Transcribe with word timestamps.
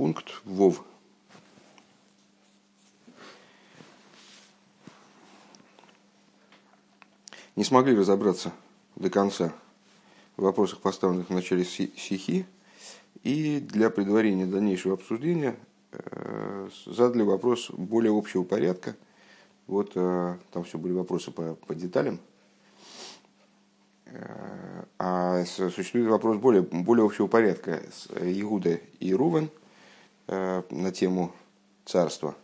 пункт 0.00 0.40
ВОВ. 0.46 0.82
Не 7.54 7.64
смогли 7.64 7.94
разобраться 7.94 8.50
до 8.96 9.10
конца 9.10 9.52
в 10.38 10.42
вопросах, 10.44 10.80
поставленных 10.80 11.28
в 11.28 11.34
начале 11.34 11.66
стихи, 11.66 12.46
и 13.24 13.60
для 13.60 13.90
предварения 13.90 14.46
дальнейшего 14.46 14.94
обсуждения 14.94 15.54
э, 15.92 16.70
задали 16.86 17.20
вопрос 17.20 17.70
более 17.70 18.16
общего 18.16 18.42
порядка. 18.42 18.96
Вот 19.66 19.92
э, 19.96 20.38
там 20.50 20.64
все 20.64 20.78
были 20.78 20.94
вопросы 20.94 21.30
по, 21.30 21.56
по 21.56 21.74
деталям. 21.74 22.20
Э, 24.06 24.84
а 24.98 25.44
существует 25.44 26.08
вопрос 26.08 26.38
более, 26.38 26.62
более 26.62 27.04
общего 27.04 27.26
порядка 27.26 27.82
с 27.92 28.08
Иуда 28.18 28.80
и 28.98 29.12
Рувен 29.12 29.50
на 30.30 30.92
тему 30.92 31.32
царства. 31.84 32.36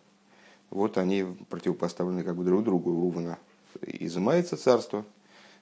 Вот 0.71 0.99
они 0.99 1.25
противопоставлены 1.49 2.25
как 2.25 2.35
бы 2.37 2.45
друг 2.45 2.65
другу. 2.65 2.91
У 2.91 3.01
Рувена 3.03 3.39
изымается 3.81 4.57
царство, 4.57 5.05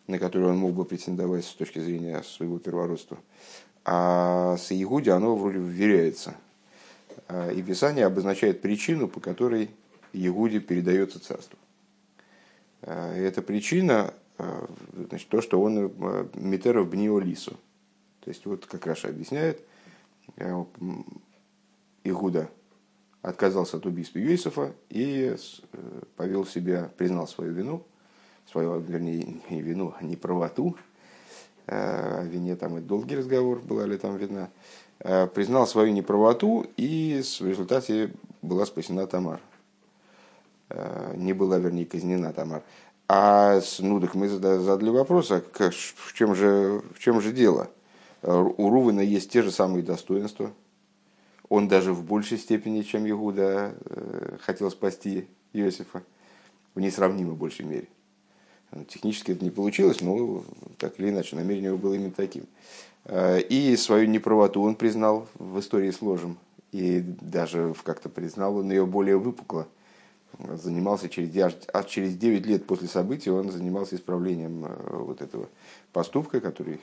на 0.07 0.19
которое 0.19 0.47
он 0.47 0.57
мог 0.57 0.73
бы 0.73 0.85
претендовать 0.87 1.45
с 1.45 1.53
точки 1.53 1.79
зрения 1.79 2.23
своего 2.23 2.59
первородства. 2.59 3.19
А 3.85 4.57
с 4.57 4.73
Иуди 4.73 5.11
оно 5.11 5.37
вроде 5.37 5.59
вверяется. 5.59 6.35
И 7.55 7.63
Писание 7.63 8.07
обозначает 8.07 8.63
причину, 8.63 9.09
по 9.09 9.21
которой 9.21 9.71
Иуде 10.15 10.61
передается 10.61 11.21
царство. 11.21 11.59
эта 12.85 13.43
причина 13.43 14.13
значит, 15.09 15.29
то, 15.29 15.41
что 15.41 15.61
он 15.61 15.93
Митеров 16.35 16.89
Бниолису. 16.89 17.53
То 18.21 18.31
есть, 18.31 18.47
вот 18.47 18.67
как 18.67 18.87
Раша 18.87 19.09
объясняет, 19.09 19.61
Игуда 22.05 22.51
отказался 23.23 23.79
от 23.79 23.87
убийства 23.87 24.19
Юисофа 24.19 24.73
и 24.91 25.35
повел 26.17 26.45
себя, 26.45 26.91
признал 26.97 27.27
свою 27.27 27.53
вину, 27.53 27.83
свою, 28.51 28.79
вернее, 28.79 29.41
не 29.49 29.63
вину, 29.63 29.95
а 29.99 30.05
не 30.05 30.15
правоту, 30.17 30.77
о 31.67 32.23
вине 32.25 32.57
там 32.57 32.77
и 32.77 32.81
долгий 32.83 33.17
разговор, 33.17 33.61
была 33.61 33.87
ли 33.87 33.97
там 33.97 34.17
вина, 34.19 34.51
признал 34.99 35.67
свою 35.67 35.93
неправоту 35.93 36.67
и 36.77 37.23
в 37.41 37.47
результате 37.47 38.13
была 38.43 38.67
спасена 38.67 39.07
Тамар. 39.07 39.41
Не 41.15 41.33
была, 41.33 41.59
вернее, 41.59 41.87
казнена 41.87 42.35
Тамар. 42.35 42.63
А 43.09 43.61
ну, 43.81 44.01
так 44.01 44.15
мы 44.15 44.29
задали 44.29 44.91
вопрос, 44.91 45.31
а 45.31 45.41
в, 45.41 46.13
чем 46.13 46.35
же, 46.35 46.83
в 46.95 46.99
чем 46.99 47.21
же 47.21 47.33
дело? 47.33 47.71
У 48.23 48.69
Рувена 48.69 49.01
есть 49.01 49.31
те 49.31 49.43
же 49.43 49.51
самые 49.51 49.83
достоинства. 49.83 50.53
Он 51.55 51.69
даже 51.69 51.93
в 51.93 52.03
большей 52.03 52.37
степени, 52.37 52.83
чем 52.83 53.09
Иуда, 53.09 53.77
э, 53.85 54.39
хотел 54.41 54.73
спасти 54.73 55.29
Иосифа. 55.53 56.03
В 56.75 56.81
несравнимо 56.81 57.35
большей 57.35 57.65
мере. 57.65 57.87
Технически 58.89 59.31
это 59.31 59.45
не 59.45 59.53
получилось, 59.53 60.01
но 60.01 60.43
так 60.79 60.99
или 60.99 61.11
иначе 61.11 61.37
намерение 61.37 61.69
его 61.69 61.79
было 61.79 61.95
именно 61.95 62.11
таким. 62.11 62.47
Э, 63.05 63.41
и 63.41 63.77
свою 63.77 64.09
неправоту 64.09 64.63
он 64.63 64.75
признал 64.75 65.29
в 65.35 65.61
истории 65.61 65.93
с 65.93 66.03
ложем. 66.03 66.39
И 66.73 66.99
даже 67.21 67.73
как-то 67.85 68.09
признал 68.09 68.57
он 68.57 68.69
ее 68.73 68.85
более 68.85 69.17
выпукло 69.17 69.69
занимался 70.55 71.09
через, 71.09 71.31
а 71.73 71.85
через 71.85 72.17
9 72.17 72.47
лет 72.47 72.67
после 72.67 72.89
события 72.89 73.31
он 73.31 73.53
занимался 73.53 73.95
исправлением 73.95 74.65
э, 74.65 74.97
вот 74.97 75.23
этого 75.23 75.49
поступка, 75.93 76.41
который 76.41 76.81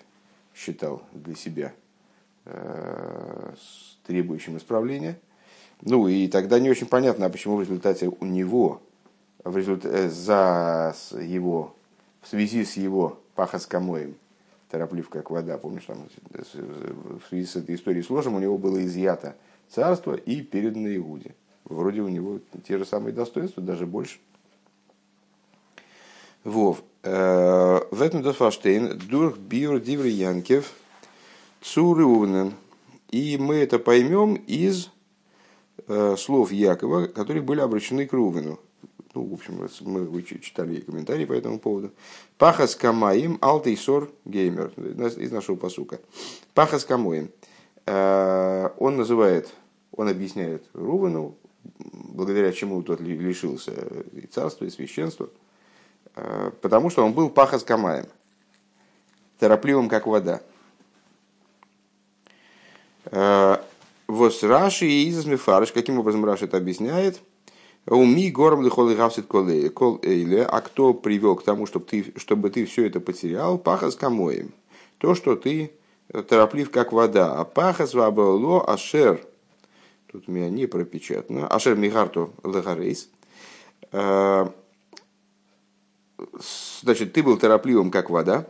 считал 0.55 1.01
для 1.11 1.35
себя 1.35 1.73
требующим 4.05 4.57
исправления. 4.57 5.19
Ну 5.81 6.07
и 6.07 6.27
тогда 6.27 6.59
не 6.59 6.69
очень 6.69 6.87
понятно, 6.87 7.25
а 7.25 7.29
почему 7.29 7.55
в 7.57 7.61
результате 7.61 8.07
у 8.07 8.25
него, 8.25 8.81
в 9.43 9.57
результате, 9.57 9.95
э, 9.95 10.09
за 10.09 10.95
его, 11.19 11.75
в 12.21 12.27
связи 12.27 12.65
с 12.65 12.77
его 12.77 13.19
пахоскомоем, 13.35 14.15
тороплив 14.69 15.09
как 15.09 15.31
вода, 15.31 15.57
помнишь, 15.57 15.85
там, 15.85 16.07
в 16.31 17.27
связи 17.29 17.45
с 17.45 17.55
этой 17.55 17.75
историей 17.75 18.03
с 18.03 18.09
ложем 18.09 18.35
у 18.35 18.39
него 18.39 18.57
было 18.57 18.83
изъято 18.85 19.35
царство 19.69 20.13
и 20.13 20.41
передано 20.41 20.95
Иуде 20.95 21.33
вроде 21.75 22.01
у 22.01 22.09
него 22.09 22.39
те 22.67 22.77
же 22.77 22.85
самые 22.85 23.13
достоинства, 23.13 23.63
даже 23.63 23.85
больше. 23.85 24.19
Вов. 26.43 26.83
Э, 27.03 27.79
в 27.91 28.01
этом 28.01 28.21
Досфаштейн 28.21 28.97
дурх 28.97 29.37
биур 29.37 29.79
диври 29.79 30.11
янкев 30.11 30.73
цурювнен. 31.61 32.53
И 33.09 33.37
мы 33.37 33.55
это 33.55 33.79
поймем 33.79 34.35
из 34.35 34.89
э, 35.87 36.15
слов 36.17 36.51
Якова, 36.51 37.07
которые 37.07 37.43
были 37.43 37.59
обращены 37.59 38.05
к 38.05 38.13
Рувену. 38.13 38.59
Ну, 39.13 39.25
в 39.25 39.33
общем, 39.33 39.67
мы 39.81 40.23
читали 40.23 40.79
комментарии 40.79 41.25
по 41.25 41.33
этому 41.33 41.59
поводу. 41.59 41.91
Пахас 42.37 42.75
камаим 42.75 43.37
алтейсор 43.41 44.09
геймер. 44.23 44.71
Из 45.17 45.31
нашего 45.31 45.57
посука. 45.57 45.99
Пахас 46.53 46.85
камоим. 46.85 47.29
Э, 47.85 48.69
он 48.77 48.97
называет, 48.97 49.53
он 49.91 50.07
объясняет 50.07 50.63
Рувену, 50.73 51.35
благодаря 51.79 52.51
чему 52.51 52.81
тот 52.83 53.01
лишился 53.01 53.73
и 54.13 54.27
царства, 54.27 54.65
и 54.65 54.69
священства, 54.69 55.29
э, 56.15 56.51
потому 56.61 56.89
что 56.89 57.03
он 57.03 57.13
был 57.13 57.29
пахас 57.29 57.63
камаем, 57.63 58.05
торопливым, 59.39 59.89
как 59.89 60.07
вода. 60.07 60.41
Э, 63.11 63.57
Вос 64.07 64.43
Раши 64.43 64.85
и 64.87 65.09
Изас 65.09 65.25
Мефарыш, 65.25 65.71
каким 65.71 65.99
образом 65.99 66.25
Раши 66.25 66.45
это 66.45 66.57
объясняет? 66.57 67.21
Уми 67.85 68.29
гором 68.29 68.61
лихол 68.61 68.89
и 68.89 68.95
гавсит 68.95 69.25
кол 69.25 69.47
эйле, 69.47 70.43
а 70.43 70.61
кто 70.61 70.93
привел 70.93 71.35
к 71.35 71.43
тому, 71.43 71.65
чтобы 71.65 71.85
ты, 71.85 72.13
чтобы 72.17 72.49
ты 72.49 72.65
все 72.65 72.85
это 72.85 72.99
потерял? 72.99 73.57
Пахас 73.57 73.95
камоем. 73.95 74.51
То, 74.97 75.15
что 75.15 75.35
ты 75.35 75.71
тороплив, 76.27 76.69
как 76.69 76.91
вода. 76.91 77.39
А 77.39 77.45
пахас 77.45 77.93
вабало 77.93 78.63
ашер– 78.65 79.21
Тут 80.11 80.27
у 80.27 80.31
меня 80.31 80.49
не 80.49 80.65
пропечатано. 80.65 81.47
Ашер 81.47 81.75
Мигарту 81.75 82.33
Лагарейс. 82.43 83.09
Э, 83.93 84.49
значит, 86.81 87.13
ты 87.13 87.23
был 87.23 87.37
торопливым, 87.37 87.91
как 87.91 88.09
вода. 88.09 88.45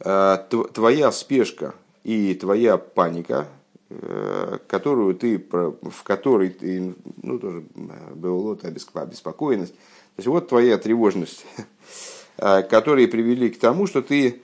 Э, 0.00 0.38
твоя 0.72 1.12
спешка 1.12 1.74
и 2.04 2.34
твоя 2.34 2.76
паника, 2.76 3.48
э, 3.90 4.58
которую 4.68 5.14
ты, 5.14 5.38
в 5.50 6.02
которой 6.04 6.50
ты, 6.50 6.94
ну, 7.22 7.38
тоже 7.38 7.64
было 8.14 8.56
обеспокоенность. 8.62 9.72
То 9.74 10.18
есть, 10.18 10.28
вот 10.28 10.48
твоя 10.48 10.78
тревожность, 10.78 11.44
которые 12.36 13.08
привели 13.08 13.50
к 13.50 13.58
тому, 13.58 13.86
что 13.86 14.02
ты 14.02 14.42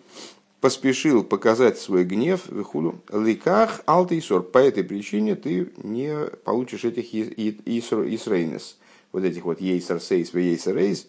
поспешил 0.61 1.25
показать 1.25 1.79
свой 1.79 2.05
гнев 2.05 2.43
в 2.47 2.63
худу 2.63 3.01
ликах 3.13 3.83
алтейсор. 3.87 4.43
По 4.43 4.59
этой 4.59 4.85
причине 4.85 5.35
ты 5.35 5.71
не 5.83 6.15
получишь 6.45 6.85
этих 6.85 7.15
исрейнес, 7.15 8.77
вот 9.13 9.25
этих 9.25 9.45
вот 9.45 9.61
ейсер 9.61 10.01
сейс, 10.01 10.35
ейсер 10.35 10.77
рейс. 10.77 11.07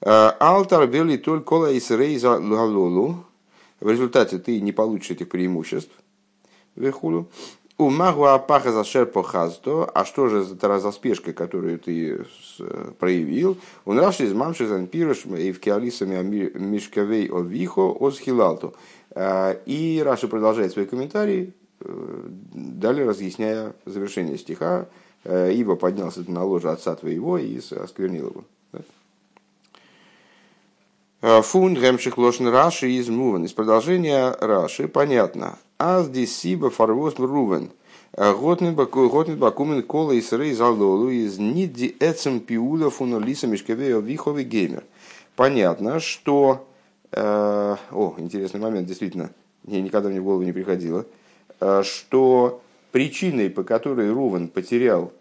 Алтар 0.00 0.86
бели 0.86 1.16
только 1.16 1.44
кола 1.44 1.76
исрейза 1.76 2.38
лалолу. 2.38 3.24
В 3.80 3.88
результате 3.88 4.38
ты 4.38 4.60
не 4.60 4.72
получишь 4.72 5.12
этих 5.12 5.28
преимуществ. 5.28 5.92
Вехулю. 6.76 7.28
У 7.78 7.88
магуа 7.88 8.38
паха 8.38 8.72
за 8.72 8.84
шерпо 8.84 9.22
хазто, 9.22 9.86
а 9.86 10.04
что 10.04 10.28
же 10.28 10.44
за, 10.44 10.78
за 10.78 10.92
спешка, 10.92 11.32
которую 11.32 11.78
ты 11.78 12.26
проявил? 12.98 13.56
У 13.86 13.94
нашей 13.94 14.26
из 14.26 14.34
мамши 14.34 14.66
занпируш 14.66 15.24
и 15.24 15.50
в 15.50 15.60
киалисами 15.60 16.22
мишкавей 16.58 17.30
овихо 17.30 17.96
осхилалту. 17.98 18.74
А, 19.12 19.52
и 19.64 20.02
Раша 20.04 20.28
продолжает 20.28 20.72
свои 20.72 20.84
комментарии, 20.84 21.54
э, 21.80 22.28
далее 22.52 23.08
разъясняя 23.08 23.74
завершение 23.86 24.36
стиха, 24.36 24.86
э, 25.24 25.52
ибо 25.54 25.74
поднялся 25.74 26.22
ты 26.22 26.30
на 26.30 26.44
ложе 26.44 26.70
отца 26.70 26.94
твоего 26.94 27.38
и 27.38 27.58
осквернил 27.58 28.26
его. 28.26 28.44
А, 31.22 31.42
Фун 31.42 31.76
ремших 31.76 32.16
лошен 32.16 32.48
Раши 32.48 32.90
из 32.92 33.10
Муван. 33.10 33.44
Из 33.44 33.52
продолжения 33.52 34.34
Раши 34.40 34.88
понятно. 34.88 35.58
Аз 35.78 36.08
дисиба 36.08 36.70
фарвоз 36.70 37.18
рувен. 37.18 37.72
Готнет 38.16 38.74
бакумен 38.74 39.82
кола 39.82 40.12
и 40.12 40.22
срей 40.22 40.54
залолу 40.54 41.10
из 41.10 41.38
ниди 41.38 41.94
эцем 42.00 42.40
пиула 42.40 42.88
фуна 42.90 43.18
лиса 43.18 43.46
мешкавея 43.46 43.98
виховый 43.98 44.44
геймер. 44.44 44.84
Понятно, 45.36 46.00
что... 46.00 46.66
Э, 47.12 47.76
о, 47.90 48.14
интересный 48.16 48.60
момент, 48.60 48.86
действительно, 48.86 49.30
мне 49.64 49.82
никогда 49.82 50.08
мне 50.08 50.20
в 50.20 50.24
голову 50.24 50.42
не 50.42 50.52
приходило, 50.52 51.04
э, 51.60 51.82
что 51.84 52.62
причиной, 52.92 53.50
по 53.50 53.62
которой 53.62 54.10
Рувен 54.10 54.48
потерял 54.48 55.12
э, 55.12 55.19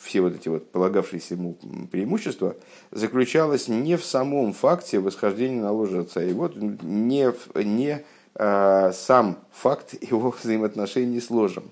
все 0.00 0.20
вот 0.20 0.34
эти 0.34 0.48
вот 0.48 0.70
полагавшиеся 0.70 1.34
ему 1.34 1.56
преимущества, 1.90 2.56
заключалась 2.90 3.68
не 3.68 3.96
в 3.96 4.04
самом 4.04 4.52
факте 4.52 4.98
восхождения 4.98 5.60
на 5.60 5.72
ложе 5.72 6.00
отца, 6.00 6.22
и 6.22 6.32
вот 6.32 6.56
не, 6.56 7.32
не 7.62 8.04
Э, 8.34 8.92
сам 8.94 9.38
факт 9.50 9.94
его 10.00 10.30
взаимоотношений 10.30 11.20
с 11.20 11.30
ложем. 11.30 11.64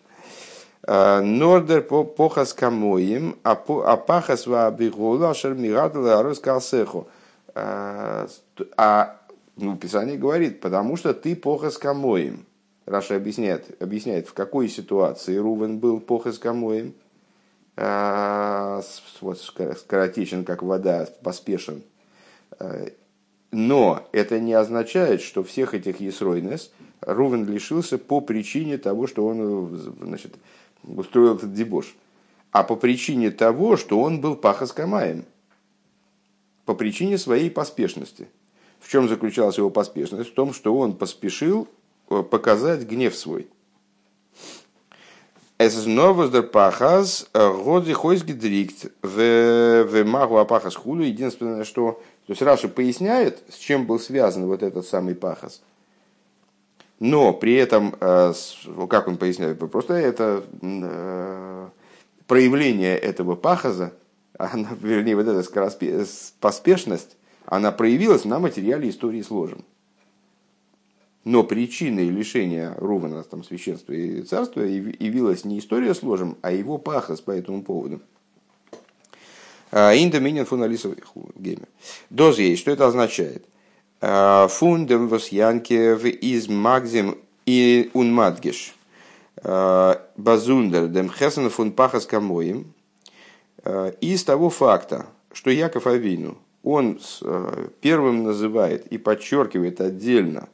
Нордер 0.86 1.82
по 1.82 2.04
похас 2.04 2.54
камоим, 2.54 3.36
а 3.42 3.54
пахас 3.54 4.46
ва 4.46 4.70
бигула 4.70 5.34
шер 5.34 5.54
мигадла 5.54 6.22
раскалсеху. 6.22 7.06
А 7.54 9.16
ну, 9.56 9.76
Писание 9.76 10.16
говорит, 10.16 10.60
потому 10.60 10.96
что 10.96 11.12
ты 11.12 11.36
похас 11.36 11.76
камоим. 11.76 12.46
Раша 12.86 13.16
объясняет, 13.16 13.80
объясняет, 13.80 14.26
в 14.26 14.32
какой 14.32 14.68
ситуации 14.70 15.36
Рувен 15.36 15.78
был 15.78 16.00
похас 16.00 16.38
камоим. 16.38 16.94
Вот 17.80 19.38
скоротечен, 19.38 20.44
как 20.44 20.62
вода, 20.62 21.08
поспешен. 21.22 21.82
Но 23.52 24.06
это 24.12 24.38
не 24.38 24.52
означает, 24.52 25.22
что 25.22 25.42
всех 25.42 25.74
этих 25.74 26.00
Есройнес 26.00 26.70
Рувен 27.00 27.46
лишился 27.46 27.98
по 27.98 28.20
причине 28.20 28.78
того, 28.78 29.06
что 29.06 29.26
он 29.26 29.94
значит, 30.02 30.34
устроил 30.84 31.36
этот 31.36 31.54
дебош, 31.54 31.96
а 32.52 32.62
по 32.62 32.76
причине 32.76 33.30
того, 33.30 33.76
что 33.76 34.00
он 34.00 34.20
был 34.20 34.36
пахоскамаем, 34.36 35.24
по 36.64 36.74
причине 36.74 37.18
своей 37.18 37.50
поспешности. 37.50 38.28
В 38.78 38.88
чем 38.88 39.08
заключалась 39.08 39.58
его 39.58 39.70
поспешность? 39.70 40.30
В 40.30 40.34
том, 40.34 40.52
что 40.52 40.76
он 40.76 40.94
поспешил 40.96 41.68
э, 42.08 42.22
показать 42.22 42.86
гнев 42.86 43.16
свой. 43.16 43.48
Es 45.60 45.86
новоздер 45.86 46.42
пахаз 46.42 47.28
э, 47.34 47.52
годи 47.64 47.92
хойсгидрикт 47.92 48.86
в 49.02 50.04
магу 50.04 50.38
апахас 50.38 50.74
худу. 50.74 51.02
Единственное, 51.02 51.64
что... 51.64 52.00
То 52.26 52.32
есть 52.32 52.40
Раша 52.40 52.68
поясняет, 52.68 53.42
с 53.50 53.58
чем 53.58 53.84
был 53.84 53.98
связан 53.98 54.46
вот 54.46 54.62
этот 54.62 54.86
самый 54.86 55.14
пахас– 55.14 55.60
но 57.00 57.32
при 57.32 57.54
этом, 57.54 57.96
э, 57.98 58.34
как 58.88 59.08
он 59.08 59.16
поясняет, 59.16 59.58
просто 59.58 59.94
это 59.94 60.44
э, 60.60 61.68
проявление 62.26 62.96
этого 62.98 63.36
пахаза, 63.36 63.94
она, 64.38 64.68
вернее, 64.78 65.16
вот 65.16 65.26
эта 65.26 65.42
поспешность, 66.40 67.16
она 67.46 67.72
проявилась 67.72 68.26
на 68.26 68.38
материале 68.38 68.90
истории 68.90 69.22
сложен. 69.22 69.64
Но 71.24 71.44
причиной 71.44 72.08
лишения 72.08 72.74
Рувана 72.78 73.22
там, 73.24 73.44
священства 73.44 73.92
и 73.92 74.22
царства 74.22 74.62
явилась 74.62 75.44
не 75.44 75.58
история 75.58 75.94
сложен, 75.94 76.36
а 76.40 76.50
его 76.50 76.78
пахас 76.78 77.20
по 77.20 77.30
этому 77.30 77.62
поводу. 77.62 78.00
А, 79.70 79.94
Индоминин 79.94 80.46
фуналисов 80.46 80.94
геймер. 81.36 81.68
Доз 82.08 82.38
есть, 82.38 82.62
что 82.62 82.70
это 82.70 82.86
означает? 82.86 83.44
фундем 84.00 85.08
восьянке 85.08 85.94
в 85.94 86.06
из 86.06 86.48
магзим 86.48 87.18
и 87.44 87.90
унмадгеш. 87.92 88.74
Базундер 89.42 90.88
дем 90.88 91.10
хесен 91.10 91.50
фун 91.50 91.72
пахас 91.72 92.06
камоим. 92.06 92.72
Из 94.00 94.24
того 94.24 94.48
факта, 94.48 95.06
что 95.32 95.50
Яков 95.50 95.86
Авину, 95.86 96.38
он 96.62 96.98
первым 97.82 98.24
называет 98.24 98.86
и 98.86 98.96
подчеркивает 98.96 99.82
отдельно 99.82 100.48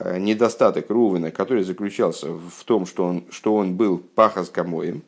недостаток 0.00 0.90
Рувена, 0.90 1.30
который 1.30 1.62
заключался 1.62 2.32
в 2.32 2.64
том, 2.64 2.86
что 2.86 3.04
он, 3.04 3.24
что 3.30 3.54
он 3.54 3.76
был 3.76 3.98
пахас 3.98 4.48
камоем, 4.48 5.02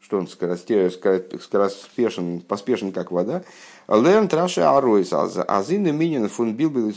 что 0.00 0.18
он 0.18 0.26
скороспешен, 0.26 2.40
поспешен, 2.40 2.92
как 2.92 3.12
вода, 3.12 3.44
Лерн 3.88 4.28
траши 4.28 4.60
аройс, 4.60 5.12
азин 5.12 5.96
минин 5.96 6.28
фун 6.28 6.54
билбил 6.54 6.90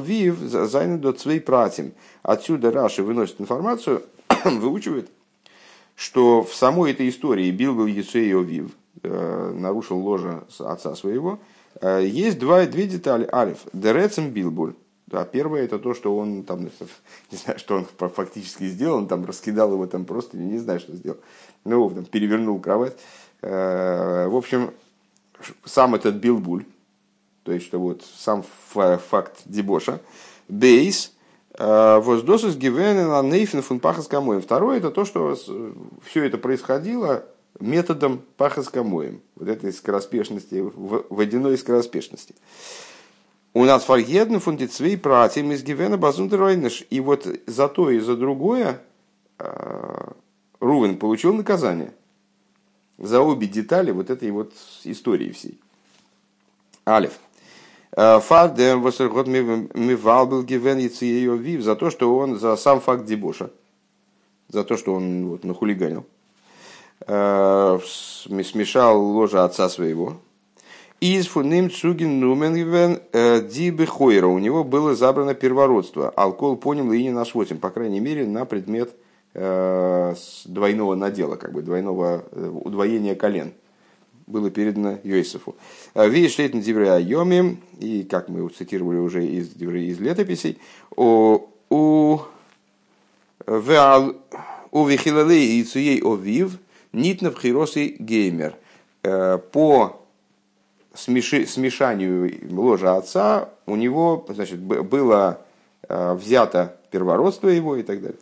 вив, 0.00 0.38
зайны 0.38 0.98
до 0.98 1.12
цвей 1.12 1.40
пратим. 1.40 1.92
Отсюда 2.22 2.72
Раши 2.72 3.02
выносит 3.02 3.40
информацию, 3.40 4.02
выучивает, 4.44 5.10
что 5.94 6.42
в 6.42 6.54
самой 6.54 6.92
этой 6.92 7.08
истории 7.08 7.50
Билбил 7.50 7.86
Яцеев 7.86 8.44
Вив 8.44 8.70
э, 9.02 9.52
нарушил 9.54 9.98
ложа 9.98 10.44
отца 10.58 10.94
своего, 10.96 11.38
э, 11.80 12.04
есть 12.04 12.38
два, 12.38 12.66
две 12.66 12.86
детали. 12.86 13.28
Алиф, 13.32 13.58
Дерецем 13.72 14.30
Билбуль. 14.30 14.74
Да, 15.10 15.24
первое 15.24 15.64
это 15.64 15.80
то, 15.80 15.92
что 15.92 16.16
он 16.16 16.44
там, 16.44 16.70
не 17.30 17.36
знаю, 17.36 17.58
что 17.58 17.76
он 17.76 17.86
фактически 18.10 18.64
сделал, 18.64 18.98
он 18.98 19.08
там 19.08 19.24
раскидал 19.24 19.72
его 19.72 19.86
там 19.86 20.04
просто, 20.04 20.36
не 20.36 20.58
знаю, 20.58 20.78
что 20.78 20.94
сделал. 20.94 21.18
Ну, 21.64 21.90
там, 21.90 22.04
перевернул 22.04 22.60
кровать. 22.60 22.96
Э, 23.42 24.28
в 24.28 24.36
общем, 24.36 24.72
сам 25.64 25.94
этот 25.94 26.16
билбуль, 26.16 26.64
то 27.42 27.52
есть 27.52 27.66
что 27.66 27.80
вот 27.80 28.04
сам 28.04 28.44
факт 28.72 29.40
дебоша, 29.46 30.00
бейс, 30.48 31.12
э, 31.58 31.98
воздосус 31.98 32.54
гивенен 32.54 33.28
нейфен 33.28 33.62
фун 33.62 33.80
пахас 33.80 34.06
камоем. 34.06 34.42
Второе 34.42 34.78
это 34.78 34.90
то, 34.90 35.04
что 35.04 35.36
все 36.04 36.24
это 36.24 36.38
происходило 36.38 37.24
методом 37.58 38.22
пахас 38.36 38.68
камоем, 38.68 39.22
вот 39.34 39.48
этой 39.48 39.72
скороспешности, 39.72 40.62
водяной 41.10 41.58
скороспешности. 41.58 42.34
У 43.52 43.64
нас 43.64 43.84
фаргедн 43.84 44.38
фундицвей 44.38 44.96
пратим 44.96 45.50
из 45.50 45.62
гивена 45.62 45.96
базундеройнеш. 45.96 46.84
И 46.90 47.00
вот 47.00 47.26
за 47.46 47.68
то 47.68 47.90
и 47.90 47.98
за 47.98 48.16
другое 48.16 48.80
э, 49.38 50.08
Рувен 50.60 50.96
получил 50.96 51.34
наказание 51.34 51.92
за 52.96 53.20
обе 53.20 53.48
детали 53.48 53.90
вот 53.90 54.10
этой 54.10 54.30
вот 54.30 54.52
истории 54.84 55.32
всей. 55.32 55.58
Алиф. 56.86 57.18
Э, 57.96 58.20
Фардем 58.20 58.82
восергот 58.82 59.26
мивал 59.26 60.26
был 60.28 60.44
гивен 60.44 60.78
ее 60.78 61.36
вив 61.36 61.62
за 61.62 61.74
то, 61.74 61.90
что 61.90 62.16
он 62.16 62.38
за 62.38 62.54
сам 62.56 62.80
факт 62.80 63.04
дебоша, 63.04 63.50
за 64.48 64.62
то, 64.62 64.76
что 64.76 64.94
он 64.94 65.26
вот, 65.26 65.42
нахулиганил, 65.42 66.06
э, 67.00 67.80
смешал 67.82 69.02
ложа 69.02 69.44
отца 69.44 69.68
своего. 69.68 70.18
Из 71.00 71.26
фуним 71.26 71.70
цугин 71.70 72.20
нумен 72.20 73.00
э, 73.12 73.40
дибы 73.40 73.86
хойра. 73.86 74.26
У 74.26 74.38
него 74.38 74.64
было 74.64 74.94
забрано 74.94 75.34
первородство. 75.34 76.10
Алкоголь 76.10 76.58
понял 76.58 76.92
и 76.92 77.02
не 77.02 77.10
нашвотим, 77.10 77.58
по 77.58 77.70
крайней 77.70 78.00
мере, 78.00 78.26
на 78.26 78.44
предмет 78.44 78.94
Э, 79.32 80.14
двойного 80.46 80.96
надела, 80.96 81.36
как 81.36 81.52
бы 81.52 81.62
двойного 81.62 82.24
э, 82.32 82.50
удвоения 82.64 83.14
колен 83.14 83.52
было 84.26 84.50
передано 84.50 84.98
Йосифу. 85.02 85.56
Видишь, 85.94 86.38
это 86.38 86.56
на 86.56 86.94
Айоми, 86.94 87.58
и 87.80 88.04
как 88.04 88.28
мы 88.28 88.48
цитировали 88.48 88.98
уже 88.98 89.26
из, 89.26 89.56
из 89.56 89.98
летописей, 89.98 90.58
у 90.96 91.48
у 91.68 92.20
у 93.46 94.86
Вихилалей 94.86 95.60
и 95.60 95.64
Цуей 95.64 96.00
Овив 96.00 96.58
Нитнов 96.92 97.40
Хиросы 97.40 97.96
Геймер. 97.98 98.54
По 99.02 99.99
смешанию 100.94 102.32
ложа 102.50 102.96
отца 102.96 103.48
у 103.66 103.76
него 103.76 104.24
значит, 104.28 104.58
было 104.58 105.40
взято 105.88 106.76
первородство 106.90 107.48
его 107.48 107.76
и 107.76 107.82
так 107.82 108.00
далее. 108.00 108.18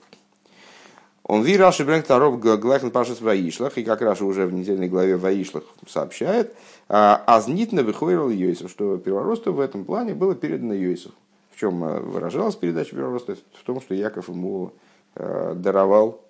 Он 1.29 1.43
ви 1.43 1.59
Раши 1.59 1.85
Брэнк 1.85 2.07
Таров 2.07 2.41
Глахен 2.41 2.91
Пашес 2.91 3.21
Ваишлах, 3.21 3.77
и 3.77 3.85
как 3.85 4.01
Раша 4.01 4.25
уже 4.25 4.47
в 4.47 4.53
недельной 4.55 4.89
главе 4.89 5.19
Ваишлах 5.19 5.65
сообщает, 5.87 6.55
а 6.89 7.23
Азнитно 7.27 7.83
выхойрил 7.83 8.31
Йосиф, 8.31 8.71
что 8.71 8.97
первородство 8.97 9.53
в 9.53 9.61
этом 9.61 9.85
плане 9.85 10.15
было 10.15 10.35
передано 10.35 10.73
Йосифу. 10.73 11.13
В 11.51 11.61
чем 11.61 11.85
э, 11.85 12.01
выражалась 12.01 12.55
передача 12.57 12.97
первородства? 12.97 13.37
В 13.61 13.65
том, 13.65 13.83
что 13.83 13.95
Яков 13.95 14.29
ему 14.31 14.73
э, 15.17 15.53
даровал 15.55 16.23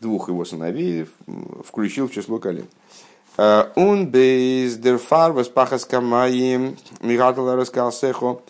двух 0.00 0.28
его 0.28 0.44
сыновей, 0.44 1.06
включил 1.64 2.06
в 2.06 2.12
число 2.12 2.38
колен. 2.38 2.66
Он 3.36 4.02
э, 4.02 4.04
без 4.04 4.76
дер 4.76 4.98
фарбас 4.98 5.48
пахас 5.48 5.84
камаим 5.84 6.76
мигатала 7.00 7.56
раскалсехо 7.56 8.40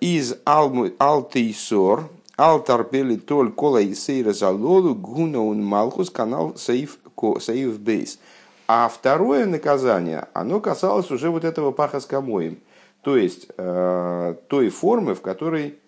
из 0.00 0.36
алтейсор 0.44 2.08
Алтарпели 2.36 3.16
толь 3.16 3.50
кола 3.50 3.80
и 3.80 3.94
сейра 3.94 4.34
залолу 4.34 4.94
гуна 4.94 5.42
он 5.42 5.64
малхус 5.64 6.10
канал 6.10 6.54
саиф, 6.56 6.98
саиф 7.40 7.78
бейс. 7.78 8.18
А 8.68 8.88
второе 8.88 9.46
наказание, 9.46 10.26
оно 10.34 10.60
касалось 10.60 11.10
уже 11.10 11.30
вот 11.30 11.44
этого 11.44 11.70
паха 11.70 11.98
с. 11.98 12.06
То 13.00 13.16
есть 13.16 13.46
э, 13.56 14.34
той 14.48 14.68
формы, 14.68 15.14
в 15.14 15.22
которой, 15.22 15.78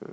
э, 0.00 0.06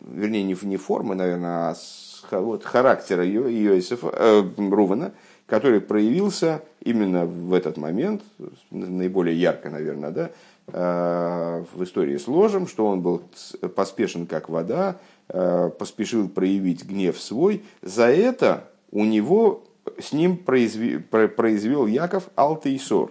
вернее, 0.00 0.42
не, 0.42 0.56
не 0.62 0.76
формы, 0.78 1.14
наверное, 1.14 1.68
а 1.68 1.74
с, 1.76 2.24
вот, 2.30 2.64
характера 2.64 3.24
Иосифа, 3.28 4.10
э, 4.12 4.42
Рувана, 4.56 5.12
который 5.52 5.82
проявился 5.82 6.62
именно 6.80 7.26
в 7.26 7.52
этот 7.52 7.76
момент, 7.76 8.22
наиболее 8.70 9.38
ярко, 9.38 9.68
наверное, 9.68 10.10
да, 10.10 10.30
Э, 10.68 11.64
в 11.74 11.82
истории 11.82 12.16
с 12.16 12.28
ложем, 12.28 12.68
что 12.68 12.86
он 12.86 13.00
был 13.00 13.22
поспешен 13.74 14.26
как 14.26 14.48
вода, 14.48 14.96
э, 15.28 15.70
поспешил 15.76 16.28
проявить 16.28 16.84
гнев 16.84 17.20
свой. 17.20 17.64
За 17.82 18.04
это 18.04 18.68
у 18.92 19.04
него 19.04 19.64
с 19.98 20.12
ним 20.12 20.36
произвел, 20.36 21.00
произвел 21.36 21.86
Яков 21.86 22.28
Алтейсор. 22.36 23.10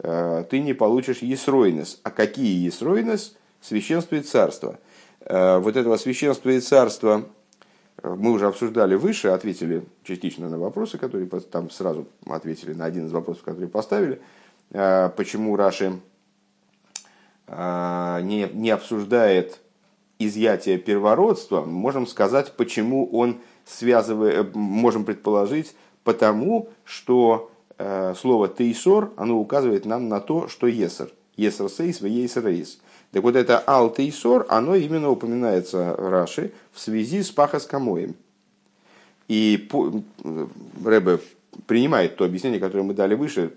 Э, 0.00 0.44
ты 0.50 0.58
не 0.58 0.74
получишь 0.74 1.22
Есройнес. 1.22 2.00
А 2.02 2.10
какие 2.10 2.64
Есройнес? 2.64 3.36
Священство 3.60 4.16
и 4.16 4.20
царство. 4.20 4.78
Вот 5.20 5.76
этого 5.76 5.98
священства 5.98 6.48
и 6.48 6.60
царства 6.60 7.26
мы 8.02 8.32
уже 8.32 8.46
обсуждали 8.46 8.94
выше, 8.94 9.28
ответили 9.28 9.84
частично 10.04 10.48
на 10.48 10.58
вопросы, 10.58 10.98
которые 10.98 11.28
там 11.28 11.70
сразу 11.70 12.06
ответили 12.26 12.72
на 12.72 12.84
один 12.84 13.06
из 13.06 13.12
вопросов, 13.12 13.42
которые 13.42 13.68
поставили, 13.68 14.20
почему 14.70 15.56
Раши 15.56 15.98
не, 17.48 18.48
не 18.52 18.70
обсуждает 18.70 19.60
изъятие 20.20 20.78
первородства, 20.78 21.62
можем 21.62 22.06
сказать, 22.06 22.52
почему 22.52 23.08
он 23.10 23.40
связывает, 23.64 24.54
можем 24.54 25.04
предположить, 25.04 25.74
потому 26.04 26.68
что 26.84 27.50
э, 27.78 28.14
слово 28.14 28.48
«тейсор», 28.48 29.12
оно 29.16 29.38
указывает 29.38 29.86
нам 29.86 30.08
на 30.08 30.20
то, 30.20 30.46
что 30.48 30.66
«есер». 30.66 31.10
«Есер 31.36 31.70
сейс» 31.70 32.02
в 32.02 32.06
«есер 32.06 32.46
рейс». 32.46 32.80
Так 33.12 33.22
вот 33.24 33.34
это 33.34 33.62
«ал 33.66 33.92
тейсор», 33.92 34.46
оно 34.48 34.76
именно 34.76 35.10
упоминается 35.10 35.96
Раши 35.96 36.52
в 36.72 36.78
связи 36.78 37.22
с 37.22 37.30
пахоскомоем. 37.30 38.14
И 39.26 39.68
Рэбе 40.84 41.18
принимает 41.66 42.16
то 42.16 42.24
объяснение, 42.24 42.60
которое 42.60 42.82
мы 42.82 42.94
дали 42.94 43.14
выше, 43.14 43.52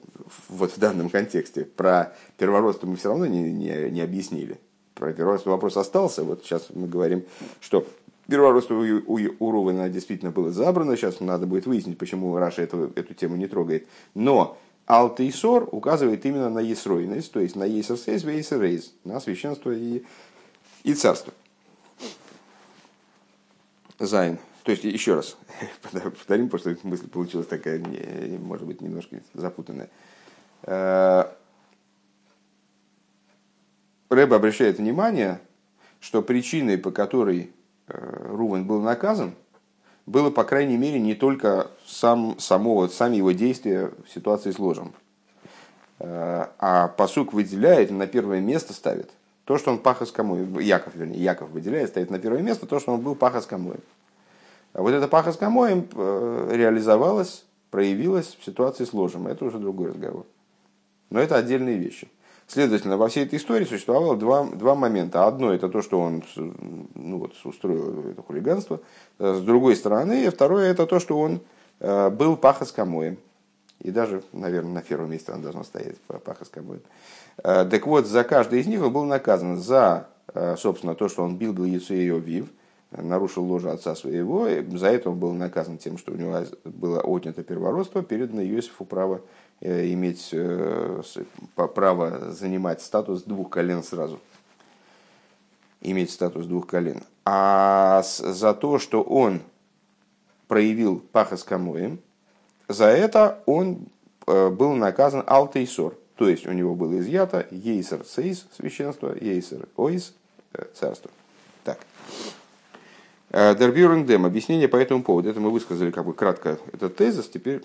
вот 0.49 0.71
в 0.71 0.79
данном 0.79 1.09
контексте. 1.09 1.65
Про 1.65 2.15
первородство 2.37 2.87
мы 2.87 2.95
все 2.95 3.09
равно 3.09 3.25
не, 3.25 3.51
не, 3.51 3.91
не 3.91 4.01
объяснили. 4.01 4.59
Про 4.95 5.13
первородство 5.13 5.51
вопрос 5.51 5.77
остался. 5.77 6.23
Вот 6.23 6.43
сейчас 6.43 6.67
мы 6.73 6.87
говорим, 6.87 7.23
что 7.59 7.85
первородство 8.27 8.75
у, 8.75 9.13
у, 9.13 9.19
у 9.39 9.51
Рувена 9.51 9.89
действительно 9.89 10.31
было 10.31 10.51
забрано. 10.51 10.95
Сейчас 10.95 11.19
надо 11.19 11.45
будет 11.45 11.65
выяснить, 11.65 11.97
почему 11.97 12.35
Раша 12.37 12.63
эту, 12.63 12.91
эту 12.95 13.13
тему 13.13 13.35
не 13.35 13.47
трогает. 13.47 13.87
Но 14.15 14.57
Алтейсор 14.85 15.69
указывает 15.71 16.25
именно 16.25 16.49
на 16.49 16.59
Есройность, 16.59 17.31
то 17.31 17.39
есть 17.39 17.55
на 17.55 17.63
Есерсейс, 17.63 18.23
Вейсерейс, 18.23 18.93
на 19.03 19.19
священство 19.19 19.71
и, 19.71 20.03
и 20.83 20.93
царство. 20.93 21.33
Зайн. 23.99 24.37
То 24.63 24.71
есть, 24.71 24.83
еще 24.83 25.15
раз, 25.15 25.37
повторим, 25.91 26.49
потому 26.49 26.75
что 26.75 26.87
мысль 26.87 27.09
получилась 27.09 27.47
такая, 27.47 27.81
может 28.39 28.65
быть, 28.65 28.81
немножко 28.81 29.21
запутанная. 29.33 29.89
Э, 30.63 31.25
Рэб 34.09 34.33
обращает 34.33 34.77
внимание, 34.77 35.41
что 35.99 36.21
причиной, 36.21 36.77
по 36.77 36.91
которой 36.91 37.51
э, 37.87 38.27
Рувен 38.29 38.65
был 38.65 38.81
наказан, 38.81 39.35
было, 40.05 40.29
по 40.29 40.43
крайней 40.43 40.77
мере, 40.77 40.99
не 40.99 41.15
только 41.15 41.71
сам, 41.85 42.37
само, 42.39 42.87
сами 42.87 43.17
его 43.17 43.31
действия 43.31 43.91
в 44.05 44.13
ситуации 44.13 44.51
с 44.51 44.59
ложем. 44.59 44.93
Э, 45.99 46.47
а 46.59 46.89
посук 46.89 47.33
выделяет, 47.33 47.91
на 47.91 48.07
первое 48.07 48.41
место 48.41 48.73
ставит 48.73 49.09
то, 49.45 49.57
что 49.57 49.71
он 49.71 49.79
пахас 49.79 50.11
камой. 50.11 50.45
Яков, 50.63 50.95
вернее, 50.95 51.21
Яков 51.21 51.49
выделяет, 51.49 51.89
ставит 51.89 52.09
на 52.09 52.19
первое 52.19 52.41
место 52.41 52.65
то, 52.65 52.79
что 52.79 52.93
он 52.93 53.01
был 53.01 53.15
пахас 53.15 53.45
камой. 53.45 53.77
А 54.73 54.81
вот 54.81 54.91
эта 54.91 55.07
пахас 55.07 55.37
камоем 55.37 55.87
э, 55.93 56.49
реализовалась, 56.53 57.45
проявилась 57.69 58.37
в 58.39 58.43
ситуации 58.43 58.85
с 58.85 58.93
ложем. 58.93 59.27
Это 59.27 59.45
уже 59.45 59.59
другой 59.59 59.89
разговор. 59.89 60.25
Но 61.09 61.19
это 61.19 61.35
отдельные 61.35 61.77
вещи. 61.77 62.09
Следовательно, 62.47 62.97
во 62.97 63.07
всей 63.07 63.25
этой 63.25 63.39
истории 63.39 63.65
существовало 63.65 64.17
два, 64.17 64.43
два 64.43 64.75
момента. 64.75 65.25
Одно 65.25 65.53
это 65.53 65.69
то, 65.69 65.81
что 65.81 65.99
он 65.99 66.23
ну, 66.35 67.17
вот, 67.19 67.33
устроил 67.43 68.09
это 68.09 68.21
хулиганство. 68.21 68.81
С 69.17 69.41
другой 69.41 69.75
стороны, 69.75 70.29
второе 70.29 70.69
это 70.69 70.85
то, 70.85 70.99
что 70.99 71.19
он 71.19 71.41
э, 71.79 72.09
был 72.09 72.35
пахас 72.35 72.71
камоем. 72.71 73.17
И 73.79 73.91
даже, 73.91 74.23
наверное, 74.33 74.73
на 74.73 74.81
первом 74.81 75.11
месте 75.11 75.31
он 75.31 75.41
должен 75.41 75.63
стоять 75.63 75.95
пахас 76.25 76.49
камоем. 76.49 76.81
Э, 77.43 77.65
так 77.65 77.87
вот, 77.87 78.07
за 78.07 78.23
каждый 78.23 78.59
из 78.59 78.67
них 78.67 78.81
он 78.81 78.91
был 78.91 79.05
наказан 79.05 79.57
за, 79.57 80.07
э, 80.33 80.55
собственно, 80.57 80.95
то, 80.95 81.07
что 81.07 81.23
он 81.23 81.37
бил 81.37 81.63
Яцею 81.63 82.19
Вив, 82.19 82.47
нарушил 82.91 83.45
ложе 83.45 83.71
отца 83.71 83.95
своего. 83.95 84.47
За 84.77 84.87
это 84.87 85.09
он 85.09 85.17
был 85.17 85.33
наказан 85.33 85.77
тем, 85.77 85.97
что 85.97 86.11
у 86.11 86.15
него 86.15 86.43
было 86.65 86.99
отнято 87.01 87.41
первородство, 87.41 88.03
передано 88.03 88.43
Иосифу 88.43 88.85
право 88.85 89.21
Э, 89.21 89.21
иметь 89.63 90.29
э, 90.33 91.01
право 91.55 92.31
занимать 92.31 92.81
статус 92.81 93.23
двух 93.23 93.49
колен 93.49 93.81
сразу. 93.81 94.19
Иметь 95.81 96.11
статус 96.11 96.45
двух 96.45 96.67
колен. 96.67 97.03
А 97.23 98.03
за 98.03 98.53
то, 98.53 98.77
что 98.77 99.01
он 99.01 99.41
проявил 100.47 100.99
пахас 100.99 101.43
камоем, 101.43 101.99
за 102.67 102.87
это 102.87 103.41
он 103.45 103.85
э, 104.27 104.49
был 104.49 104.73
наказан 104.73 105.23
алтейсор. 105.25 105.95
То 106.15 106.27
есть 106.27 106.45
у 106.45 106.51
него 106.51 106.75
было 106.75 106.99
изъято 106.99 107.47
ейсер 107.49 108.05
сейс, 108.05 108.45
священство, 108.55 109.15
ейсер 109.19 109.67
ойс, 109.77 110.13
царство. 110.73 111.09
Так. 111.63 111.79
Дербюринг 113.31 114.05
дем. 114.05 114.25
Объяснение 114.25 114.67
по 114.67 114.75
этому 114.75 115.01
поводу. 115.01 115.29
Это 115.29 115.39
мы 115.39 115.49
высказали 115.49 115.89
как 115.89 116.05
бы 116.05 116.13
кратко 116.13 116.59
этот 116.71 116.97
тезис. 116.97 117.27
Теперь 117.29 117.63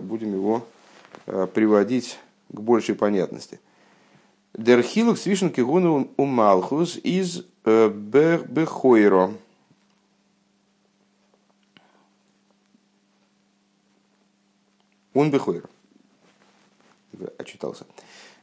будем 0.00 0.32
его 0.32 0.64
Э, 0.64 0.79
приводить 1.26 2.18
к 2.48 2.60
большей 2.60 2.94
понятности. 2.94 3.60
Дерхилук 4.54 5.18
свишен 5.18 5.52
у 6.16 6.24
Малхус 6.24 6.96
из 6.96 7.44
э, 7.64 7.88
Бехойро. 7.88 9.32
Он 15.14 15.30
Бехойро. 15.30 15.68
Очитался. 17.38 17.86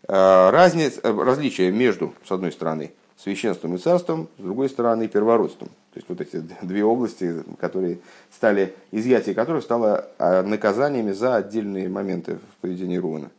Э, 0.08 0.50
разница, 0.50 1.02
различие 1.02 1.72
между, 1.72 2.14
с 2.26 2.32
одной 2.32 2.52
стороны, 2.52 2.94
священством 3.18 3.76
и 3.76 3.78
царством, 3.78 4.30
с 4.38 4.42
другой 4.42 4.70
стороны, 4.70 5.08
первородством. 5.08 5.70
То 5.98 6.00
есть 6.00 6.10
вот 6.10 6.22
эти 6.22 6.44
две 6.62 6.84
области, 6.84 7.44
которые 7.60 7.98
стали, 8.32 8.76
изъятие 8.92 9.34
которых 9.34 9.64
стало 9.64 10.08
а, 10.20 10.44
наказаниями 10.44 11.12
за 11.12 11.38
отдельные 11.38 11.90
моменты 11.90 12.36
в 12.36 12.62
поведении 12.62 12.98
Руна. 12.98 13.32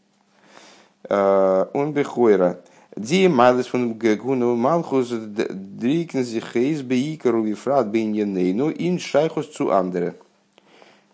А, 1.08 1.70
он 1.72 1.92
бехойра. 1.92 2.58
Ди 2.96 3.28
майлес 3.28 3.66
фун 3.66 3.94
гегуну 3.94 4.56
малхус 4.56 5.10
дрикнзи 5.10 6.40
хейс 6.40 6.82
бейкару 6.82 7.44
вифрат 7.44 7.90
бейньенейну 7.90 8.70
ин 8.70 8.98
шайхус 8.98 9.46
цу 9.46 9.70
андере. 9.70 10.16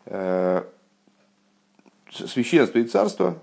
А, 0.06 0.66
священство 2.10 2.78
и 2.78 2.84
царство, 2.84 3.36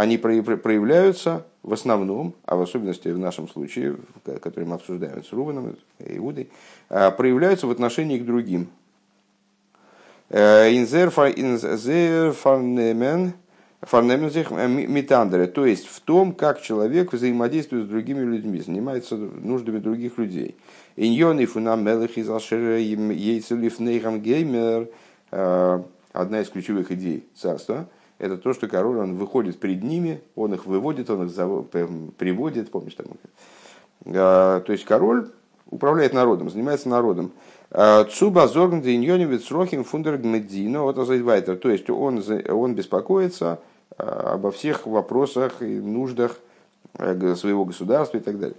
они 0.00 0.16
проявляются 0.16 1.44
в 1.62 1.74
основном, 1.74 2.34
а 2.46 2.56
в 2.56 2.62
особенности 2.62 3.08
в 3.08 3.18
нашем 3.18 3.46
случае, 3.50 3.96
который 4.40 4.64
мы 4.64 4.76
обсуждаем 4.76 5.22
с 5.22 5.30
Руваном 5.30 5.76
и 5.98 6.16
Иудой, 6.16 6.48
а, 6.88 7.10
проявляются 7.10 7.66
в 7.66 7.70
отношении 7.70 8.18
к 8.18 8.24
другим. 8.24 8.68
Э, 10.30 10.70
митандере, 14.68 15.46
то 15.46 15.66
есть 15.66 15.86
в 15.86 16.00
том, 16.00 16.32
как 16.32 16.62
человек 16.62 17.12
взаимодействует 17.12 17.84
с 17.84 17.88
другими 17.90 18.24
людьми, 18.24 18.60
занимается 18.60 19.16
нуждами 19.16 19.80
других 19.80 20.16
людей. 20.16 20.56
Э, 25.32 25.82
одна 26.12 26.40
из 26.40 26.48
ключевых 26.48 26.90
идей 26.90 27.26
царства– 27.34 27.86
это 28.20 28.36
то, 28.36 28.52
что 28.52 28.68
король, 28.68 28.98
он 28.98 29.16
выходит 29.16 29.58
перед 29.58 29.82
ними, 29.82 30.20
он 30.36 30.52
их 30.52 30.66
выводит, 30.66 31.08
он 31.08 31.26
их 31.26 32.12
приводит, 32.18 32.70
помнишь 32.70 32.94
там? 32.94 33.06
А, 34.06 34.60
то 34.60 34.72
есть 34.72 34.84
король 34.84 35.30
управляет 35.70 36.12
народом, 36.12 36.50
занимается 36.50 36.88
народом. 36.88 37.32
А, 37.70 38.04
Цуба 38.04 38.46
зоргн 38.46 38.82
деньоневец 38.82 39.50
рохим 39.50 39.84
фундер 39.84 40.18
гмедино, 40.18 40.82
вот 40.82 40.96
то 40.96 41.70
есть 41.70 41.88
он, 41.88 42.22
он 42.48 42.74
беспокоится 42.74 43.58
а, 43.96 44.34
обо 44.34 44.50
всех 44.50 44.86
вопросах 44.86 45.62
и 45.62 45.80
нуждах 45.80 46.38
э, 46.98 47.34
своего 47.36 47.64
государства 47.64 48.18
и 48.18 48.20
так 48.20 48.38
далее. 48.38 48.56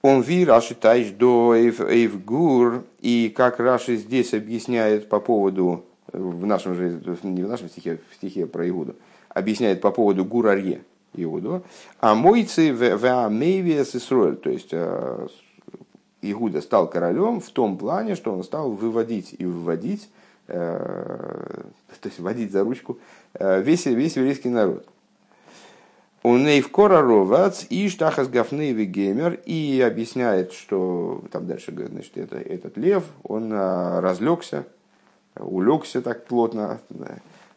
Он 0.00 0.22
ви 0.22 0.44
Раши 0.44 0.74
тайш 0.74 1.10
до 1.10 1.54
эйвгур, 1.54 2.84
и 3.00 3.32
как 3.34 3.60
Раши 3.60 3.96
здесь 3.96 4.32
объясняет 4.34 5.08
по 5.08 5.20
поводу 5.20 5.84
в 6.12 6.46
нашем 6.46 6.74
же, 6.74 7.00
не 7.22 7.42
в 7.42 7.48
нашем 7.48 7.68
стихе, 7.68 7.98
в 8.10 8.14
стихе 8.14 8.46
про 8.46 8.68
Иуду, 8.68 8.96
объясняет 9.28 9.80
по 9.80 9.90
поводу 9.90 10.24
Гурарье 10.24 10.82
Иуду, 11.14 11.62
а 12.00 12.14
мойцы 12.14 12.72
в 12.72 13.24
Амейвиас 13.26 13.94
Исруэль, 13.96 14.36
то 14.36 14.50
есть 14.50 14.70
э, 14.72 15.26
Иуда 16.22 16.60
стал 16.60 16.88
королем 16.88 17.40
в 17.40 17.50
том 17.50 17.78
плане, 17.78 18.14
что 18.14 18.32
он 18.32 18.42
стал 18.42 18.72
выводить 18.72 19.34
и 19.38 19.44
выводить, 19.44 20.08
э, 20.48 20.56
то 22.00 22.08
есть 22.08 22.18
водить 22.18 22.52
за 22.52 22.64
ручку 22.64 22.98
э, 23.34 23.62
весь, 23.62 23.86
весь 23.86 24.16
еврейский 24.16 24.48
народ. 24.48 24.86
У 26.22 26.36
Нейвкора 26.38 27.02
Ровац 27.02 27.66
и 27.68 27.86
Штахас 27.90 28.28
Гафнейви 28.28 28.86
Геймер 28.86 29.40
и 29.44 29.78
объясняет, 29.82 30.52
что 30.52 31.22
там 31.30 31.46
дальше 31.46 31.70
значит, 31.70 32.16
это, 32.16 32.38
этот 32.38 32.78
лев, 32.78 33.04
он 33.24 33.52
разлегся, 33.52 34.64
улегся 35.38 36.02
так 36.02 36.24
плотно. 36.26 36.80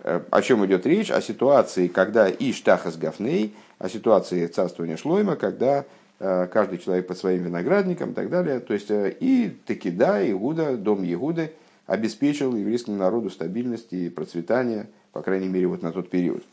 О 0.04 0.42
чем 0.42 0.66
идет 0.66 0.86
речь? 0.86 1.12
О 1.12 1.22
ситуации, 1.22 1.88
когда 1.88 2.30
Иштахас 2.30 2.98
Гафней, 2.98 3.56
о 3.80 3.90
ситуации 3.90 4.48
царствования 4.48 4.96
Шлойма, 4.96 5.36
когда 5.36 5.86
э, 6.20 6.48
каждый 6.48 6.78
человек 6.78 7.08
под 7.08 7.18
своим 7.18 7.44
виноградником 7.44 8.12
и 8.12 8.14
так 8.14 8.30
далее. 8.30 8.60
То 8.60 8.74
есть 8.74 8.90
э, 8.90 9.16
и 9.20 9.50
таки 9.66 9.92
да, 9.92 10.26
Игуда, 10.30 10.78
дом 10.78 11.04
Егуды, 11.04 11.52
обеспечил 11.88 12.56
еврейскому 12.56 12.98
народу 12.98 13.30
стабильность 13.30 13.92
и 13.92 14.10
процветание, 14.10 14.88
по 15.12 15.22
крайней 15.22 15.48
мере, 15.48 15.68
вот 15.68 15.82
на 15.82 15.92
тот 15.92 16.10
период. 16.10 16.44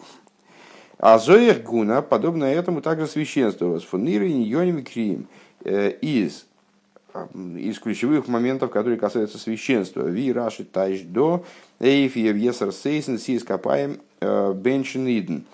А 0.98 1.18
Зоях 1.18 1.62
Гуна, 1.62 2.02
подобно 2.02 2.44
этому, 2.44 2.80
также 2.80 3.06
священство, 3.06 3.78
с 3.78 3.82
фунирой 3.82 4.32
Ньоним 4.32 4.84
Крием, 4.84 5.28
из 5.64 6.46
из 7.34 7.78
ключевых 7.78 8.26
моментов, 8.26 8.70
которые 8.70 8.98
касаются 8.98 9.38
священства. 9.38 10.02
Ви 10.08 10.32
раши 10.32 10.64
тайш 10.64 11.02
до 11.02 11.44
эйф 11.78 12.16
евесар 12.16 12.72
сейсен 12.72 13.18
си 13.18 13.36
ископаем 13.36 14.00
беншен 14.20 15.06
иден. 15.06 15.44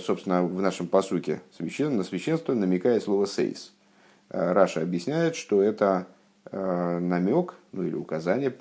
Собственно, 0.00 0.42
в 0.44 0.62
нашем 0.62 0.86
посуке 0.86 1.40
священ, 1.56 1.96
на 1.96 2.04
священство 2.04 2.54
намекает 2.54 3.02
слово 3.02 3.26
сейс. 3.26 3.72
Раша 4.30 4.80
объясняет, 4.80 5.36
что 5.36 5.60
это 5.60 6.06
намек, 6.52 7.54
ну 7.72 7.82
или 7.82 7.94
указание, 7.94 8.54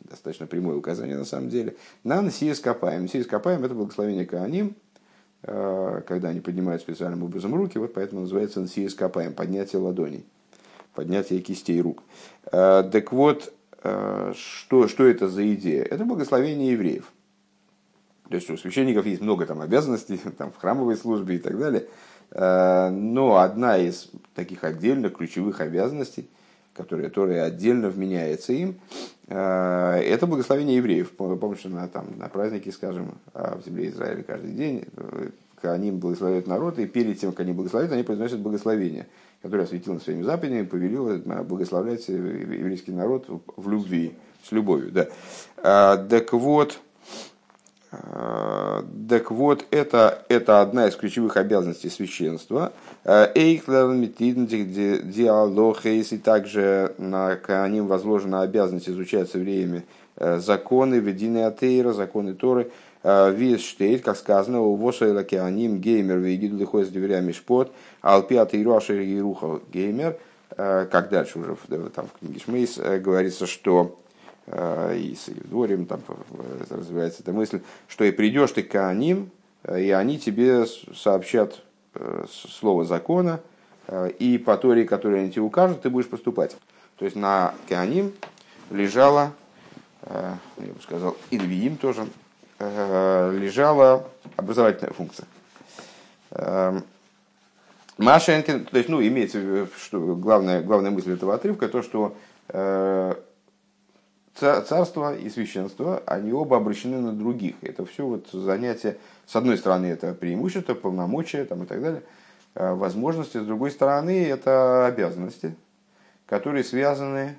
достаточно 0.00 0.46
прямое 0.46 0.76
указание 0.76 1.16
на 1.16 1.24
самом 1.24 1.50
деле, 1.50 1.76
на 2.02 2.22
Нсиес 2.22 2.60
Капаем. 2.60 3.04
Нсиес 3.04 3.26
Капаем 3.26 3.64
это 3.64 3.74
благословение 3.74 4.24
Кааним, 4.24 4.74
когда 5.42 6.30
они 6.30 6.40
поднимают 6.40 6.82
специальным 6.82 7.22
образом 7.22 7.54
руки, 7.54 7.78
вот 7.78 7.92
поэтому 7.94 8.22
называется 8.22 8.60
Нсиес 8.60 8.94
Капаем, 8.94 9.34
поднятие 9.34 9.80
ладоней 9.80 10.24
поднятие 10.98 11.40
кистей 11.40 11.80
рук. 11.80 12.02
Э, 12.50 12.82
так 12.90 13.12
вот, 13.12 13.52
э, 13.84 14.32
что, 14.34 14.88
что 14.88 15.06
это 15.06 15.28
за 15.28 15.54
идея? 15.54 15.84
Это 15.84 16.04
благословение 16.04 16.72
евреев. 16.72 17.12
То 18.28 18.34
есть 18.34 18.50
у 18.50 18.56
священников 18.56 19.06
есть 19.06 19.22
много 19.22 19.46
там 19.46 19.60
обязанностей 19.60 20.18
там, 20.38 20.50
в 20.50 20.56
храмовой 20.56 20.96
службе 20.96 21.36
и 21.36 21.38
так 21.38 21.56
далее. 21.56 21.86
Э, 22.32 22.90
но 22.90 23.36
одна 23.36 23.78
из 23.78 24.10
таких 24.34 24.64
отдельных 24.64 25.12
ключевых 25.12 25.60
обязанностей, 25.60 26.28
которая, 26.74 27.06
которая 27.06 27.44
отдельно 27.44 27.88
вменяется 27.88 28.52
им, 28.52 28.80
это 29.28 30.26
благословение 30.26 30.78
евреев. 30.78 31.10
Помните, 31.10 31.68
на, 31.68 31.86
там, 31.86 32.06
на 32.16 32.28
празднике, 32.28 32.72
скажем, 32.72 33.18
в 33.34 33.60
земле 33.66 33.88
Израиля 33.90 34.22
каждый 34.22 34.52
день 34.52 34.84
они 35.62 35.90
благословляют 35.90 36.46
народ, 36.46 36.78
и 36.78 36.86
перед 36.86 37.18
тем, 37.18 37.32
как 37.32 37.40
они 37.40 37.52
благословят, 37.52 37.92
они 37.92 38.04
произносят 38.04 38.40
благословение 38.40 39.06
который 39.42 39.64
осветил 39.64 40.00
своими 40.00 40.22
заповедями, 40.22 40.66
повелел 40.66 41.18
благословлять 41.44 42.06
еврейский 42.08 42.92
народ 42.92 43.26
в 43.56 43.68
любви, 43.70 44.14
с 44.42 44.52
любовью. 44.52 44.90
Да. 44.92 45.08
А, 45.58 45.96
так 45.96 46.32
вот, 46.32 46.78
а, 47.92 48.84
так 49.08 49.30
вот, 49.30 49.64
это, 49.70 50.24
это 50.28 50.60
одна 50.60 50.88
из 50.88 50.96
ключевых 50.96 51.36
обязанностей 51.36 51.88
священства. 51.88 52.72
А, 53.04 53.30
Эйхлер 53.34 53.94
диалохейс, 55.02 56.12
и 56.12 56.18
также 56.18 56.94
на 56.98 57.68
ним 57.68 57.86
возложена 57.86 58.42
обязанность 58.42 58.88
изучать 58.88 59.30
со 59.30 59.38
евреями 59.38 59.84
э, 60.16 60.38
законы, 60.38 60.96
ведины 60.96 61.44
Атеира, 61.44 61.92
законы 61.92 62.34
Торы, 62.34 62.72
Э, 62.72 62.87
Вис 63.04 63.60
штейт, 63.60 64.02
как 64.02 64.16
сказано, 64.16 64.60
у 64.60 64.74
Восайла 64.74 65.22
Кеаним 65.22 65.78
геймер 65.78 66.18
вегиду 66.18 66.56
лихой 66.56 66.84
с 66.84 66.88
дверями 66.88 67.32
шпот, 67.32 67.72
алпиат 68.00 68.54
и 68.54 68.64
руаша 68.64 68.94
и 68.94 69.20
руха 69.20 69.60
геймер, 69.72 70.18
э, 70.56 70.86
как 70.90 71.08
дальше 71.08 71.38
уже 71.38 71.56
там, 71.90 72.08
в 72.08 72.18
книге 72.18 72.40
Шмейс 72.40 72.78
э, 72.78 72.98
говорится, 72.98 73.46
что 73.46 74.00
и 74.50 75.14
с 75.14 75.28
Евдорем 75.28 75.84
там 75.84 76.00
развивается 76.70 77.22
эта 77.22 77.34
мысль, 77.34 77.60
что 77.86 78.04
и 78.04 78.10
придешь 78.10 78.52
ты 78.52 78.62
к 78.62 78.70
Кааним, 78.70 79.30
и 79.70 79.90
они 79.90 80.18
тебе 80.18 80.64
сообщат 80.94 81.60
слово 82.30 82.86
закона, 82.86 83.40
и 84.18 84.38
по 84.38 84.56
Торе, 84.56 84.86
которые 84.86 85.20
они 85.20 85.30
тебе 85.30 85.42
укажут, 85.42 85.82
ты 85.82 85.90
будешь 85.90 86.08
поступать. 86.08 86.56
То 86.96 87.04
есть 87.04 87.14
на 87.14 87.52
Кеаним 87.68 88.14
лежала, 88.70 89.34
я 90.10 90.38
бы 90.56 90.80
сказал, 90.80 91.14
Ильвиим 91.30 91.76
тоже, 91.76 92.06
Э, 92.06 92.27
лежала 92.58 94.08
образовательная 94.36 94.92
функция. 94.92 95.26
Эм, 96.30 96.84
Машенкин, 97.98 98.66
то 98.66 98.76
есть, 98.76 98.88
ну, 98.88 99.02
имеется 99.02 99.38
в 99.38 99.42
виду, 99.42 99.68
что 99.76 100.16
главная, 100.16 100.62
главная 100.62 100.90
мысль 100.90 101.14
этого 101.14 101.34
отрывка, 101.34 101.68
то, 101.68 101.82
что 101.82 102.16
э, 102.48 103.14
царство 104.34 105.16
и 105.16 105.28
священство, 105.30 106.02
они 106.06 106.32
оба 106.32 106.58
обращены 106.58 107.00
на 107.00 107.12
других. 107.12 107.56
Это 107.62 107.84
все 107.84 108.06
вот 108.06 108.28
занятие, 108.32 108.98
с 109.26 109.34
одной 109.34 109.58
стороны, 109.58 109.86
это 109.86 110.14
преимущество, 110.14 110.74
полномочия 110.74 111.44
там, 111.44 111.64
и 111.64 111.66
так 111.66 111.82
далее, 111.82 112.02
э, 112.54 112.72
возможности, 112.72 113.38
с 113.38 113.44
другой 113.44 113.72
стороны, 113.72 114.26
это 114.26 114.86
обязанности, 114.86 115.56
которые 116.26 116.64
связаны 116.64 117.38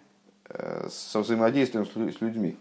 со 0.90 1.20
взаимодействием 1.20 1.86
с 1.86 2.22
людьми 2.22 2.58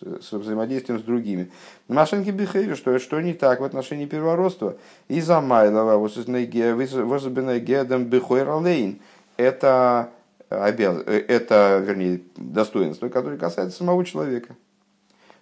с 0.00 0.32
взаимодействием 0.32 0.98
с 1.00 1.02
другими. 1.02 1.50
Машинки 1.88 2.30
бихейви, 2.30 2.74
что, 2.74 2.98
что 2.98 3.20
не 3.20 3.34
так 3.34 3.60
в 3.60 3.64
отношении 3.64 4.06
первородства. 4.06 4.76
И 5.08 5.20
за 5.20 5.40
Майлова, 5.40 5.96
возобенная 5.98 7.58
гедом 7.58 8.04
бихойралейн. 8.04 9.00
Это, 9.36 10.10
обяз... 10.48 11.02
это, 11.06 11.82
вернее, 11.84 12.22
достоинство, 12.36 13.08
которое 13.08 13.38
касается 13.38 13.78
самого 13.78 14.04
человека. 14.04 14.56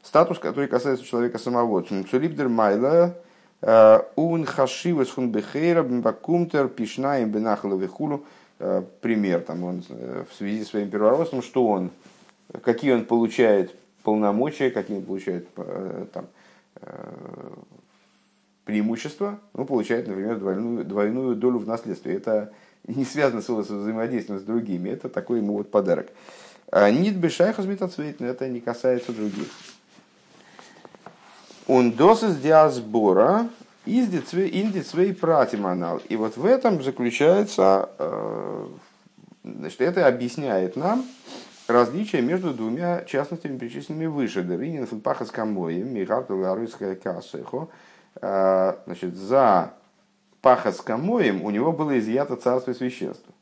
Статус, 0.02 0.38
который 0.38 0.68
касается 0.68 1.04
человека 1.04 1.38
самого. 1.38 1.82
Цулибдер 1.82 2.48
Майла, 2.48 3.16
э, 3.60 4.00
ун 4.14 4.44
хашивас 4.44 5.08
фун 5.08 5.32
бихейра, 5.32 5.82
бакумтер, 5.82 6.68
пишнаем 6.68 7.30
бенахала 7.30 7.76
вихулу. 7.76 8.24
Э, 8.58 8.82
пример, 9.00 9.40
там 9.40 9.64
он 9.64 9.84
э, 9.88 10.24
в 10.30 10.34
связи 10.34 10.64
с 10.64 10.68
своим 10.68 10.90
первородством, 10.90 11.42
что 11.42 11.66
он, 11.66 11.90
какие 12.62 12.92
он 12.92 13.04
получает 13.04 13.74
полномочия, 14.06 14.70
какие 14.70 15.00
получает 15.00 15.48
э, 15.56 16.06
там, 16.12 16.26
э, 16.76 17.54
преимущества, 18.64 19.40
ну, 19.52 19.64
получает, 19.64 20.06
например, 20.06 20.38
двойную, 20.38 20.84
двойную 20.84 21.34
долю 21.34 21.58
в 21.58 21.66
наследстве. 21.66 22.14
Это 22.14 22.52
не 22.86 23.04
связано 23.04 23.42
с 23.42 23.48
взаимодействием 23.48 24.38
с 24.38 24.44
другими, 24.44 24.90
это 24.90 25.08
такой 25.08 25.38
ему 25.38 25.54
вот 25.54 25.72
подарок. 25.72 26.06
А 26.70 26.88
Нит 26.88 27.16
бешайхас 27.16 27.66
но 27.66 28.26
это 28.26 28.48
не 28.48 28.60
касается 28.60 29.12
других. 29.12 29.48
Он 31.66 31.90
досыс 31.90 32.36
диасбора 32.36 33.48
индицвей 33.86 35.14
пратиманал. 35.14 36.00
И 36.08 36.14
вот 36.14 36.36
в 36.36 36.46
этом 36.46 36.80
заключается, 36.80 37.88
э, 37.98 38.66
значит, 39.42 39.80
это 39.80 40.06
объясняет 40.06 40.76
нам, 40.76 41.04
различие 41.68 42.22
между 42.22 42.52
двумя 42.54 43.04
частностями, 43.04 43.58
перечисленными 43.58 44.06
выше. 44.06 44.42
Деринин 44.42 44.86
фунпахас 44.86 45.30
камоем, 45.30 45.92
мигарту 45.92 46.36
ларыская 46.36 46.94
кассехо. 46.94 47.68
А, 48.20 48.78
значит, 48.86 49.16
за 49.16 49.74
пахас 50.40 50.80
камоем 50.80 51.42
у 51.42 51.50
него 51.50 51.72
было 51.72 51.98
изъято 51.98 52.36
царство 52.36 52.70
и 52.70 52.74
священство. 52.74 53.34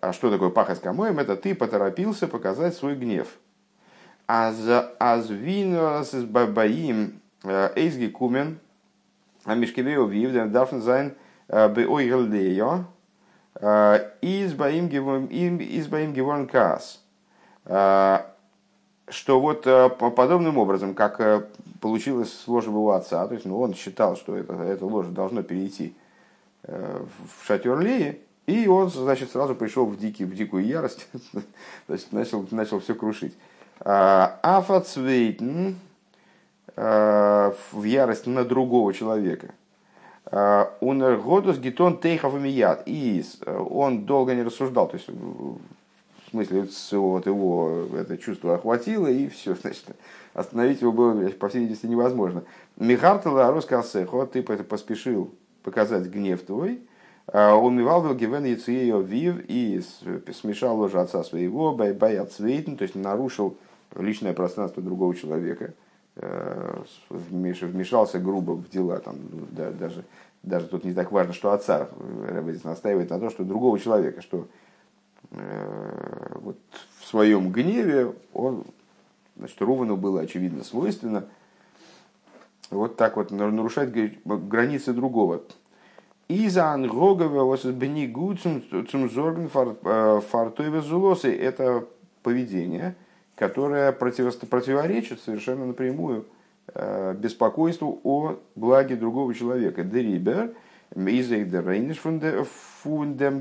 А 0.00 0.12
что 0.12 0.30
такое 0.30 0.50
пахас 0.50 0.78
камоем? 0.78 1.18
Это 1.18 1.36
ты 1.36 1.54
поторопился 1.54 2.28
показать 2.28 2.74
свой 2.74 2.94
гнев. 2.94 3.28
А 4.26 4.52
за 4.52 4.92
азвинос 4.98 6.10
с 6.10 6.24
бабаим 6.24 7.20
э, 7.44 7.70
эйзги 7.76 8.08
кумен, 8.08 8.58
а 9.44 9.54
мишкевео 9.54 10.06
вивден 10.06 10.52
дарфен 10.52 10.82
зайн 10.82 11.14
э, 11.48 11.68
бы 11.68 11.86
ойгелдео, 11.86 12.84
э, 13.54 14.10
из 14.20 14.52
баим 14.54 14.88
геворн 16.12 16.46
каас. 16.46 17.00
А, 17.68 18.26
что 19.10 19.40
вот 19.40 19.66
э, 19.66 19.88
подобным 19.88 20.58
образом, 20.58 20.94
как 20.94 21.20
э, 21.20 21.46
получилось 21.80 22.32
с 22.32 22.48
ложью 22.48 22.72
его 22.72 22.92
отца, 22.92 23.26
то 23.26 23.34
есть 23.34 23.46
ну, 23.46 23.60
он 23.60 23.74
считал, 23.74 24.16
что 24.16 24.36
это, 24.36 24.54
это 24.54 24.84
ложе 24.86 25.10
должно 25.10 25.42
перейти 25.42 25.94
э, 26.64 27.02
в 27.40 27.46
шатер 27.46 27.78
Леи, 27.78 28.20
и 28.46 28.66
он, 28.66 28.90
значит, 28.90 29.30
сразу 29.30 29.54
пришел 29.54 29.86
в, 29.86 29.98
дикий, 29.98 30.24
в 30.24 30.34
дикую 30.34 30.66
ярость, 30.66 31.08
значит, 31.88 32.12
начал, 32.12 32.46
начал 32.50 32.80
все 32.80 32.94
крушить. 32.94 33.34
А, 33.80 34.38
Афацвейтн 34.42 35.74
в 36.76 37.82
ярость 37.82 38.28
на 38.28 38.44
другого 38.44 38.94
человека. 38.94 39.52
Он 40.30 41.20
годус 41.20 41.58
гитон 41.58 41.98
тейхов 41.98 42.34
и 42.86 43.24
он 43.46 44.04
долго 44.04 44.34
не 44.36 44.44
рассуждал, 44.44 44.86
то 44.86 44.96
есть 44.96 45.08
в 46.28 46.30
смысле, 46.30 46.68
вот 46.92 47.26
его 47.26 47.86
это 47.94 48.18
чувство 48.18 48.56
охватило, 48.56 49.06
и 49.06 49.28
все, 49.28 49.54
значит, 49.60 49.84
остановить 50.34 50.82
его 50.82 50.92
было, 50.92 51.28
по 51.30 51.48
всей 51.48 51.60
видимости, 51.60 51.86
невозможно. 51.86 52.44
Михартала 52.76 53.50
Роскалсехо, 53.50 54.26
ты 54.26 54.42
поспешил 54.42 55.34
показать 55.62 56.06
гнев 56.06 56.42
твой, 56.42 56.80
а 57.26 57.54
умывал 57.54 58.02
был 58.02 58.14
гивен 58.14 58.44
яцею 58.44 59.00
вив 59.00 59.42
и 59.48 59.82
смешал 60.32 60.76
ложь 60.78 60.94
отца 60.94 61.24
своего, 61.24 61.74
боят 61.74 62.32
цвейтен, 62.32 62.76
то 62.76 62.82
есть 62.82 62.94
нарушил 62.94 63.56
личное 63.96 64.34
пространство 64.34 64.82
другого 64.82 65.14
человека, 65.14 65.72
э, 66.16 66.82
вмешался 67.08 68.18
грубо 68.18 68.52
в 68.52 68.68
дела, 68.68 68.98
там, 68.98 69.16
ну, 69.30 69.46
даже, 69.50 70.04
даже 70.42 70.66
тут 70.66 70.84
не 70.84 70.92
так 70.92 71.10
важно, 71.10 71.32
что 71.32 71.52
отца 71.52 71.88
настаивает 72.64 73.10
на 73.10 73.18
том, 73.18 73.30
что 73.30 73.44
другого 73.44 73.78
человека, 73.78 74.20
что 74.20 74.46
Э, 74.46 74.67
вот 75.30 76.58
в 77.00 77.06
своем 77.06 77.52
гневе 77.52 78.14
он 78.32 78.64
значит, 79.36 79.60
Рувану 79.60 79.96
было 79.96 80.22
очевидно 80.22 80.64
свойственно 80.64 81.24
вот 82.70 82.96
так 82.96 83.16
вот 83.16 83.30
нарушать 83.30 83.90
границы 84.24 84.92
другого. 84.92 85.42
Иза 86.28 86.72
ангогове 86.72 87.40
вас 87.40 87.64
гуцум 88.06 88.62
цум 88.90 89.10
зорген 89.10 89.48
фартуеве 89.48 90.82
зулосы. 90.82 91.34
Это 91.34 91.86
поведение, 92.22 92.96
которое 93.34 93.92
противоречит 93.92 95.20
совершенно 95.20 95.64
напрямую 95.64 96.26
э, 96.74 97.14
беспокойству 97.14 98.00
о 98.04 98.36
благе 98.54 98.96
другого 98.96 99.32
человека. 99.32 99.84
Дерибер, 99.84 100.52
фундем 102.82 103.40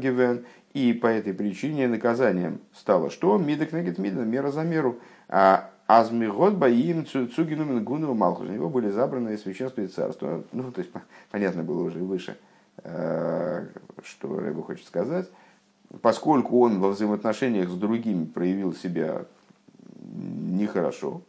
и 0.77 0.93
по 0.93 1.07
этой 1.07 1.33
причине 1.33 1.87
наказанием 1.87 2.61
стало 2.71 3.09
что? 3.09 3.37
Мидок 3.37 3.71
нагет 3.71 3.97
мида, 3.97 4.21
мера 4.21 4.51
за 4.51 4.61
меру. 4.61 4.99
А 5.27 5.71
Азмигот 5.87 6.53
боим 6.53 7.05
цугину 7.05 7.81
гунова 7.81 8.13
малхус. 8.13 8.47
У 8.47 8.51
него 8.51 8.69
были 8.69 8.91
забраны 8.91 9.37
священство 9.39 9.81
и 9.81 9.87
царство. 9.87 10.43
Ну, 10.51 10.71
то 10.71 10.81
есть, 10.81 10.91
понятно 11.31 11.63
было 11.63 11.81
уже 11.81 11.99
выше, 11.99 12.37
э, 12.83 13.65
что 14.03 14.39
Рэбе 14.39 14.61
хочет 14.61 14.85
сказать. 14.85 15.27
Поскольку 16.01 16.59
он 16.59 16.79
во 16.79 16.89
взаимоотношениях 16.89 17.69
с 17.69 17.75
другими 17.75 18.25
проявил 18.25 18.75
себя 18.75 19.25
нехорошо, 20.13 21.21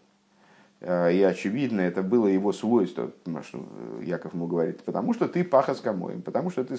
э, 0.80 1.14
и 1.14 1.22
очевидно, 1.22 1.80
это 1.80 2.02
было 2.02 2.26
его 2.26 2.52
свойство, 2.52 3.12
что 3.44 3.64
Яков 4.02 4.34
ему 4.34 4.46
говорит, 4.46 4.82
потому 4.82 5.14
что 5.14 5.26
ты 5.26 5.42
паха 5.42 5.74
с 5.74 5.80
комоем, 5.80 6.20
потому 6.20 6.50
что 6.50 6.64
ты 6.64 6.76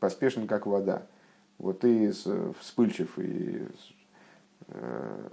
поспешен, 0.00 0.48
как 0.48 0.66
вода. 0.66 1.02
Вот 1.60 1.80
ты 1.80 2.10
вспыльчив 2.58 3.18
и 3.18 3.66
э, 4.68 5.28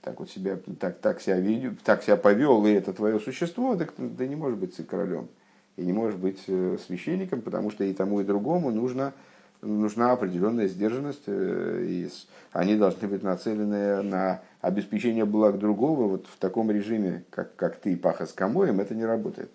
так 0.00 0.18
вот 0.18 0.30
себя, 0.30 0.58
так, 0.80 1.00
так, 1.00 1.20
себя, 1.20 1.38
веду, 1.38 1.76
так 1.84 2.02
себя 2.02 2.16
повел, 2.16 2.64
и 2.64 2.70
это 2.70 2.94
твое 2.94 3.20
существо, 3.20 3.76
так 3.76 3.92
ты 3.92 4.26
не 4.26 4.36
можешь 4.36 4.58
быть 4.58 4.74
королем. 4.86 5.28
И 5.76 5.84
не 5.84 5.92
можешь 5.92 6.18
быть 6.18 6.42
э, 6.46 6.78
священником, 6.86 7.42
потому 7.42 7.70
что 7.70 7.84
и 7.84 7.92
тому, 7.92 8.22
и 8.22 8.24
другому 8.24 8.70
нужно, 8.70 9.12
нужна 9.60 10.12
определенная 10.12 10.68
сдержанность, 10.68 11.24
э, 11.26 11.84
и 11.86 12.08
они 12.52 12.76
должны 12.76 13.06
быть 13.06 13.22
нацелены 13.22 14.00
на 14.00 14.40
обеспечение 14.62 15.26
благ 15.26 15.58
другого. 15.58 16.08
Вот 16.08 16.26
в 16.26 16.38
таком 16.38 16.70
режиме, 16.70 17.24
как, 17.28 17.54
как 17.54 17.76
ты, 17.76 17.98
паха 17.98 18.24
с 18.24 18.32
камоем, 18.32 18.80
это 18.80 18.94
не 18.94 19.04
работает. 19.04 19.50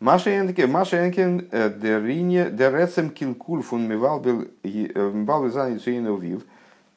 Маша 0.00 0.38
Энкен, 0.38 0.70
Маша 0.70 1.06
Энкен, 1.06 1.48
э, 1.50 1.70
Дерине, 1.70 2.50
Дерецем 2.50 3.10
Килкуль 3.10 3.62
фун 3.62 3.88
Мивалбил 3.88 4.48
Зан 5.50 5.76
Вив, 6.20 6.44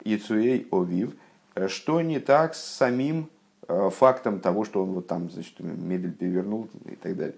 Ицуэй 0.04 0.66
Овив, 0.70 1.12
э, 1.54 1.68
что 1.68 2.00
не 2.00 2.18
так 2.18 2.54
с 2.54 2.62
самим 2.62 3.30
э, 3.68 3.90
фактом 3.90 4.40
того, 4.40 4.64
что 4.64 4.82
он 4.82 4.90
вот 4.90 5.06
там, 5.06 5.30
значит, 5.30 5.58
мебель 5.60 6.12
перевернул 6.12 6.68
и 6.86 6.96
так 6.96 7.16
далее. 7.16 7.36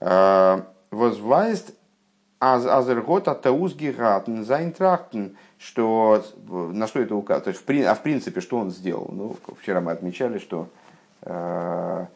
Э, 0.00 0.62
Возвайст 0.90 1.74
Азергот 2.40 3.28
Атаузгиратен 3.28 4.44
Зайнтрахтен, 4.44 5.36
что 5.58 6.24
на 6.46 6.86
что 6.86 7.00
это 7.00 7.16
указывает? 7.16 7.60
А 7.86 7.94
в 7.94 8.02
принципе, 8.02 8.40
что 8.40 8.58
он 8.58 8.70
сделал? 8.70 9.10
Ну, 9.12 9.36
вчера 9.60 9.80
мы 9.80 9.90
отмечали, 9.90 10.38
что 10.38 10.68
э, 11.22 12.06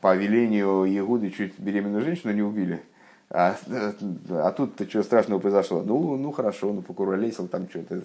по 0.00 0.14
велению 0.14 0.84
Егуды 0.84 1.30
чуть 1.30 1.58
беременную 1.58 2.04
женщину 2.04 2.32
не 2.32 2.42
убили. 2.42 2.82
А, 3.30 3.56
а 4.30 4.52
тут-то 4.52 4.88
что 4.88 5.02
страшного 5.02 5.40
произошло? 5.40 5.82
Ну, 5.82 6.16
ну 6.16 6.30
хорошо, 6.30 6.72
ну 6.72 6.82
покуролесил 6.82 7.48
там 7.48 7.68
что-то, 7.68 8.02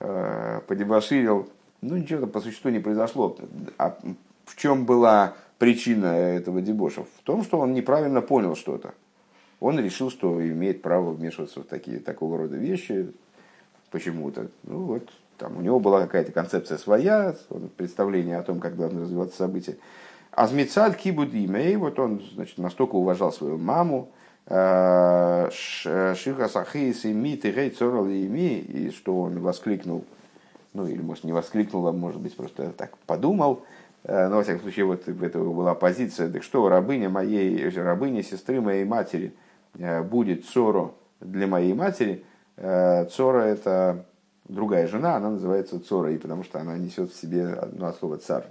э, 0.00 0.60
подебоширил. 0.66 1.48
Ну, 1.80 1.96
ничего 1.96 2.20
там 2.20 2.30
по 2.30 2.40
существу 2.40 2.70
не 2.70 2.78
произошло. 2.78 3.36
А 3.76 3.98
в 4.44 4.56
чем 4.56 4.86
была 4.86 5.34
причина 5.58 6.06
этого 6.06 6.62
дебоша? 6.62 7.02
В 7.02 7.22
том, 7.24 7.42
что 7.42 7.58
он 7.58 7.74
неправильно 7.74 8.20
понял 8.20 8.54
что-то. 8.54 8.94
Он 9.60 9.78
решил, 9.78 10.10
что 10.10 10.46
имеет 10.46 10.82
право 10.82 11.12
вмешиваться 11.12 11.60
в 11.60 11.64
такие, 11.64 11.98
такого 11.98 12.38
рода 12.38 12.56
вещи 12.56 13.12
почему-то. 13.90 14.48
Ну 14.64 14.80
вот, 14.84 15.10
там 15.38 15.56
у 15.56 15.60
него 15.60 15.80
была 15.80 16.02
какая-то 16.02 16.32
концепция 16.32 16.78
своя, 16.78 17.34
представление 17.76 18.38
о 18.38 18.42
том, 18.42 18.60
как 18.60 18.76
должны 18.76 19.02
развиваться 19.02 19.38
события. 19.38 19.76
Азмицад 20.36 20.96
кибуд 20.96 21.32
имей, 21.32 21.76
вот 21.76 21.98
он 21.98 22.22
значит, 22.34 22.58
настолько 22.58 22.96
уважал 22.96 23.32
свою 23.32 23.58
маму, 23.58 24.10
Э, 24.46 25.48
Шиха 25.50 26.48
Сахейс 26.48 27.06
и 27.06 27.12
Мит 27.12 27.46
и 27.46 27.50
Рей 27.50 27.70
Цорал 27.70 28.06
и 28.08 28.26
и 28.26 28.90
что 28.90 29.22
он 29.22 29.40
воскликнул, 29.40 30.04
ну 30.74 30.86
или 30.86 31.00
может 31.00 31.24
не 31.24 31.32
воскликнул, 31.32 31.86
а 31.88 31.92
может 31.92 32.20
быть 32.20 32.36
просто 32.36 32.70
так 32.72 32.98
подумал, 33.06 33.64
э, 34.02 34.28
но 34.28 34.36
во 34.36 34.42
всяком 34.42 34.60
случае 34.60 34.84
вот 34.84 35.06
в 35.06 35.22
этого 35.22 35.50
была 35.54 35.74
позиция, 35.74 36.30
так 36.30 36.42
что 36.42 36.68
рабыня 36.68 37.08
моей, 37.08 37.70
рабыня 37.70 38.22
сестры 38.22 38.60
моей 38.60 38.84
матери 38.84 39.34
э, 39.78 40.02
будет 40.02 40.44
Цоро 40.44 40.92
для 41.20 41.46
моей 41.46 41.72
матери, 41.72 42.24
Цора 42.56 43.40
это 43.46 44.04
другая 44.44 44.86
жена, 44.86 45.16
она 45.16 45.30
называется 45.30 45.80
Цора, 45.80 46.12
и 46.12 46.18
потому 46.18 46.44
что 46.44 46.60
она 46.60 46.76
несет 46.76 47.10
в 47.10 47.20
себе, 47.20 47.58
ну, 47.72 47.86
от 47.86 47.96
слова 47.96 48.18
царь, 48.18 48.44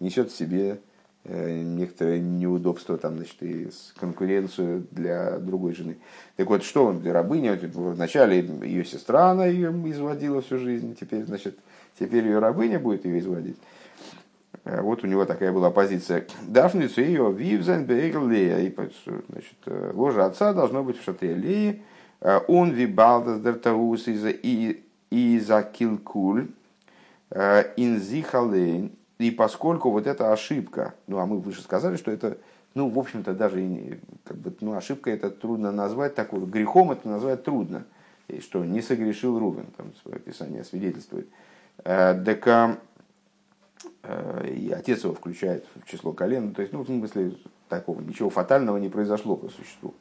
несет 0.00 0.30
в 0.30 0.36
себе 0.36 0.78
Э, 0.78 0.87
некоторое 1.28 2.18
неудобство, 2.18 2.96
там, 2.96 3.16
значит, 3.16 3.42
и 3.42 3.68
конкуренцию 3.96 4.86
для 4.90 5.38
другой 5.38 5.74
жены. 5.74 5.98
Так 6.36 6.48
вот, 6.48 6.64
что 6.64 6.86
он 6.86 7.00
для 7.00 7.12
рабыни? 7.12 7.50
Вначале 7.74 8.40
ее 8.40 8.84
сестра, 8.84 9.30
она 9.30 9.46
ее 9.46 9.70
изводила 9.70 10.40
всю 10.40 10.58
жизнь, 10.58 10.96
теперь, 10.98 11.24
значит, 11.24 11.58
теперь 11.98 12.24
ее 12.24 12.38
рабыня 12.38 12.78
будет 12.78 13.04
ее 13.04 13.18
изводить. 13.18 13.56
Э, 14.64 14.80
вот 14.82 15.04
у 15.04 15.06
него 15.06 15.24
такая 15.24 15.52
была 15.52 15.70
позиция. 15.70 16.26
Дафницу 16.46 17.00
ее 17.00 17.32
вивзен 17.32 17.86
Лея. 18.28 18.58
И, 18.58 18.74
значит, 18.74 19.58
э, 19.66 19.90
ложа 19.94 20.26
отца 20.26 20.52
должно 20.52 20.82
быть 20.82 20.98
в 20.98 21.04
шатре 21.04 21.34
Леи. 21.34 21.82
Он 22.48 22.72
вибалдас 22.72 23.40
дертаус 23.40 24.08
из 24.08 25.46
за 25.46 25.62
килкуль 25.62 26.48
инзихалейн 27.30 28.97
и 29.18 29.32
поскольку 29.32 29.90
вот 29.90 30.06
эта 30.06 30.32
ошибка, 30.32 30.94
ну 31.08 31.18
а 31.18 31.26
мы 31.26 31.40
выше 31.40 31.60
сказали, 31.60 31.96
что 31.96 32.12
это, 32.12 32.38
ну, 32.74 32.88
в 32.88 32.98
общем-то, 32.98 33.34
даже 33.34 33.98
как 34.24 34.36
бы, 34.36 34.54
ну, 34.60 34.74
ошибка 34.74 35.10
это 35.10 35.30
трудно 35.30 35.72
назвать, 35.72 36.14
такой 36.14 36.46
грехом 36.46 36.92
это 36.92 37.08
назвать 37.08 37.42
трудно, 37.42 37.84
и 38.28 38.40
что 38.40 38.64
не 38.64 38.80
согрешил 38.80 39.38
Рувен, 39.38 39.66
там 39.76 39.92
свое 40.02 40.18
описание 40.18 40.62
свидетельствует. 40.62 41.28
Э, 41.78 42.14
так 42.24 42.78
э, 44.04 44.48
и 44.48 44.70
отец 44.70 45.02
его 45.02 45.14
включает 45.14 45.66
в 45.74 45.90
число 45.90 46.12
колен, 46.12 46.54
то 46.54 46.62
есть, 46.62 46.72
ну, 46.72 46.82
в 46.82 46.86
смысле, 46.86 47.34
такого, 47.68 48.00
ничего 48.00 48.30
фатального 48.30 48.76
не 48.76 48.88
произошло 48.88 49.34
по 49.34 49.48
существу. 49.48 49.94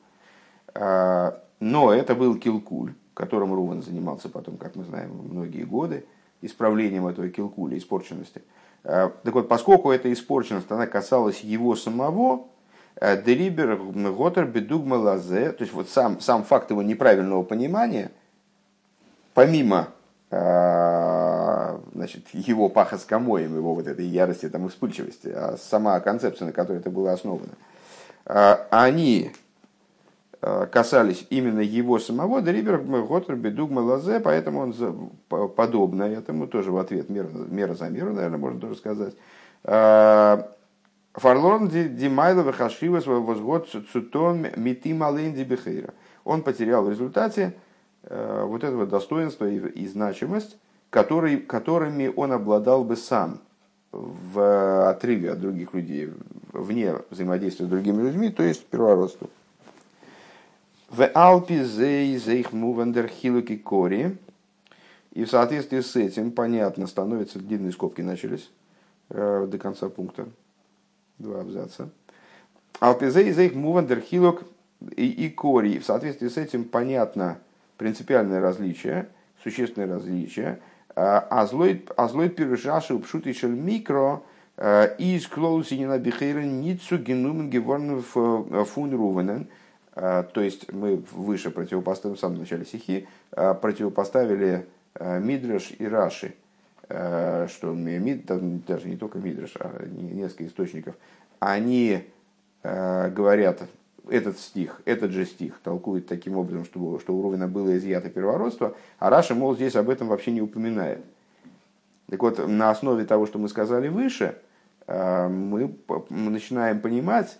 Э, 0.76 1.32
но 1.60 1.92
это 1.92 2.14
был 2.14 2.38
килкуль, 2.38 2.94
которым 3.16 3.52
Рувен 3.52 3.82
занимался 3.82 4.30
потом, 4.30 4.58
как 4.58 4.76
мы 4.76 4.84
знаем, 4.84 5.10
многие 5.10 5.64
годы, 5.64 6.06
исправлением 6.42 7.08
этого 7.08 7.30
килкуля, 7.30 7.80
испорченности– 7.80 8.44
так 8.88 9.34
вот, 9.34 9.50
поскольку 9.50 9.92
эта 9.92 10.12
испорченность, 10.14 10.72
она 10.72 10.88
касалась 10.88 11.42
его 11.42 11.76
самого, 11.76 12.48
э, 12.96 13.22
Дерибер 13.22 13.76
Готер 13.76 14.46
Бедугма 14.46 14.96
Лазе, 14.96 15.52
то 15.52 15.64
есть 15.64 15.74
вот 15.74 15.90
сам, 15.90 16.22
сам 16.22 16.44
факт 16.44 16.72
его 16.72 16.82
неправильного 16.82 17.44
понимания, 17.44 18.12
помимо 19.34 19.90
э, 20.32 21.80
значит, 21.94 22.28
его 22.32 22.70
паха 22.70 22.98
с 22.98 23.04
комоем, 23.04 23.56
его 23.56 23.76
вот 23.76 23.88
этой 23.88 24.06
ярости, 24.06 24.48
там, 24.48 24.70
вспыльчивости, 24.70 25.28
а 25.28 25.58
сама 25.58 26.00
концепция, 26.00 26.46
на 26.46 26.52
которой 26.54 26.78
это 26.78 26.90
было 26.90 27.12
основано, 27.12 27.54
они 28.70 29.32
Э, 29.32 29.47
касались 30.40 31.26
именно 31.30 31.62
его 31.62 31.98
самого, 32.00 32.42
Дрибер 32.42 32.78
Готер 32.80 33.36
Бедугма 33.36 33.80
Лазе, 33.80 34.20
поэтому 34.20 34.60
он 34.60 35.10
подобно 35.30 36.04
этому 36.04 36.48
тоже 36.48 36.72
в 36.72 36.78
ответ 36.78 37.10
мера, 37.10 37.28
мера 37.28 37.74
за 37.74 37.90
меру, 37.90 38.14
наверное, 38.14 38.38
можно 38.38 38.60
тоже 38.60 38.76
сказать. 38.76 39.16
Э, 39.64 40.44
Фарлон 41.14 41.68
Димайлова 41.70 42.54
Хашивас 42.54 43.08
возгод 43.08 43.68
Цутон 43.92 44.48
Митим 44.56 45.02
Алейнди 45.02 45.42
Бехейра. 45.42 45.94
Он 46.24 46.44
потерял 46.44 46.84
в 46.84 46.90
результате 46.92 47.56
э, 48.04 48.44
вот 48.46 48.64
этого 48.64 48.86
достоинства 48.86 49.46
и, 49.46 49.88
значимость, 49.88 50.58
который, 50.92 51.38
которыми 51.38 52.14
он 52.16 52.32
обладал 52.32 52.84
бы 52.84 52.96
сам 52.96 53.40
в 53.92 54.90
отрыве 54.90 55.32
от 55.32 55.40
других 55.40 55.74
людей, 55.74 56.12
вне 56.54 56.94
взаимодействия 57.10 57.66
с 57.66 57.70
другими 57.70 58.04
людьми, 58.04 58.30
то 58.30 58.44
есть 58.44 58.66
первородству. 58.68 59.30
В 60.90 61.06
Алпи 61.06 61.64
зей 61.64 62.18
зейх 62.18 62.54
мувандер 62.54 63.08
хилуки 63.08 63.58
кори. 63.58 64.18
И 65.14 65.26
в 65.26 65.30
соответствии 65.30 65.82
с 65.82 65.96
этим, 65.96 66.32
понятно, 66.32 66.88
становятся 66.88 67.40
длинные 67.40 67.72
скобки 67.72 68.02
начались 68.02 68.50
э, 69.10 69.48
до 69.50 69.58
конца 69.58 69.90
пункта. 69.90 70.28
Два 71.18 71.42
абзаца. 71.42 71.90
Алпизей 72.80 73.32
зейх 73.32 73.56
мувандер 73.56 74.00
хилук 74.00 74.44
и 74.96 75.30
кори. 75.30 75.80
В 75.80 75.86
соответствии 75.86 76.28
с 76.28 76.38
этим 76.38 76.64
понятно 76.64 77.40
принципиальное 77.78 78.40
различие, 78.40 79.10
существенное 79.44 79.88
различие 79.88 80.60
А 80.96 81.46
злой 81.46 82.30
пирушаши 82.30 82.94
упшут 82.94 83.28
еще 83.28 83.48
микро 83.48 84.24
из 84.98 85.28
клоусинина 85.28 86.00
бихейра 86.00 86.42
ницу 86.42 86.98
генумен 86.98 87.50
геворн 87.50 88.02
фун 88.02 88.96
рувенен. 88.96 89.48
То 89.98 90.42
есть 90.42 90.72
мы 90.72 91.04
выше 91.12 91.50
противопоставили, 91.50 92.18
в 92.18 92.20
самом 92.20 92.40
начале 92.40 92.66
стихи, 92.66 93.08
противопоставили 93.32 94.68
Мидраш 95.00 95.74
и 95.80 95.88
Раши– 95.88 96.34
что 96.88 97.74
Мид, 97.74 98.26
даже 98.26 98.88
не 98.88 98.96
только 98.96 99.18
Мидраш, 99.20 99.56
а 99.60 99.86
несколько 99.86 100.46
источников, 100.46 100.96
они 101.40 102.08
говорят, 102.64 103.64
этот 104.10 104.40
стих, 104.40 104.82
этот 104.86 105.12
же 105.12 105.26
стих 105.26 105.60
толкует 105.62 106.08
таким 106.08 106.38
образом, 106.38 106.64
что, 106.64 107.00
что 107.00 107.14
у 107.14 107.22
Рувина 107.22 107.50
было 107.50 107.78
изъято 107.78 108.10
первородство, 108.10 108.74
а 109.00 109.10
Раша, 109.10 109.36
мол, 109.36 109.54
здесь 109.54 109.76
об 109.76 109.90
этом 109.90 110.08
вообще 110.08 110.32
не 110.32 110.42
упоминает. 110.42 111.04
Так 112.10 112.22
вот, 112.22 112.48
на 112.48 112.70
основе 112.70 113.04
того, 113.04 113.26
что 113.26 113.38
мы 113.38 113.50
сказали 113.50 113.90
выше, 113.90 114.38
мы 114.88 115.76
начинаем 116.10 116.80
понимать, 116.80 117.38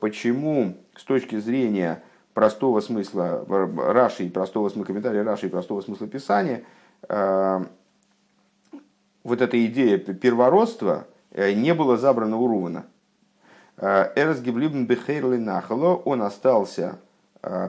почему 0.00 0.76
с 0.94 1.04
точки 1.04 1.38
зрения 1.38 2.02
простого 2.34 2.80
смысла 2.80 3.44
Раши 3.48 4.24
и 4.24 4.30
простого 4.30 4.68
смысла 4.68 4.86
комментария 4.86 5.22
Раши 5.24 5.46
и 5.46 5.50
простого 5.50 5.80
смысла 5.80 6.06
Писания– 6.06 6.64
Э, 7.08 7.64
вот 9.22 9.40
эта 9.40 9.64
идея 9.66 9.98
первородства 9.98 11.06
э, 11.32 11.52
не 11.52 11.74
была 11.74 11.96
забрана 11.96 12.36
у 12.36 12.46
Рувана. 12.46 12.86
Э, 13.76 14.12
Эрс 14.16 14.40
Гиблибн 14.40 14.86
Бехейрли 14.86 15.42
он 16.04 16.22
остался 16.22 16.98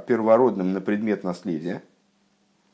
первородным 0.08 0.74
на 0.74 0.82
предмет 0.82 1.24
наследия. 1.24 1.84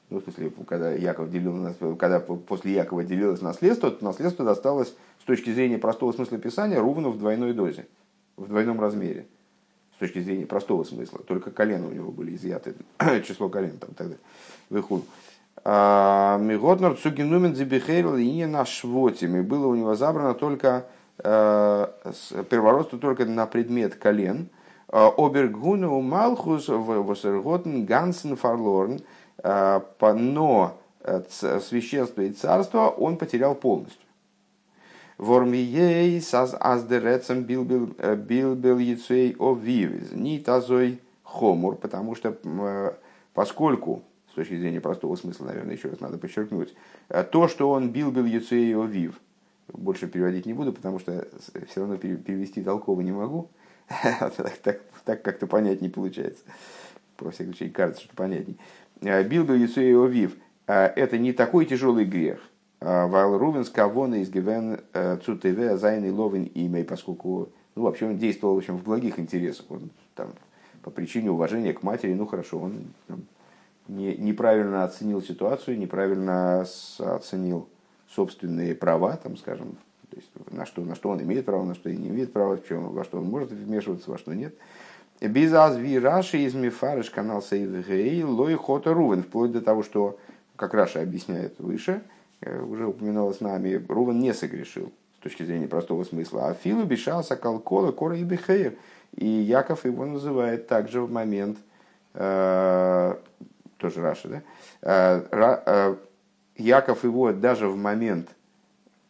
Ну, 0.10 0.20
в 0.20 0.24
смысле, 0.24 0.54
когда, 0.66 0.92
Яков 0.92 1.30
делил, 1.30 1.74
когда 1.98 2.22
после 2.22 2.74
Якова 2.74 3.04
делилось 3.04 3.42
наследство, 3.42 3.92
то 3.92 4.06
наследство 4.06 4.46
досталось 4.46 4.96
с 5.20 5.24
точки 5.26 5.52
зрения 5.52 5.78
простого 5.78 6.14
смысла 6.14 6.38
Писания 6.38 6.80
Рувану 6.80 7.10
в 7.10 7.18
двойной 7.18 7.54
дозе, 7.54 7.88
в 8.38 8.48
двойном 8.48 8.80
размере. 8.80 9.28
С 9.96 10.00
точки 10.00 10.20
зрения 10.20 10.46
простого 10.46 10.84
смысла. 10.84 11.20
Только 11.26 11.52
колено 11.52 11.88
у 11.88 11.92
него 11.92 12.12
были 12.12 12.36
изъяты, 12.36 12.76
число 13.26 13.50
колен 13.50 13.78
там 13.78 13.92
тогда, 13.96 14.16
выхуд. 14.70 15.06
А, 15.64 16.38
Миготнер 16.40 16.98
Цугинумен 16.98 17.56
Зибихейл 17.56 18.18
и 18.18 18.30
не 18.30 18.48
на 18.48 18.66
швотим. 18.66 19.38
И 19.38 19.42
было 19.42 19.68
у 19.68 19.76
него 19.76 19.96
забрано 19.96 20.34
только 20.34 20.86
э, 21.20 21.88
первородство 22.50 23.00
только 23.00 23.26
на 23.26 23.46
предмет 23.46 23.96
колен. 23.96 24.50
А, 24.90 25.10
Обергуну 25.16 26.02
Малхус 26.02 26.68
Восерготен 26.68 27.86
Гансен 27.86 28.36
Фарлорн. 28.36 29.02
А, 29.42 29.84
но 30.02 30.78
э, 31.02 31.22
священство 31.30 32.22
и 32.22 32.32
царство 32.32 32.90
он 32.90 33.18
потерял 33.18 33.56
полностью. 33.56 34.02
Вормией 35.18 36.20
саз 36.22 36.56
аздерецем 36.60 37.44
билбил 37.44 37.96
билбил 38.18 38.78
яцей 38.78 39.36
овивиз. 39.40 40.12
Не 40.12 40.40
тазой 40.40 41.02
хомур, 41.24 41.76
потому 41.76 42.16
что 42.16 42.38
поскольку 43.34 44.04
с 44.32 44.36
точки 44.36 44.58
зрения 44.58 44.82
простого 44.82 45.16
смысла, 45.16 45.46
наверное, 45.46 45.76
еще 45.76 45.90
раз 45.90 46.00
надо 46.00 46.18
подчеркнуть, 46.18 46.74
то, 47.32 47.48
что 47.48 47.70
он 47.70 47.92
бил 47.92 48.12
бил 48.12 48.26
Юцею 48.26 48.84
Вив, 48.84 49.20
больше 49.68 50.08
переводить 50.08 50.48
не 50.48 50.54
буду, 50.54 50.74
потому 50.74 51.00
что 51.00 51.28
все 51.70 51.82
равно 51.82 51.98
перевести 51.98 52.64
толково 52.64 53.02
не 53.02 53.12
могу, 53.12 53.50
так, 55.06 55.22
как-то 55.22 55.46
понять 55.46 55.82
не 55.82 55.90
получается. 55.90 56.44
По 57.18 57.30
всяком 57.30 57.54
случае, 57.54 57.70
кажется, 57.70 58.04
что 58.04 58.16
понятней. 58.16 58.58
Э, 59.02 59.24
бил 59.24 59.46
бил 59.46 59.56
Юцею 59.56 60.06
Вив– 60.06 60.36
это 60.68 61.18
не 61.18 61.32
такой 61.34 61.66
тяжелый 61.66 62.06
грех, 62.06 62.40
Вал 62.84 63.38
Рувен 63.38 63.64
скавона 63.64 64.16
из 64.16 64.30
Гивен 64.30 64.82
Цутеве 65.24 65.78
Зайн 65.78 66.04
и 66.04 66.10
Ловин 66.10 66.44
имя, 66.44 66.84
поскольку 66.84 67.50
ну, 67.76 67.84
вообще 67.84 68.08
он 68.08 68.18
действовал 68.18 68.56
в, 68.56 68.58
общем, 68.58 68.78
в 68.78 68.84
благих 68.84 69.20
интересах. 69.20 69.66
Он 69.70 69.90
там 70.16 70.34
по 70.82 70.92
причине 70.92 71.32
уважения 71.32 71.74
к 71.74 71.82
матери, 71.82 72.14
ну 72.14 72.26
хорошо, 72.26 72.60
он 72.60 72.94
там, 73.08 73.24
не, 73.88 74.16
неправильно 74.18 74.84
оценил 74.84 75.22
ситуацию, 75.22 75.78
неправильно 75.80 76.66
оценил 77.00 77.70
собственные 78.10 78.76
права, 78.76 79.16
там, 79.16 79.38
скажем, 79.38 79.78
то 80.10 80.18
есть 80.18 80.30
на 80.52 80.66
что, 80.66 80.82
на 80.82 80.96
что 80.96 81.10
он 81.10 81.22
имеет 81.22 81.46
право, 81.46 81.64
на 81.64 81.74
что 81.74 81.90
не 81.90 82.10
имеет 82.10 82.34
права, 82.34 82.58
в 82.58 82.68
чем, 82.68 82.90
во 82.90 83.04
что 83.04 83.20
он 83.20 83.26
может 83.26 83.52
вмешиваться, 83.52 84.12
во 84.12 84.18
что 84.18 84.34
нет. 84.34 84.56
Без 85.22 85.54
азви 85.54 85.98
Раши 85.98 86.40
из 86.40 86.54
Мифарыш 86.54 87.10
канал 87.10 87.42
Сейвгей 87.42 88.24
Лой 88.24 88.56
Хота 88.56 88.94
Рувен, 88.94 89.24
вплоть 89.24 89.54
до 89.54 89.62
того, 89.62 89.84
что, 89.84 90.20
как 90.58 90.74
Раша 90.74 91.02
объясняет 91.02 91.60
выше, 91.60 91.92
э, 91.92 92.13
уже 92.46 92.88
упоминалось 92.88 93.42
нами, 93.42 93.84
Рувен 93.88 94.20
не 94.20 94.34
согрешил 94.34 94.92
с 95.18 95.24
точки 95.24 95.44
зрения 95.44 95.68
простого 95.68 96.04
смысла. 96.04 96.50
А 96.50 96.54
Филу 96.54 96.84
бешался 96.84 97.36
Калкола, 97.36 97.92
Кора 97.92 98.16
и 98.16 98.24
Бехеер. 98.24 98.76
И 99.16 99.26
Яков 99.26 99.86
его 99.86 100.06
называет 100.06 100.68
также 100.68 101.02
в 101.02 101.12
момент 101.12 101.58
э, 102.14 103.16
тоже 103.78 104.02
Раша, 104.02 104.28
да? 104.28 104.42
Э, 104.82 105.62
э, 105.66 105.96
Яков 106.58 107.04
его 107.04 107.32
даже 107.32 107.68
в 107.68 107.76
момент 107.76 108.30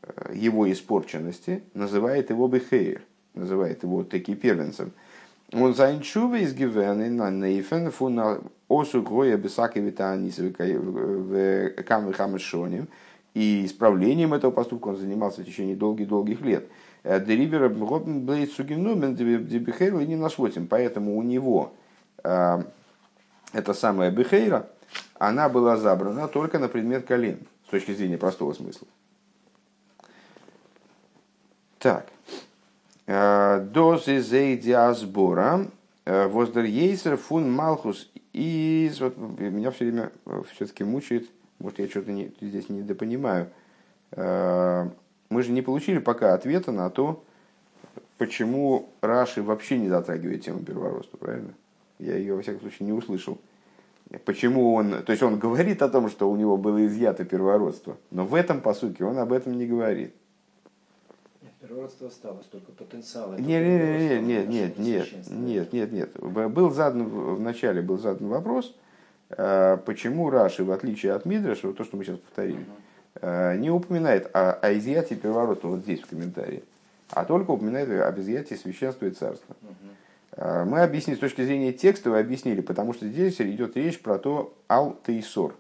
э, 0.02 0.34
его 0.34 0.72
испорченности 0.72 1.64
называет 1.74 2.30
его 2.30 2.48
Бехейр, 2.48 3.02
называет 3.34 3.84
его 3.84 4.04
таки 4.04 4.36
первенцем. 4.36 4.92
Он 5.52 5.76
заинчува 5.76 6.40
из 6.40 6.54
Гивены 6.54 7.10
на 7.10 7.30
Нейфен 7.30 7.92
фуна 7.92 8.40
осу 8.68 9.04
гроя 9.04 9.38
бесаки 9.38 9.80
витанис 9.80 10.40
в 10.40 11.70
камвихамешоним. 11.84 12.88
И 13.34 13.66
исправлением 13.66 14.34
этого 14.34 14.52
поступка 14.52 14.90
он 14.90 14.98
занимался 14.98 15.42
в 15.42 15.46
течение 15.46 15.76
долгих-долгих 15.76 16.42
лет. 16.42 16.68
Деривера 17.04 17.68
Блейд 17.68 18.52
Сугинумен 18.52 19.16
Дебихейр 19.16 19.96
не 19.96 20.16
нашвотим. 20.16 20.68
Поэтому 20.68 21.18
у 21.18 21.24
него 21.24 21.74
эта 23.54 23.74
самая 23.74 24.12
Бехейра, 24.12 24.68
она 25.18 25.48
была 25.48 25.78
забрана 25.78 26.28
только 26.28 26.60
на 26.60 26.68
предмет 26.68 27.06
колен, 27.06 27.40
с 27.68 27.70
точки 27.70 27.94
зрения 27.94 28.18
простого 28.18 28.54
смысла. 28.54 28.88
Так. 31.80 32.08
Э, 33.06 33.60
Дозы 33.60 34.20
зейдиасбора 34.22 35.68
э, 36.06 36.28
воздер 36.28 36.64
ейсер 36.64 37.18
фун 37.18 37.52
малхус 37.52 38.10
из... 38.32 39.02
Вот 39.02 39.18
меня 39.18 39.72
все 39.72 39.86
время 39.86 40.12
э, 40.26 40.44
все-таки 40.54 40.84
мучает, 40.84 41.30
может 41.64 41.80
я 41.80 41.88
что-то 41.88 42.12
не, 42.12 42.32
здесь 42.42 42.70
недопонимаю. 42.70 43.50
Мы 44.16 45.42
же 45.42 45.52
не 45.52 45.62
получили 45.62 45.98
пока 45.98 46.34
ответа 46.36 46.72
на 46.72 46.90
то, 46.90 47.24
почему 48.18 48.90
Раши 49.02 49.42
вообще 49.42 49.80
не 49.80 49.88
затрагивает 49.90 50.44
тему 50.44 50.60
первородства, 50.60 51.18
правильно? 51.18 51.54
Я 52.00 52.18
ее, 52.18 52.36
во 52.36 52.42
всяком 52.42 52.62
случае, 52.62 52.88
не 52.88 52.94
услышал. 52.94 53.40
Почему 54.26 54.74
он... 54.74 55.04
То 55.04 55.12
есть 55.12 55.24
он 55.24 55.40
говорит 55.40 55.82
о 55.82 55.90
том, 55.90 56.10
что 56.10 56.30
у 56.30 56.36
него 56.36 56.58
было 56.58 56.86
изъято 56.86 57.24
первородство, 57.24 57.98
но 58.12 58.26
в 58.26 58.36
этом 58.36 58.62
посуке 58.62 59.06
он 59.06 59.18
об 59.18 59.32
этом 59.32 59.58
не 59.58 59.66
говорит. 59.66 60.14
Первородство 61.62 62.08
осталось, 62.10 62.46
только 62.48 62.74
потенциал. 62.74 63.32
Нет, 63.38 63.42
нет, 63.42 64.22
нет, 64.22 64.50
нет, 64.50 64.78
нет, 64.78 65.32
нет, 65.32 65.74
нет, 65.74 65.92
нет. 65.94 66.20
Был 66.20 66.70
задан, 66.72 67.08
в 67.08 67.40
начале 67.40 67.82
был 67.82 67.98
задан 67.98 68.28
вопрос, 68.28 68.68
э, 68.68 68.80
почему 69.30 70.30
Раши, 70.30 70.64
в 70.64 70.72
отличие 70.72 71.14
от 71.14 71.26
Мидраша, 71.26 71.68
вот 71.68 71.78
то, 71.78 71.84
что 71.84 71.98
мы 71.98 72.04
сейчас 72.04 72.20
повторили, 72.20 72.60
uh 72.60 73.58
не 73.58 73.70
упоминает 73.70 74.30
о, 74.36 74.54
о 74.54 74.74
изъятии 74.74 75.14
первородства 75.14 75.68
вот 75.68 75.82
здесь 75.82 76.02
в 76.02 76.08
комментарии, 76.08 76.64
а 77.12 77.26
только 77.26 77.52
упоминает 77.52 77.90
об 78.02 78.20
изъятии 78.20 78.56
священства 78.56 79.06
и 79.06 79.12
царства. 79.12 79.56
Э, 80.36 80.64
мы 80.66 80.82
объяснили 80.82 81.18
с 81.18 81.20
точки 81.20 81.44
зрения 81.44 81.74
текста, 81.74 82.10
вы 82.10 82.20
объяснили, 82.20 82.62
потому 82.62 82.94
что 82.94 83.08
здесь 83.08 83.40
идет 83.40 83.78
речь 83.78 84.02
про 84.02 84.18
то 84.18 84.54
ал-тейсор. 84.70 85.56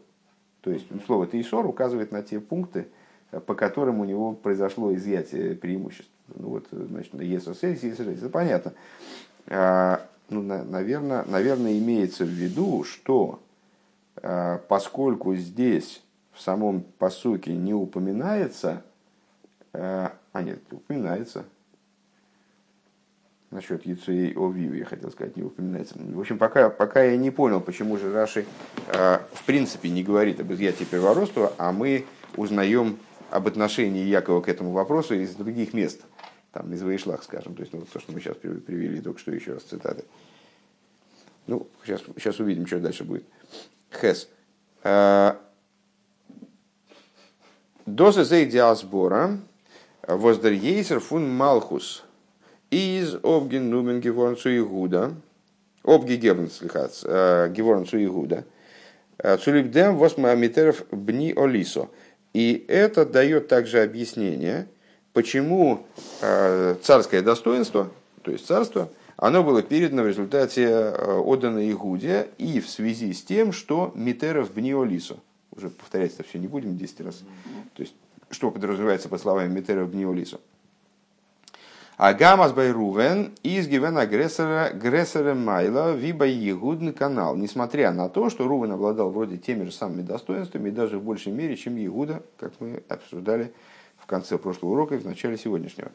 То 0.61 0.71
есть 0.71 0.85
слово 1.05 1.27
тейсор 1.27 1.65
указывает 1.65 2.11
на 2.11 2.23
те 2.23 2.39
пункты, 2.39 2.87
э, 3.31 3.39
по 3.39 3.55
которым 3.55 3.99
у 3.99 4.05
него 4.05 4.33
произошло 4.33 4.93
изъятие 4.93 5.55
преимуществ. 5.55 6.11
Ну 6.35 6.49
вот, 6.49 6.67
значит, 6.71 7.13
на 7.13 7.21
ЕСС, 7.21 7.63
это 7.63 8.29
понятно. 8.29 8.73
Ну, 10.29 10.41
наверное, 10.41 11.25
наверное, 11.27 11.77
имеется 11.77 12.23
в 12.23 12.29
виду, 12.29 12.85
что 12.85 13.41
э, 13.41 13.52
поскольку 14.67 15.35
здесь 15.35 16.03
в 16.31 16.41
самом 16.41 16.81
посуке 16.81 17.53
не 17.53 17.73
упоминается, 17.73 18.83
а 19.73 20.11
нет, 20.35 20.59
упоминается, 20.71 21.45
насчет 23.53 23.85
Яцуей 23.85 24.35
Овию, 24.35 24.75
я 24.75 24.85
хотел 24.85 25.11
сказать, 25.11 25.37
не 25.37 25.43
упоминается. 25.43 25.95
В 25.97 26.19
общем, 26.19 26.37
пока, 26.37 26.69
пока 26.69 27.03
я 27.03 27.15
не 27.15 27.31
понял, 27.31 27.61
почему 27.61 27.97
же 27.97 28.11
Раши 28.11 28.45
э, 28.87 29.19
в 29.31 29.43
принципе 29.45 29.89
не 29.89 30.03
говорит 30.03 30.39
об 30.39 30.51
изъятии 30.51 30.83
первородства, 30.83 31.53
а 31.57 31.71
мы 31.71 32.05
узнаем 32.35 32.97
об 33.29 33.47
отношении 33.47 34.03
Якова 34.03 34.41
к 34.41 34.49
этому 34.49 34.71
вопросу 34.71 35.15
из 35.15 35.35
других 35.35 35.73
мест, 35.73 36.01
там, 36.51 36.73
из 36.73 36.81
Ваишлах, 36.81 37.23
скажем, 37.23 37.55
то 37.55 37.61
есть 37.61 37.73
ну, 37.73 37.81
то, 37.81 37.99
что 37.99 38.11
мы 38.11 38.19
сейчас 38.19 38.35
привели 38.37 38.99
только 39.01 39.19
что 39.19 39.31
еще 39.31 39.53
раз 39.53 39.63
цитаты. 39.63 40.03
Ну, 41.47 41.67
сейчас, 41.83 42.01
сейчас 42.17 42.39
увидим, 42.39 42.65
что 42.67 42.79
дальше 42.79 43.03
будет. 43.03 43.25
Хес. 43.99 44.27
Э, 44.83 45.33
Дозе 47.85 48.23
зей 48.23 48.45
диасбора 48.45 49.39
воздер 50.07 50.53
ейсер 50.53 50.99
фун 51.01 51.29
малхус 51.29 52.03
из 52.71 53.15
обген 53.23 53.69
нумен 53.69 53.99
геворн 53.99 54.37
цу 54.37 54.57
Игуда, 54.57 55.13
обги 55.83 56.13
гебн 56.13 56.49
слихац, 56.49 57.03
геворн 57.03 57.85
цу 57.85 58.03
Игуда, 58.03 58.45
цулибдем 59.43 59.97
восмамитеров 59.97 60.85
бни 60.91 61.33
олисо. 61.35 61.89
И 62.33 62.65
это 62.67 63.05
дает 63.05 63.49
также 63.49 63.83
объяснение, 63.83 64.67
почему 65.11 65.85
царское 66.19 67.21
достоинство, 67.21 67.91
то 68.23 68.31
есть 68.31 68.47
царство, 68.47 68.89
оно 69.17 69.43
было 69.43 69.61
передано 69.61 70.03
в 70.03 70.07
результате 70.07 70.89
отдано 70.89 71.69
Игуде 71.71 72.29
и 72.37 72.59
в 72.59 72.69
связи 72.69 73.13
с 73.13 73.23
тем, 73.23 73.51
что 73.51 73.91
Митеров 73.95 74.53
Бниолисо. 74.53 75.17
Уже 75.51 75.69
повторять 75.69 76.13
это 76.13 76.23
все 76.23 76.39
не 76.39 76.47
будем 76.47 76.77
10 76.77 77.01
раз. 77.01 77.23
То 77.75 77.83
есть, 77.83 77.95
что 78.31 78.49
подразумевается 78.49 79.09
по 79.09 79.17
словам 79.17 79.53
Митеров 79.53 79.89
Бниолисо. 79.89 80.39
А 81.95 82.13
гамас 82.13 82.53
байрувен 82.53 83.33
из 83.43 83.67
гивен 83.67 83.97
агрессора 83.99 84.65
агрессора 84.65 85.35
майла 85.35 85.93
виба 85.93 86.25
егудный 86.25 86.91
канал. 86.91 87.35
Несмотря 87.35 87.91
на 87.91 88.09
то, 88.09 88.31
что 88.31 88.47
Рувен 88.47 88.71
обладал 88.71 89.11
вроде 89.11 89.37
теми 89.37 89.65
же 89.65 89.71
самыми 89.71 90.01
достоинствами 90.01 90.69
и 90.69 90.71
даже 90.71 90.97
в 90.97 91.03
большей 91.03 91.31
мере, 91.31 91.55
чем 91.55 91.75
Егуда, 91.75 92.23
как 92.37 92.53
мы 92.59 92.81
обсуждали 92.89 93.53
в 94.03 94.05
конце 94.05 94.37
прошлого 94.37 94.73
урока 94.73 94.95
и 94.95 94.99
в 94.99 95.05
начале 95.05 95.37
сегодняшнего. 95.37 95.91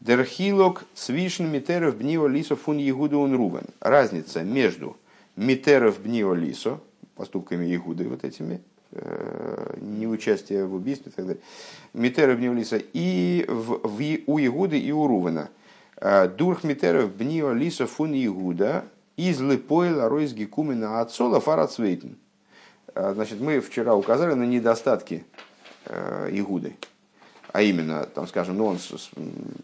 Дерхилок 0.00 0.84
свишн 0.94 1.44
митеров 1.44 1.96
бнио 1.96 2.26
лисо 2.26 2.56
фун 2.56 2.78
Егуда 2.78 3.18
он 3.18 3.36
Рувен. 3.36 3.66
Разница 3.78 4.42
между 4.42 4.96
митеров 5.36 6.00
бнио 6.00 6.34
лисо, 6.34 6.80
поступками 7.14 7.66
Егуды 7.66 8.08
вот 8.08 8.24
этими, 8.24 8.60
Э, 8.92 9.76
неучастие 9.80 10.66
в 10.66 10.74
убийстве 10.74 11.12
и 11.12 11.14
так 11.14 11.24
далее. 11.24 11.42
Митеров 11.94 12.38
Бниолиса 12.38 12.82
и 12.92 13.44
в, 13.46 13.78
в, 13.84 14.18
у 14.26 14.38
Игуды 14.40 14.80
и 14.80 14.90
у 14.90 15.06
Рувена. 15.06 15.48
Э, 15.96 16.26
Дурх 16.26 16.64
Митеров 16.64 17.14
Бнио 17.14 17.52
Лиса 17.52 17.86
фун 17.86 18.14
Игуда 18.14 18.84
из 19.16 19.40
Лепойла 19.40 20.08
Ройс 20.08 20.32
Гекумена 20.32 21.00
Ацола 21.00 21.40
Фарацвейтен. 21.40 22.18
Э, 22.96 23.12
значит, 23.14 23.40
мы 23.40 23.60
вчера 23.60 23.94
указали 23.94 24.34
на 24.34 24.44
недостатки 24.44 25.24
Игуды. 25.86 26.76
А 27.52 27.62
именно, 27.62 28.06
там, 28.06 28.26
скажем, 28.28 28.56
ну 28.58 28.66
он 28.66 28.78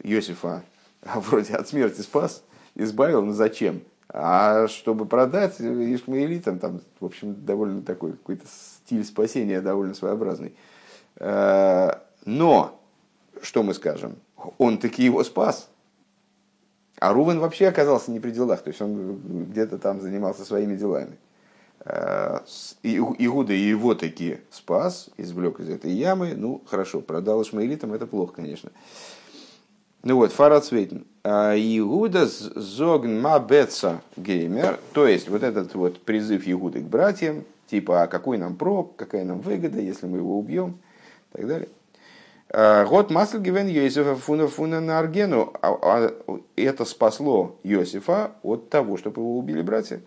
Иосифа 0.03 0.63
вроде 1.03 1.55
от 1.55 1.69
смерти 1.69 2.01
спас, 2.01 2.43
избавил, 2.75 3.23
но 3.23 3.33
зачем? 3.33 3.83
А 4.09 4.69
чтобы 4.69 5.07
продать 5.07 5.61
Ишмаэлитам, 5.61 6.59
там, 6.59 6.81
в 7.01 7.05
общем, 7.05 7.35
довольно 7.45 7.83
такой 7.83 8.13
какой-то 8.13 8.47
стиль 8.47 9.05
спасения 9.05 9.61
довольно 9.61 9.95
своеобразный. 9.95 10.55
Э, 11.17 11.93
но, 12.25 12.81
что 13.43 13.63
мы 13.63 13.75
скажем, 13.75 14.17
он 14.59 14.79
таки 14.79 15.05
его 15.05 15.25
спас. 15.25 15.69
А 16.99 17.13
Рувен 17.13 17.41
вообще 17.41 17.67
оказался 17.67 18.11
не 18.11 18.21
при 18.21 18.31
делах, 18.31 18.63
то 18.63 18.69
есть 18.69 18.81
он 18.81 19.21
где-то 19.51 19.79
там 19.79 20.01
занимался 20.01 20.45
своими 20.45 20.77
делами. 20.77 21.19
Э, 21.89 22.41
Иуда 22.83 23.53
его 23.53 23.95
таки 23.95 24.39
спас, 24.51 25.09
извлек 25.17 25.61
из 25.61 25.69
этой 25.69 25.93
ямы. 25.93 26.35
Ну, 26.37 26.63
хорошо, 26.67 27.01
продал 27.01 27.43
Ишмаэлитам, 27.43 27.93
это 27.93 28.09
плохо, 28.09 28.35
конечно. 28.35 28.71
Ну 30.03 30.17
вот, 30.17 30.33
Фарад 30.33 30.65
Свейтен. 30.65 31.07
А 31.23 31.55
Иуда 31.55 32.27
зогн 32.27 33.25
беца 33.49 34.01
геймер, 34.17 34.81
то 34.93 35.07
есть 35.07 35.29
вот 35.29 35.45
этот 35.45 35.75
вот 35.75 36.01
призыв 36.01 36.43
Иуды 36.47 36.81
к 36.81 36.85
братьям, 36.85 37.45
типа, 37.69 38.03
а 38.03 38.07
какой 38.09 38.39
нам 38.39 38.57
прок, 38.57 38.97
какая 38.97 39.25
нам 39.25 39.41
выгода, 39.41 39.81
если 39.81 40.07
мы 40.07 40.19
его 40.19 40.39
убьем, 40.39 40.79
и 41.35 41.37
так 41.37 41.47
далее. 41.47 41.69
Год 42.89 43.11
масл 43.11 43.39
гивен 43.39 43.67
Йосифа 43.69 44.17
фуна 44.17 44.49
фуна 44.49 44.81
на 44.81 44.99
Аргену. 44.99 45.53
А, 45.63 45.77
а 45.83 46.15
это 46.55 46.85
спасло 46.85 47.57
Йосифа 47.65 48.33
от 48.43 48.71
того, 48.71 48.97
чтобы 48.97 49.21
его 49.23 49.39
убили 49.39 49.63
братья. 49.63 50.01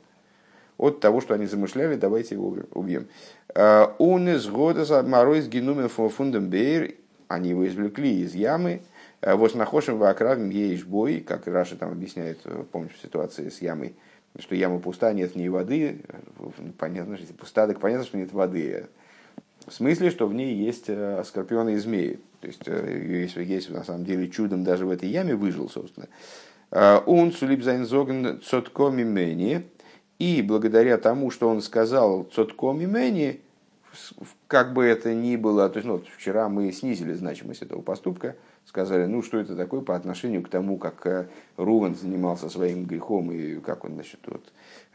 От 0.80 1.00
того, 1.00 1.22
что 1.22 1.36
они 1.36 1.46
замышляли, 1.46 1.96
давайте 1.96 2.34
его 2.34 2.58
убьем. 2.74 3.08
Он 3.54 4.30
из 4.30 4.48
года 4.48 4.86
с 4.86 5.48
генумен 5.48 5.90
фундам 5.90 6.50
бейр. 6.50 6.96
Они 7.28 7.50
его 7.50 7.68
извлекли 7.68 8.22
из 8.22 8.34
ямы. 8.34 8.82
Вот 9.22 9.54
нахошим 9.54 10.00
в 10.00 10.04
окравим 10.04 10.50
ейш 10.50 10.86
бой, 10.86 11.20
как 11.20 11.46
Раша 11.46 11.76
там 11.76 11.92
объясняет, 11.92 12.40
помнишь, 12.72 12.94
в 12.94 13.02
ситуации 13.02 13.50
с 13.50 13.62
ямой 13.62 13.94
что 14.38 14.56
яма 14.56 14.80
пуста, 14.80 15.12
нет 15.14 15.34
в 15.34 15.36
ней 15.36 15.50
воды. 15.50 16.02
Понятно, 16.78 17.18
что 17.18 17.34
пуста, 17.34 17.68
так 17.68 17.80
понятно, 17.80 18.06
что 18.06 18.18
нет 18.18 18.32
воды. 18.32 18.88
В 19.66 19.74
смысле, 19.74 20.10
что 20.10 20.28
в 20.28 20.34
ней 20.34 20.56
есть 20.56 20.86
э, 20.88 21.24
скорпионы 21.26 21.74
и 21.74 21.78
змеи. 21.78 22.20
То 22.42 22.48
есть, 22.48 22.62
э, 22.66 23.24
есть, 23.24 23.36
есть 23.36 23.70
на 23.70 23.84
самом 23.84 24.06
деле 24.06 24.30
чудом 24.30 24.64
даже 24.64 24.86
в 24.86 24.90
этой 24.90 25.10
яме 25.10 25.36
выжил, 25.36 25.70
собственно. 25.70 26.08
Он 26.72 27.32
сулип 27.32 27.64
зайнзоген 27.64 28.42
цотко 28.42 28.90
мимени. 28.90 29.64
И 30.20 30.42
благодаря 30.42 30.98
тому, 30.98 31.32
что 31.32 31.48
он 31.48 31.62
сказал 31.62 32.24
цотко 32.24 32.74
мимени, 32.74 33.40
как 34.48 34.74
бы 34.74 34.86
это 34.86 35.14
ни 35.14 35.38
было, 35.38 35.70
то 35.70 35.78
есть, 35.78 35.88
ну, 35.88 35.94
вот 35.94 36.08
вчера 36.08 36.50
мы 36.50 36.72
снизили 36.72 37.14
значимость 37.14 37.62
этого 37.62 37.82
поступка, 37.82 38.36
сказали, 38.66 39.06
ну 39.06 39.24
что 39.24 39.40
это 39.40 39.56
такое 39.56 39.82
по 39.82 39.96
отношению 39.96 40.44
к 40.44 40.50
тому, 40.50 40.78
как 40.78 41.06
э, 41.08 41.28
Руван 41.58 41.96
занимался 41.96 42.50
своим 42.50 42.86
грехом 42.86 43.32
и 43.32 43.56
как 43.62 43.84
он 43.86 43.94
значит, 43.94 44.20
вот, 44.28 44.44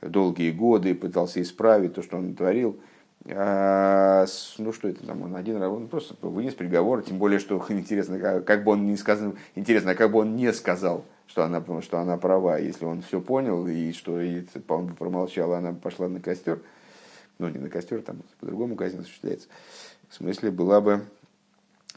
долгие 0.00 0.52
годы 0.52 0.94
пытался 0.94 1.42
исправить 1.42 1.94
то, 1.94 2.02
что 2.02 2.16
он 2.16 2.34
творил. 2.34 2.78
А, 3.26 4.26
ну 4.58 4.72
что 4.72 4.88
это 4.88 5.06
там, 5.06 5.22
он 5.22 5.34
один 5.34 5.56
раз, 5.56 5.70
он 5.70 5.88
просто 5.88 6.14
вынес 6.20 6.54
приговор, 6.54 7.02
тем 7.02 7.18
более, 7.18 7.38
что 7.38 7.64
интересно, 7.70 8.18
как, 8.18 8.44
как 8.44 8.64
бы 8.64 8.72
он 8.72 8.87
не 8.87 8.96
сказал, 8.96 9.34
интересно, 9.54 9.94
как 9.94 10.12
бы 10.12 10.20
он 10.20 10.37
не 10.37 10.52
сказал, 10.52 11.04
что 11.26 11.44
она, 11.44 11.64
что 11.82 11.98
она 11.98 12.16
права, 12.16 12.58
если 12.58 12.84
он 12.84 13.02
все 13.02 13.20
понял 13.20 13.66
и 13.66 13.92
что 13.92 14.20
и, 14.20 14.44
он 14.68 14.87
бы 14.87 14.94
промолчал, 14.94 15.52
она 15.54 15.72
пошла 15.72 16.08
на 16.08 16.20
костер, 16.20 16.60
ну 17.38 17.48
не 17.48 17.58
на 17.58 17.68
костер, 17.68 18.02
там 18.02 18.22
по-другому 18.40 18.76
казнь 18.76 19.00
осуществляется. 19.00 19.48
В 20.08 20.14
смысле, 20.14 20.50
была 20.50 20.80
бы 20.80 21.06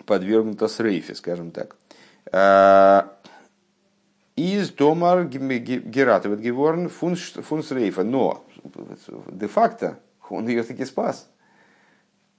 подвергнута 0.06 0.68
срейфе, 0.68 1.16
скажем 1.16 1.52
так. 1.52 1.76
А, 2.32 3.18
из 4.36 4.72
Томар 4.72 5.26
Гератовит 5.26 6.40
Геворн 6.40 6.90
фунс 6.90 7.72
рейфа. 7.72 8.04
Но 8.04 8.46
де-факто 9.32 10.00
он 10.30 10.48
ее 10.48 10.64
таки 10.64 10.86
спас. 10.86 11.30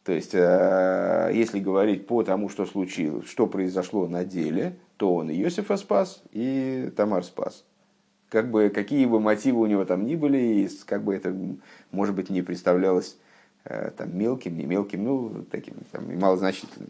То 0.09 0.14
есть, 0.14 0.33
а, 0.35 1.29
если 1.29 1.61
говорить 1.61 2.07
по 2.07 2.23
тому, 2.23 2.49
что 2.49 2.64
случилось, 2.64 3.29
что 3.29 3.47
произошло 3.47 4.09
на 4.09 4.25
деле, 4.25 4.79
то 4.97 5.16
он 5.16 5.29
и 5.29 5.38
Иосифа 5.38 5.77
спас, 5.77 6.23
и 6.33 6.90
Тамар 6.97 7.23
спас. 7.23 7.62
Как 8.31 8.51
бы, 8.51 8.71
какие 8.71 9.05
бы 9.05 9.21
мотивы 9.21 9.61
у 9.61 9.66
него 9.66 9.85
там 9.85 10.07
ни 10.07 10.16
были, 10.16 10.66
как 10.87 11.05
бы 11.05 11.14
это, 11.14 11.37
может 11.90 12.14
быть, 12.14 12.31
не 12.31 12.40
представлялось 12.40 13.18
а, 13.66 13.90
там, 13.90 14.16
мелким, 14.16 14.57
не 14.57 14.64
мелким, 14.64 15.05
ну, 15.05 15.44
таким 15.51 15.75
там, 15.92 16.18
малозначительным. 16.18 16.88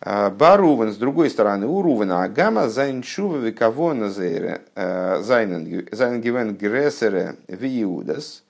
А, 0.00 0.30
Барувен, 0.30 0.92
с 0.92 0.96
другой 0.98 1.30
стороны, 1.30 1.66
у 1.66 1.82
Рувена 1.82 2.22
Агама 2.22 2.68
зайншува 2.68 3.38
вековона 3.38 4.04
э, 4.04 5.20
зайнгивен 5.20 6.54
грессере 6.54 7.34
виудас, 7.48 8.44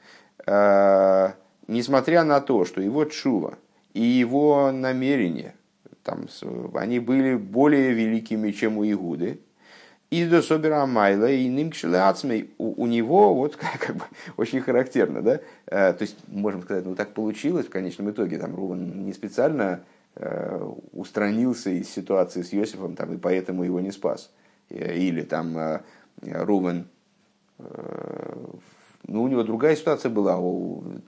э, 0.47 1.31
несмотря 1.69 2.25
на 2.25 2.41
то, 2.41 2.65
что 2.65 2.81
его 2.81 3.05
чува 3.05 3.55
и 3.95 4.03
его 4.03 4.73
намерения, 4.73 5.55
там, 6.03 6.27
они 6.75 6.99
были 6.99 7.37
более 7.37 7.93
великими, 7.93 8.51
чем 8.51 8.79
у 8.79 8.85
Игуды, 8.85 9.41
и 10.11 10.25
до 10.25 10.41
Собера 10.41 10.87
Майла 10.87 11.31
и 11.31 11.47
Нимкшелеацмей 11.49 12.51
у, 12.57 12.83
у 12.83 12.87
него 12.87 13.35
вот 13.35 13.57
как 13.79 13.95
бы 13.95 14.05
очень 14.37 14.61
характерно, 14.61 15.23
да, 15.23 15.41
э, 15.67 15.93
то 15.93 16.03
есть 16.03 16.17
можем 16.29 16.63
сказать, 16.63 16.85
ну 16.85 16.95
так 16.97 17.13
получилось 17.15 17.67
в 17.67 17.71
конечном 17.71 18.11
итоге, 18.11 18.39
там 18.39 18.57
Рувен 18.57 19.05
не 19.05 19.13
специально 19.13 19.85
Э, 20.21 20.69
устранился 20.93 21.71
из 21.71 21.89
ситуации 21.91 22.43
с 22.43 22.53
Иосифом 22.53 22.97
там, 22.97 23.15
и 23.15 23.17
поэтому 23.17 23.63
его 23.63 23.79
не 23.79 23.93
спас. 23.93 24.33
Э, 24.69 24.97
или 24.97 25.23
там 25.23 25.57
э, 25.57 25.81
Рувен, 26.23 26.89
ну, 29.07 29.23
у 29.23 29.29
него 29.29 29.43
другая 29.43 29.77
ситуация 29.77 30.11
была, 30.11 30.37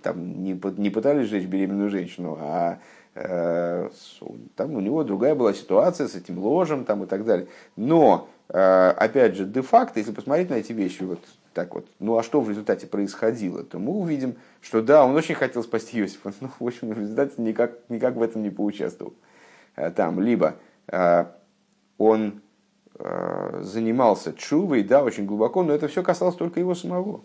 там 0.02 0.42
не, 0.42 0.58
не 0.78 0.90
пытались 0.90 1.28
сжечь 1.28 1.46
беременную 1.46 1.90
женщину, 1.90 2.38
а 2.40 2.78
там 3.12 4.74
у 4.74 4.80
него 4.80 5.02
другая 5.02 5.34
была 5.34 5.52
ситуация 5.52 6.06
с 6.06 6.14
этим 6.14 6.38
ложем 6.38 6.84
там, 6.84 7.02
и 7.02 7.06
так 7.06 7.24
далее. 7.24 7.48
Но, 7.74 8.28
опять 8.46 9.34
же, 9.34 9.44
де-факто, 9.44 9.98
если 9.98 10.12
посмотреть 10.12 10.48
на 10.48 10.54
эти 10.54 10.72
вещи, 10.72 11.02
вот 11.02 11.18
так 11.52 11.74
вот, 11.74 11.86
ну 11.98 12.16
а 12.16 12.22
что 12.22 12.40
в 12.40 12.48
результате 12.48 12.86
происходило, 12.86 13.64
то 13.64 13.78
мы 13.78 13.92
увидим, 13.92 14.36
что 14.60 14.82
да, 14.82 15.04
он 15.04 15.16
очень 15.16 15.34
хотел 15.34 15.62
спасти 15.62 15.98
Иосифа, 15.98 16.32
но 16.40 16.50
в 16.58 16.66
общем 16.66 16.90
в 16.90 16.98
результате 16.98 17.42
никак, 17.42 17.72
никак 17.88 18.14
в 18.16 18.22
этом 18.22 18.42
не 18.42 18.50
поучаствовал. 18.50 19.14
Э, 19.76 19.90
там, 19.90 20.20
либо 20.20 20.56
э, 20.88 21.24
он 21.98 22.40
э, 22.98 23.60
занимался 23.62 24.32
чувой, 24.32 24.84
да, 24.84 25.02
очень 25.02 25.26
глубоко, 25.26 25.62
но 25.62 25.72
это 25.72 25.88
все 25.88 26.02
касалось 26.02 26.36
только 26.36 26.60
его 26.60 26.74
самого. 26.74 27.22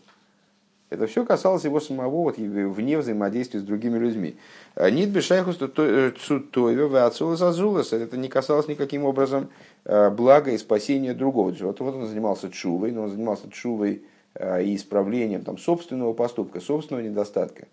Это 0.92 1.08
все 1.08 1.26
касалось 1.26 1.64
его 1.64 1.80
самого 1.80 2.10
вот, 2.10 2.38
вне 2.38 2.98
взаимодействия 2.98 3.60
с 3.60 3.64
другими 3.64 3.98
людьми. 3.98 4.38
Нит 4.80 5.10
бешайхус 5.10 5.58
цутойве 5.58 6.86
вацулас 6.86 7.42
азулас. 7.42 7.92
Это 7.92 8.18
не 8.18 8.30
касалось 8.30 8.68
никаким 8.68 9.04
образом 9.04 9.50
блага 9.84 10.52
и 10.52 10.58
спасения 10.58 11.14
другого. 11.14 11.52
Вот, 11.52 11.80
вот 11.80 11.96
он 11.96 12.06
занимался 12.06 12.52
чувой, 12.52 12.92
но 12.92 13.04
он 13.04 13.10
занимался 13.10 13.50
чувой 13.50 14.04
и 14.40 14.76
исправлением 14.76 15.44
там, 15.44 15.58
собственного 15.58 16.14
поступка, 16.14 16.60
собственного 16.60 17.04
недостатка, 17.04 17.68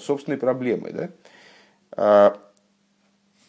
собственной 0.00 0.38
проблемы. 0.38 1.10
Да? 1.96 2.36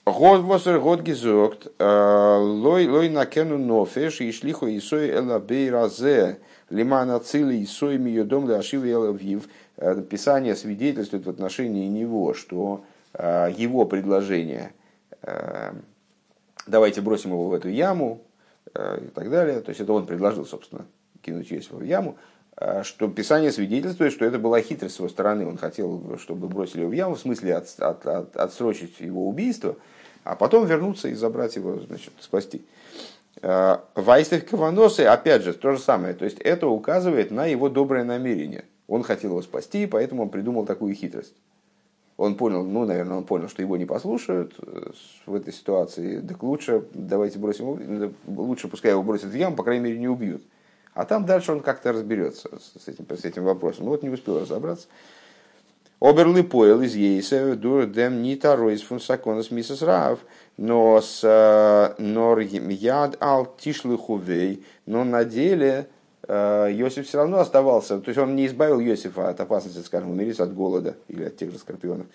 Год 0.05 0.41
восер 0.41 0.79
год 0.79 1.01
гизокт, 1.01 1.67
лой 1.77 2.87
лой 2.87 3.09
на 3.09 3.25
кену 3.27 3.59
нофеш, 3.59 4.21
и 4.21 4.31
шлихо 4.31 4.65
и 4.65 4.79
сой 4.79 5.09
эла 5.11 5.39
бейразе, 5.39 6.39
лимана 6.69 7.19
цили 7.19 7.55
и 7.55 7.65
сой 7.65 7.97
мию 7.97 8.25
дом 8.25 8.45
для 8.45 8.57
ашивы 8.57 8.91
элавив. 8.91 9.47
Писание 10.09 10.55
свидетельствует 10.55 11.25
в 11.25 11.29
отношении 11.29 11.87
него, 11.87 12.33
что 12.33 12.83
его 13.17 13.85
предложение, 13.85 14.73
давайте 16.67 17.01
бросим 17.01 17.31
его 17.31 17.47
в 17.47 17.53
эту 17.53 17.69
яму 17.69 18.21
и 18.67 19.07
так 19.15 19.29
далее, 19.29 19.61
то 19.61 19.69
есть 19.69 19.81
это 19.81 19.93
он 19.93 20.05
предложил, 20.05 20.45
собственно, 20.45 20.85
кинуть 21.21 21.49
Йосифа 21.49 21.77
в 21.77 21.83
яму, 21.83 22.17
что 22.83 23.07
Писание 23.07 23.51
свидетельствует, 23.51 24.11
что 24.11 24.25
это 24.25 24.37
была 24.37 24.61
хитрость 24.61 24.95
с 24.95 24.99
его 24.99 25.07
стороны. 25.07 25.47
Он 25.47 25.57
хотел, 25.57 26.17
чтобы 26.19 26.49
бросили 26.49 26.81
его 26.81 26.89
в 26.89 26.93
яму, 26.93 27.15
в 27.15 27.19
смысле 27.19 27.55
от, 27.55 27.73
от, 27.79 28.05
от, 28.05 28.35
отсрочить 28.35 28.99
его 28.99 29.27
убийство, 29.27 29.77
а 30.25 30.35
потом 30.35 30.65
вернуться 30.65 31.07
и 31.07 31.13
забрать 31.13 31.55
его, 31.55 31.79
значит, 31.79 32.11
спасти. 32.19 32.61
А, 33.41 33.83
Вайстев 33.95 34.45
Каваносы, 34.45 35.01
опять 35.01 35.43
же, 35.43 35.53
то 35.53 35.71
же 35.71 35.79
самое. 35.79 36.13
То 36.13 36.25
есть 36.25 36.39
это 36.39 36.67
указывает 36.67 37.31
на 37.31 37.45
его 37.45 37.69
доброе 37.69 38.03
намерение. 38.03 38.65
Он 38.87 39.03
хотел 39.03 39.31
его 39.31 39.41
спасти, 39.41 39.85
поэтому 39.85 40.23
он 40.23 40.29
придумал 40.29 40.65
такую 40.65 40.93
хитрость. 40.95 41.35
Он 42.17 42.35
понял, 42.35 42.65
ну, 42.65 42.85
наверное, 42.85 43.17
он 43.17 43.23
понял, 43.23 43.47
что 43.47 43.61
его 43.61 43.77
не 43.77 43.85
послушают 43.85 44.53
э, 44.61 44.91
в 45.25 45.35
этой 45.35 45.53
ситуации. 45.53 46.19
Так 46.19 46.43
лучше 46.43 46.83
давайте 46.93 47.39
бросим 47.39 47.79
его, 47.79 48.11
лучше 48.27 48.67
пускай 48.67 48.91
его 48.91 49.03
бросят 49.03 49.29
в 49.29 49.35
яму, 49.35 49.55
по 49.55 49.63
крайней 49.63 49.85
мере, 49.85 49.99
не 49.99 50.09
убьют. 50.09 50.41
А 50.93 51.05
там 51.05 51.25
дальше 51.25 51.53
он 51.53 51.61
как-то 51.61 51.93
разберется 51.93 52.49
с 52.59 52.87
этим, 52.89 53.05
с 53.09 53.23
этим 53.23 53.45
вопросом. 53.45 53.85
Ну 53.85 53.91
вот 53.91 54.03
не 54.03 54.09
успел 54.09 54.41
разобраться. 54.41 54.87
Оберли 56.01 56.43
поел 56.43 56.81
из 56.81 56.95
Ейса, 56.95 57.55
дур 57.55 57.85
дем 57.85 58.21
нита 58.21 58.55
ройс 58.55 58.81
фун 58.81 58.99
саконас 58.99 59.51
миссис 59.51 59.81
Рав, 59.81 60.19
но 60.59 60.99
с 60.99 61.21
э, 61.23 62.01
нор 62.01 62.39
яд 62.39 63.15
ал 63.21 63.45
тишлы 63.57 63.97
хувей, 63.97 64.65
но 64.85 65.05
на 65.05 65.23
деле 65.23 65.87
э, 66.27 66.67
Йосиф 66.73 67.07
все 67.07 67.19
равно 67.19 67.39
оставался, 67.39 67.97
то 68.01 68.09
есть 68.09 68.19
он 68.19 68.35
не 68.35 68.45
избавил 68.45 68.81
Йосифа 68.81 69.29
от 69.29 69.39
опасности, 69.39 69.79
скажем, 69.79 70.11
умереть 70.11 70.41
от 70.41 70.53
голода 70.53 70.97
или 71.07 71.23
от 71.23 71.37
тех 71.37 71.51
же 71.51 71.59
скорпионов. 71.59 72.07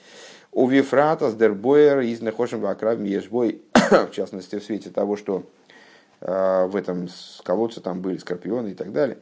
У 0.53 0.69
Вифрата 0.69 1.31
с 1.31 1.35
Дербоер 1.35 2.01
из 2.01 2.21
Нехошем 2.21 2.61
Вакрав 2.61 3.01
Ешбой, 3.01 3.63
в 3.73 4.11
частности, 4.11 4.59
в 4.59 4.63
свете 4.63 4.91
того, 4.91 5.17
что 5.17 5.45
э, 6.21 6.67
в 6.67 6.77
этом 6.77 7.09
колодце 7.45 7.81
там 7.81 8.03
были 8.03 8.19
скорпионы 8.19 8.73
и 8.73 8.75
так 8.75 8.93
далее 8.93 9.17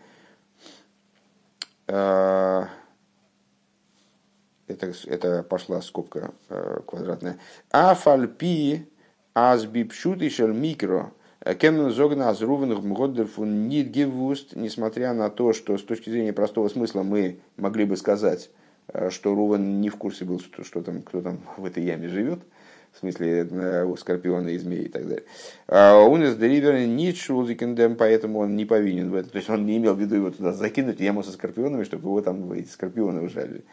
это, 4.73 4.93
это 5.07 5.43
пошла 5.43 5.81
скобка 5.81 6.33
э, 6.49 6.81
квадратная. 6.87 7.39
Афальпи 7.71 8.89
азбипшут 9.35 10.23
и 10.23 10.31
микро. 10.47 11.13
Кемнен 11.59 11.91
зогна 11.91 12.29
азрувенных 12.29 12.83
мгоддерфун 12.83 13.69
нит 13.69 13.89
гевуст, 13.89 14.55
несмотря 14.55 15.13
на 15.13 15.29
то, 15.29 15.53
что 15.53 15.77
с 15.77 15.83
точки 15.83 16.09
зрения 16.09 16.33
простого 16.33 16.69
смысла 16.69 17.03
мы 17.03 17.39
могли 17.57 17.85
бы 17.85 17.97
сказать, 17.97 18.51
э, 18.89 19.11
что 19.11 19.35
Рувен 19.35 19.81
не 19.81 19.89
в 19.89 19.97
курсе 19.97 20.25
был, 20.25 20.39
что, 20.39 20.63
что 20.63 20.83
там, 20.83 21.03
кто 21.03 21.21
там 21.21 21.41
в 21.57 21.65
этой 21.65 21.83
яме 21.83 22.09
живет, 22.09 22.39
в 22.93 23.01
смысле 23.01 23.49
э, 23.51 23.85
у 23.85 23.97
скорпиона 23.97 24.51
и 24.51 24.59
змеи 24.59 24.85
и 24.85 24.89
так 24.89 25.03
далее. 25.09 25.25
Он 25.67 26.23
из 26.23 26.37
Деривера 26.37 26.87
не 26.87 27.13
шулзикендем, 27.13 27.97
поэтому 27.97 28.39
он 28.39 28.55
не 28.55 28.65
повинен 28.65 29.11
в 29.11 29.17
этом. 29.17 29.33
То 29.33 29.39
есть 29.39 29.51
он 29.51 29.67
не 29.67 29.79
имел 29.79 29.95
в 29.95 30.01
виду 30.01 30.15
его 30.15 30.31
туда 30.31 30.53
закинуть 30.53 31.01
яму 31.01 31.25
со 31.25 31.33
скорпионами, 31.33 31.83
чтобы 31.83 32.09
его 32.09 32.21
там 32.21 32.53
эти 32.53 32.69
скорпионы 32.69 33.21
ужалили. 33.21 33.65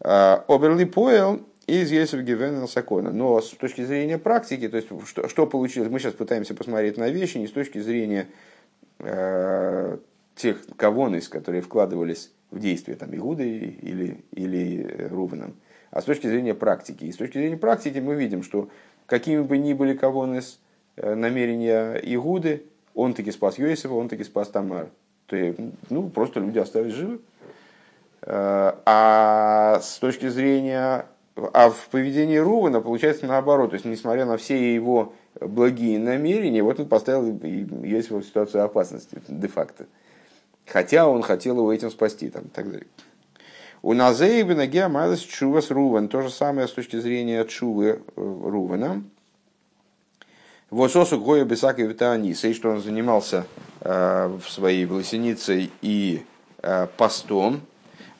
А, 0.00 0.44
Оберли 0.48 0.84
поел 0.84 1.40
из 1.66 1.90
Есев 1.90 2.20
Гивена 2.22 2.66
Сакона. 2.66 3.10
Но 3.10 3.40
с 3.40 3.50
точки 3.50 3.84
зрения 3.84 4.18
практики, 4.18 4.68
то 4.68 4.76
есть 4.76 4.88
что, 5.06 5.28
что 5.28 5.46
получилось, 5.46 5.90
мы 5.90 5.98
сейчас 5.98 6.14
пытаемся 6.14 6.54
посмотреть 6.54 6.96
на 6.96 7.08
вещи 7.08 7.38
не 7.38 7.46
с 7.46 7.52
точки 7.52 7.78
зрения 7.78 8.28
э, 8.98 9.98
тех 10.34 10.58
кавонис, 10.76 11.28
которые 11.28 11.62
вкладывались 11.62 12.30
в 12.50 12.58
действие 12.58 12.96
там, 12.96 13.14
Игуды 13.14 13.76
или, 13.80 14.24
или 14.32 15.08
Рубаном, 15.10 15.54
а 15.90 16.00
с 16.00 16.04
точки 16.04 16.26
зрения 16.26 16.54
практики. 16.54 17.04
И 17.04 17.12
с 17.12 17.16
точки 17.16 17.38
зрения 17.38 17.56
практики 17.56 17.98
мы 17.98 18.14
видим, 18.14 18.42
что 18.42 18.68
какими 19.06 19.40
бы 19.40 19.58
ни 19.58 19.72
были 19.72 19.94
кавонис 19.94 20.60
э, 20.96 21.14
намерения 21.14 21.94
Игуды, 21.96 22.64
он 22.94 23.14
таки 23.14 23.32
спас 23.32 23.58
Йосифа, 23.58 23.94
он 23.94 24.08
таки 24.08 24.24
спас 24.24 24.48
Тамар. 24.48 24.88
То 25.26 25.36
есть, 25.36 25.58
ну, 25.90 26.08
просто 26.10 26.40
люди 26.40 26.58
остались 26.58 26.92
живы. 26.92 27.20
Э, 28.22 28.74
а 28.84 29.80
с 29.82 29.98
точки 29.98 30.28
зрения... 30.28 31.06
А 31.36 31.70
в 31.70 31.88
поведении 31.88 32.36
Рувана 32.36 32.80
получается 32.80 33.26
наоборот. 33.26 33.70
То 33.70 33.74
есть, 33.74 33.84
несмотря 33.84 34.24
на 34.24 34.36
все 34.36 34.74
его 34.74 35.14
благие 35.40 35.98
намерения, 35.98 36.62
вот 36.62 36.78
он 36.78 36.86
поставил 36.86 37.36
Иосифа 37.38 38.18
в 38.18 38.24
ситуацию 38.24 38.62
опасности, 38.64 39.20
де-факто. 39.26 39.86
Хотя 40.66 41.08
он 41.08 41.22
хотел 41.22 41.56
его 41.56 41.72
этим 41.72 41.90
спасти 41.90 42.30
там, 42.30 42.44
и 42.44 42.48
так 42.48 42.70
далее. 42.70 42.86
У 43.82 43.92
Назеева 43.92 44.66
Геомайлас 44.66 45.20
Чува 45.20 45.60
с 45.60 45.70
Руван. 45.70 46.08
То 46.08 46.22
же 46.22 46.30
самое 46.30 46.68
с 46.68 46.72
точки 46.72 46.98
зрения 46.98 47.44
Чувы 47.44 47.86
э, 47.86 47.98
Рувана. 48.16 49.02
Вососу 50.70 51.20
Гоя 51.20 51.44
Бесака 51.44 51.82
Витааниса, 51.82 52.48
и 52.48 52.54
что 52.54 52.70
он 52.70 52.80
занимался 52.80 53.44
э, 53.80 54.38
своей 54.48 54.86
власеницей 54.86 55.70
и 55.82 56.22
постом, 56.96 57.60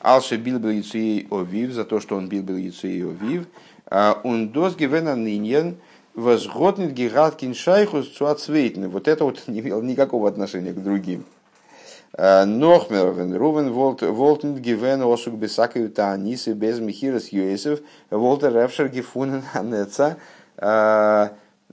Алше 0.05 0.37
бил 0.37 0.59
был 0.59 0.69
Яцуей 0.69 1.27
Овив, 1.31 1.71
за 1.71 1.83
то, 1.83 1.99
что 1.99 2.15
он 2.15 2.29
бил 2.29 2.43
был 2.43 2.57
Яцуей 2.57 3.03
Овив. 3.03 3.47
Он 3.89 4.49
дос 4.49 4.75
гивена 4.75 5.15
ниньен, 5.15 5.77
возготнит 6.13 6.91
гигаткин 6.91 7.55
шайхус 7.55 8.09
цуацвейтны. 8.09 8.87
Вот 8.87 9.07
это 9.07 9.23
вот 9.23 9.41
не 9.47 9.61
имело 9.61 9.81
никакого 9.81 10.29
отношения 10.29 10.73
к 10.73 10.83
другим. 10.83 11.25
Нохмер, 12.17 13.13
Рувен 13.37 13.73
Волтнит 13.73 14.59
Гивен 14.59 15.01
Осук 15.01 15.33
Бесакаю 15.33 15.89
Таанисы 15.89 16.53
без 16.53 16.79
Михирас 16.79 17.29
Юэсов, 17.29 17.79
Волтер 18.11 18.53
Ревшер 18.53 18.89
Гифунен 18.89 19.43
Анеца, 19.53 20.17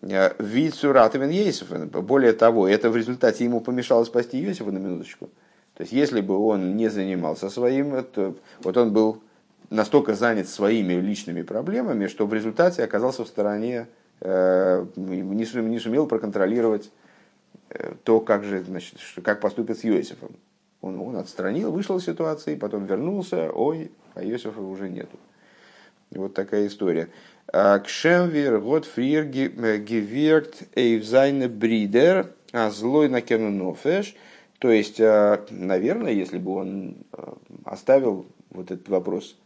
Вицуратовен 0.00 1.28
Ейсов. 1.28 1.68
Более 1.90 2.32
того, 2.32 2.66
это 2.66 2.88
в 2.88 2.96
результате 2.96 3.44
ему 3.44 3.60
помешало 3.60 4.04
спасти 4.04 4.38
Йосифа 4.38 4.72
на 4.72 4.78
минуточку. 4.78 5.28
То 5.74 5.82
есть, 5.82 5.92
если 5.92 6.20
бы 6.20 6.38
он 6.38 6.76
не 6.76 6.88
занимался 6.88 7.48
своим, 7.48 8.02
то 8.04 8.34
вот 8.62 8.76
он 8.76 8.92
был 8.92 9.22
настолько 9.70 10.14
занят 10.14 10.48
своими 10.48 10.94
личными 10.94 11.42
проблемами, 11.42 12.06
что 12.06 12.26
в 12.26 12.34
результате 12.34 12.84
оказался 12.84 13.24
в 13.24 13.28
стороне, 13.28 13.88
э, 14.20 14.86
не, 14.96 15.78
сумел 15.78 16.06
проконтролировать 16.06 16.90
э, 17.70 17.94
то, 18.04 18.20
как, 18.20 18.44
же, 18.44 18.62
значит, 18.64 18.98
как 19.24 19.40
поступит 19.40 19.78
с 19.78 19.84
Иосифом. 19.84 20.36
Он, 20.82 21.00
он 21.00 21.16
отстранил, 21.16 21.72
вышел 21.72 21.96
из 21.96 22.04
ситуации, 22.04 22.54
потом 22.54 22.84
вернулся, 22.84 23.50
ой, 23.50 23.90
а 24.14 24.22
Иосифа 24.22 24.60
уже 24.60 24.90
нету. 24.90 25.18
Вот 26.10 26.34
такая 26.34 26.66
история. 26.66 27.08
А, 27.50 27.78
Кшемвер, 27.78 28.60
год 28.60 28.84
фриер 28.84 29.24
э, 29.24 29.78
геверт 29.78 30.62
эйвзайне 30.74 31.48
бридер, 31.48 32.32
а 32.52 32.70
злой 32.70 33.08
на 33.08 33.22
кену 33.22 33.50
то 34.62 34.70
есть, 34.70 35.00
э, 35.00 35.40
наверное, 35.50 36.12
если 36.12 36.38
бы 36.38 36.54
он 36.54 36.94
э, 37.12 37.32
оставил 37.64 38.26
вот 38.50 38.70
этот 38.70 38.88
вопрос 38.88 39.36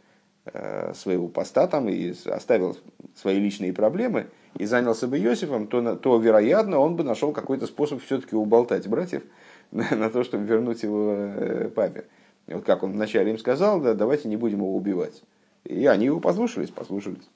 э, 0.45 0.93
своего 0.93 1.27
поста 1.27 1.65
там 1.65 1.89
и 1.89 2.13
оставил 2.27 2.77
свои 3.15 3.39
личные 3.39 3.73
проблемы 3.73 4.27
и 4.59 4.65
занялся 4.67 5.07
бы 5.07 5.17
Иосифом, 5.17 5.65
то, 5.65 5.95
то 5.95 6.19
вероятно, 6.19 6.77
он 6.77 6.95
бы 6.95 7.03
нашел 7.03 7.31
какой-то 7.31 7.65
способ 7.65 8.03
все-таки 8.03 8.35
уболтать 8.35 8.87
братьев 8.87 9.23
на, 9.71 9.89
на 9.95 10.11
то, 10.11 10.23
чтобы 10.23 10.45
вернуть 10.45 10.83
его 10.83 11.67
папе. 11.73 12.05
Вот 12.45 12.63
как 12.63 12.83
он 12.83 12.91
вначале 12.91 13.31
им 13.31 13.39
сказал, 13.39 13.81
да, 13.81 13.95
давайте 13.95 14.27
не 14.27 14.37
будем 14.37 14.59
его 14.59 14.75
убивать. 14.75 15.23
И 15.63 15.87
они 15.87 16.05
его 16.05 16.19
послушались, 16.19 16.69
послушались. 16.69 17.27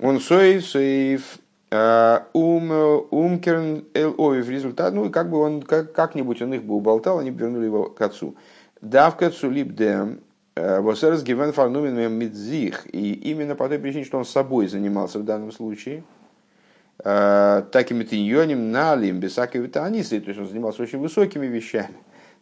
Он 0.00 0.20
соев, 0.20 0.64
соев, 0.64 1.38
ум, 1.70 2.70
умкерн 3.10 3.84
эл 3.92 4.14
в 4.16 4.50
результат, 4.50 4.94
ну 4.94 5.04
и 5.04 5.10
как 5.10 5.28
бы 5.28 5.38
он, 5.38 5.60
как, 5.60 5.92
как-нибудь 5.92 6.40
он 6.40 6.54
их 6.54 6.64
бы 6.64 6.74
уболтал, 6.74 7.18
они 7.18 7.30
бы 7.30 7.40
вернули 7.40 7.66
его 7.66 7.90
к 7.90 8.00
отцу. 8.00 8.36
Давка 8.80 9.28
цулип 9.30 9.74
дем, 9.74 10.20
э, 10.54 10.80
восерс 10.80 11.22
гивен 11.22 11.52
фарнумен 11.52 12.10
мидзих, 12.12 12.86
и 12.94 13.12
именно 13.12 13.54
по 13.54 13.68
той 13.68 13.78
причине, 13.78 14.04
что 14.04 14.16
он 14.18 14.24
собой 14.24 14.68
занимался 14.68 15.18
в 15.18 15.24
данном 15.24 15.52
случае, 15.52 16.04
э, 17.04 17.64
такими 17.70 18.04
тиньоним 18.04 18.70
налим 18.70 19.20
бесаки 19.20 19.58
витанисы, 19.58 20.20
то 20.20 20.28
есть 20.28 20.40
он 20.40 20.48
занимался 20.48 20.82
очень 20.82 21.00
высокими 21.00 21.46
вещами, 21.46 21.94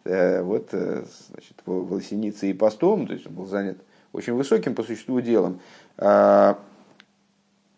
вот, 0.05 0.68
значит, 0.70 1.57
волосеницей 1.66 2.51
и 2.51 2.55
постом, 2.55 3.09
то 3.09 3.12
есть 3.12 3.27
он 3.27 3.35
был 3.35 3.47
занят 3.47 3.79
очень 4.12 4.35
высоким 4.35 4.77
по 4.77 4.85
существу 4.85 5.20
делом. 5.20 5.59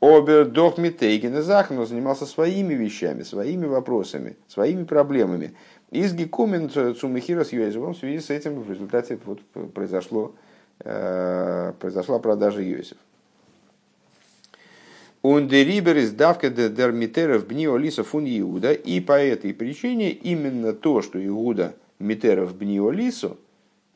Обердох 0.01 0.79
Митейген 0.79 1.39
и 1.39 1.41
Захн 1.41 1.85
занимался 1.85 2.25
своими 2.25 2.75
вещами, 2.75 3.23
своими 3.23 3.67
вопросами, 3.67 4.37
своими 4.47 4.85
проблемами. 4.85 5.55
Из 5.91 6.15
Гекумен 6.15 6.71
Цумахира 6.71 7.45
с 7.45 7.53
Йозефом 7.53 7.95
в 7.95 7.99
связи 7.99 8.21
с 8.21 8.31
этим 8.31 8.61
в 8.61 8.71
результате 8.71 9.19
вот 9.25 9.41
произошло, 9.75 10.35
э, 10.81 11.73
произошла 11.81 12.21
продажа 12.21 12.63
Йосиф. 12.63 12.97
Ундерибер 15.23 15.97
из 15.97 16.13
давка 16.13 16.49
дермитеров 16.49 17.49
бнио 17.49 17.77
лиса 17.77 18.05
фун 18.05 18.25
Иуда. 18.25 18.73
И 18.73 19.01
по 19.01 19.21
этой 19.21 19.53
причине 19.53 20.13
именно 20.13 20.73
то, 20.73 21.03
что 21.03 21.25
Иуда 21.27 21.75
митеров 21.99 22.55
бнио 22.55 22.93
лису, 22.93 23.37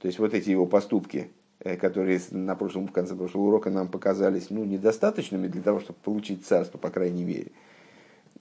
то 0.01 0.09
есть 0.09 0.19
вот 0.19 0.35
эти 0.35 0.51
его 0.51 0.67
поступки, 0.67 1.31
Э, 1.31 1.42
которые 1.63 2.21
на 2.31 2.57
прошлом, 2.57 2.89
в 2.89 2.93
конце 2.93 3.15
прошлого 3.15 3.45
урока 3.45 3.71
нам 3.71 3.89
показались 3.89 4.51
ну, 4.51 4.65
недостаточными 4.65 5.47
для 5.47 5.63
того, 5.63 5.81
чтобы 5.81 5.99
получить 6.03 6.45
царство, 6.45 6.79
по 6.79 6.91
крайней 6.91 7.25
мере, 7.25 7.49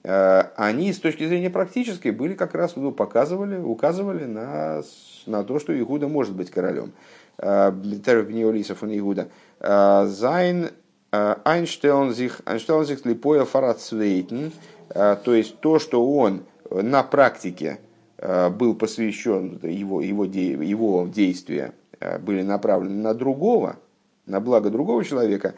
э, 0.02 0.42
они 0.56 0.92
с 0.92 0.98
точки 0.98 1.26
зрения 1.26 1.50
практической 1.50 2.10
были 2.10 2.34
как 2.34 2.54
раз, 2.54 2.74
ну, 2.74 2.90
показывали, 2.90 3.58
указывали 3.58 4.24
на, 4.24 4.82
на 5.26 5.44
то, 5.44 5.60
что 5.60 5.78
Игуда 5.78 6.08
может 6.08 6.34
быть 6.34 6.50
королем. 6.50 6.92
Э, 7.38 7.72
Неолисов 7.72 8.82
и 8.84 8.98
Игуда. 8.98 9.28
Зайн 9.60 10.70
Einstellen 11.12 12.12
sich, 12.12 12.32
einstellen 12.46 12.84
sich 12.84 13.04
Липоя 13.04 13.44
Фаратсвейтен, 13.44 14.50
то 14.88 15.34
есть 15.34 15.60
то, 15.60 15.78
что 15.78 16.10
он 16.10 16.42
на 16.70 17.02
практике 17.02 17.78
был 18.18 18.74
посвящен 18.74 19.60
его, 19.62 20.00
его, 20.00 20.24
его 20.24 21.06
действия 21.06 21.74
Э, 21.74 21.81
были 22.20 22.42
направлены 22.42 23.02
на 23.02 23.14
другого, 23.14 23.76
на 24.26 24.40
благо 24.40 24.70
другого 24.70 25.04
человека, 25.04 25.54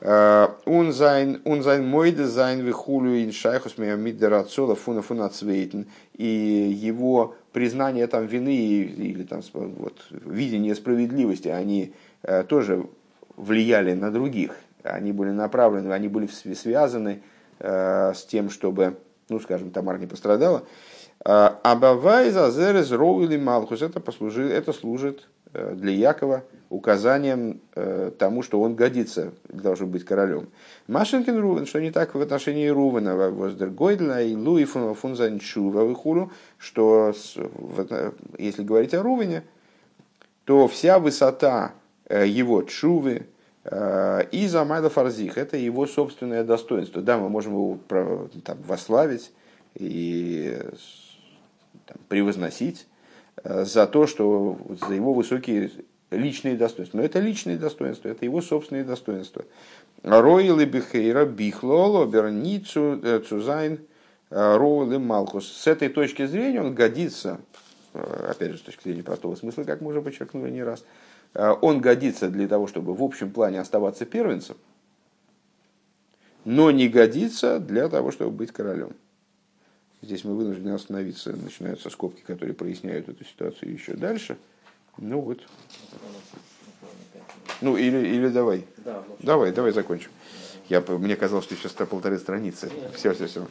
он 0.00 0.92
зайн 0.92 1.40
мойде 1.44 2.24
зайн 2.24 2.60
вихулю 2.60 3.24
иншайхус 3.24 3.78
мидерацола 3.78 4.76
фуна 4.76 5.02
фуна 5.02 5.28
цвейтен 5.28 5.86
и 6.14 6.24
его 6.24 7.34
признание 7.52 8.06
там 8.06 8.26
вины 8.26 8.54
или 8.54 9.24
там 9.24 9.40
вот, 9.52 9.98
видение 10.10 10.76
справедливости 10.76 11.48
они 11.48 11.94
э, 12.22 12.44
тоже 12.44 12.86
влияли 13.36 13.94
на 13.94 14.12
других. 14.12 14.54
Они 14.84 15.10
были 15.10 15.30
направлены 15.30 15.92
они 15.92 16.06
были 16.06 16.28
связаны 16.54 17.20
э, 17.58 18.12
с 18.14 18.24
тем 18.24 18.50
чтобы 18.50 18.98
ну 19.28 19.40
скажем 19.40 19.72
Тамар 19.72 19.98
не 19.98 20.06
пострадала. 20.06 20.62
Абавай 21.24 22.30
зазерез 22.30 22.92
роули 22.92 23.36
малхус 23.36 23.82
это 23.82 23.98
послужит 23.98 24.52
это 24.52 24.72
служит 24.72 25.26
Э, 25.37 25.37
для 25.52 25.92
Якова 25.92 26.44
указанием 26.70 27.60
э, 27.74 28.10
тому, 28.18 28.42
что 28.42 28.60
он 28.60 28.74
годится 28.74 29.32
чтобы 29.74 29.92
быть 29.92 30.04
королем. 30.04 30.48
Машинкин 30.86 31.38
Рувен, 31.38 31.66
что 31.66 31.80
не 31.80 31.90
так 31.90 32.14
в 32.14 32.20
отношении 32.20 32.68
Рувена, 32.68 33.16
воздер 33.30 33.70
Гойдля 33.70 34.20
и 34.20 34.34
Луи 34.34 34.64
Фунзанчува 34.64 35.88
Вихулу, 35.88 36.30
что 36.58 37.14
если 38.38 38.62
говорить 38.62 38.94
о 38.94 39.02
Рувене, 39.02 39.44
то 40.44 40.68
вся 40.68 40.98
высота 40.98 41.72
э, 42.06 42.26
его 42.26 42.62
чувы 42.62 43.26
и 43.70 44.46
Замайда 44.46 44.88
Фарзих– 44.88 45.36
это 45.36 45.58
его 45.58 45.86
собственное 45.86 46.42
достоинство. 46.42 47.02
Да, 47.02 47.18
мы 47.18 47.28
можем 47.28 47.52
его 47.52 47.78
там, 48.42 48.56
вославить 48.66 49.30
и 49.74 50.56
там, 51.84 51.98
превозносить, 52.08 52.86
Э, 52.86 52.97
за 53.44 53.86
то, 53.86 54.06
что 54.06 54.58
за 54.86 54.94
его 54.94 55.12
высокие 55.14 55.70
личные 56.10 56.56
достоинства. 56.56 56.98
Но 56.98 57.04
это 57.04 57.20
личные 57.20 57.56
достоинства, 57.56 58.08
это 58.08 58.24
его 58.24 58.40
собственные 58.40 58.84
достоинства. 58.84 59.44
Роил 60.02 60.60
и 60.60 60.64
Бихейра 60.64 61.24
Бихлоло 61.26 62.06
Берницу 62.06 63.00
э, 63.02 63.20
Цузайн 63.20 63.80
э, 64.30 64.56
Роил 64.56 64.92
и 64.92 64.98
Малхус. 64.98 65.50
С 65.50 65.66
этой 65.66 65.88
точки 65.88 66.26
зрения 66.26 66.60
он 66.60 66.74
годится, 66.74 67.40
опять 67.92 68.52
же, 68.52 68.58
с 68.58 68.62
точки 68.62 68.84
зрения 68.84 69.02
простого 69.02 69.34
смысла, 69.34 69.64
как 69.64 69.80
мы 69.80 69.90
уже 69.90 70.02
подчеркнули 70.02 70.50
не 70.50 70.62
раз, 70.62 70.84
он 71.34 71.80
годится 71.80 72.30
для 72.30 72.48
того, 72.48 72.66
чтобы 72.66 72.94
в 72.94 73.02
общем 73.02 73.30
плане 73.30 73.60
оставаться 73.60 74.06
первенцем, 74.06 74.56
но 76.44 76.70
не 76.70 76.88
годится 76.88 77.58
для 77.58 77.88
того, 77.88 78.12
чтобы 78.12 78.30
быть 78.30 78.50
королем. 78.50 78.94
Здесь 80.02 80.24
мы 80.24 80.34
вынуждены 80.34 80.70
остановиться. 80.70 81.32
Начинаются 81.32 81.90
скобки, 81.90 82.20
которые 82.20 82.54
проясняют 82.54 83.08
эту 83.08 83.24
ситуацию 83.24 83.72
еще 83.72 83.94
дальше. 83.94 84.36
Ну 84.96 85.20
вот. 85.20 85.40
Ну 87.60 87.76
или, 87.76 87.98
или 88.06 88.28
давай. 88.28 88.64
Да, 88.78 89.02
давай, 89.20 89.52
давай 89.52 89.72
закончим. 89.72 90.10
Я, 90.68 90.80
мне 90.80 91.16
казалось, 91.16 91.46
что 91.46 91.54
еще 91.54 91.68
полторы 91.86 92.18
страницы. 92.18 92.70
Все, 92.94 93.14
все, 93.14 93.26
все. 93.26 93.46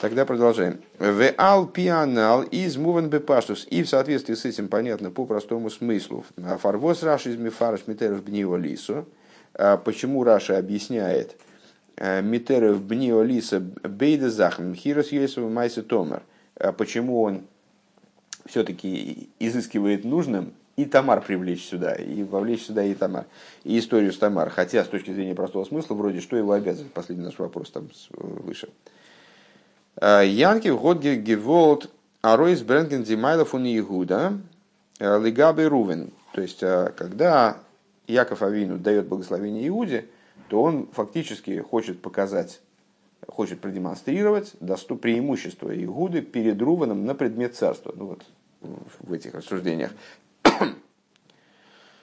Тогда 0.00 0.24
продолжаем. 0.24 0.80
В 0.98 1.32
ал 1.38 1.66
пианал 1.66 2.42
из 2.42 2.76
муван 2.76 3.08
бепаштус. 3.08 3.66
И 3.70 3.82
в 3.82 3.88
соответствии 3.88 4.34
с 4.34 4.44
этим 4.44 4.68
понятно 4.68 5.10
по 5.10 5.26
простому 5.26 5.70
смыслу. 5.70 6.24
Фарвос 6.36 7.02
раш 7.02 7.26
из 7.26 7.36
мифараш 7.36 7.86
митеров 7.86 8.24
бнио 8.24 8.56
лису. 8.56 9.06
А 9.54 9.76
почему 9.76 10.24
Раша 10.24 10.56
объясняет, 10.58 11.36
Э, 12.02 12.20
Митеров 12.20 12.82
Бнио 12.82 13.22
Лиса 13.22 13.60
Бейда 13.60 14.28
Захм 14.28 14.74
Хирос 14.74 15.12
Йосиф 15.12 15.48
Майса 15.48 15.84
Томар. 15.84 16.24
Э, 16.56 16.72
почему 16.72 17.22
он 17.22 17.42
все-таки 18.44 19.30
изыскивает 19.38 20.04
нужным 20.04 20.52
и 20.74 20.84
Тамар 20.84 21.22
привлечь 21.22 21.64
сюда, 21.64 21.94
и 21.94 22.24
вовлечь 22.24 22.64
сюда 22.64 22.82
и 22.82 22.94
Тамар, 22.94 23.26
и 23.62 23.78
историю 23.78 24.12
с 24.12 24.18
Тамар. 24.18 24.50
Хотя, 24.50 24.84
с 24.84 24.88
точки 24.88 25.12
зрения 25.12 25.36
простого 25.36 25.64
смысла, 25.64 25.94
вроде 25.94 26.20
что 26.20 26.36
его 26.36 26.50
обязывает, 26.54 26.92
последний 26.92 27.24
наш 27.24 27.38
вопрос 27.38 27.70
там 27.70 27.88
выше. 28.10 28.68
Э, 30.00 30.22
Янки 30.26 30.68
Годге 30.70 31.14
Геволд 31.14 31.88
Аройс 32.20 32.62
Бренген 32.62 33.06
Зимайлов 33.06 33.54
он 33.54 33.64
Игуда 33.64 34.40
Лигабе 34.98 35.68
Рувен. 35.68 36.10
То 36.32 36.40
есть, 36.40 36.60
когда 36.96 37.58
Яков 38.08 38.42
Авину 38.42 38.78
дает 38.78 39.06
благословение 39.06 39.68
Иуде, 39.68 40.06
то 40.52 40.60
он 40.60 40.86
фактически 40.92 41.60
хочет 41.60 42.02
показать, 42.02 42.60
хочет 43.26 43.62
продемонстрировать 43.62 44.52
доступ, 44.60 45.00
преимущество 45.00 45.74
Игуды 45.74 46.20
перед 46.20 46.60
Руваном 46.60 47.06
на 47.06 47.14
предмет 47.14 47.56
царства. 47.56 47.94
Ну 47.96 48.08
вот 48.08 48.26
в 49.00 49.14
этих 49.14 49.32
рассуждениях. 49.32 49.92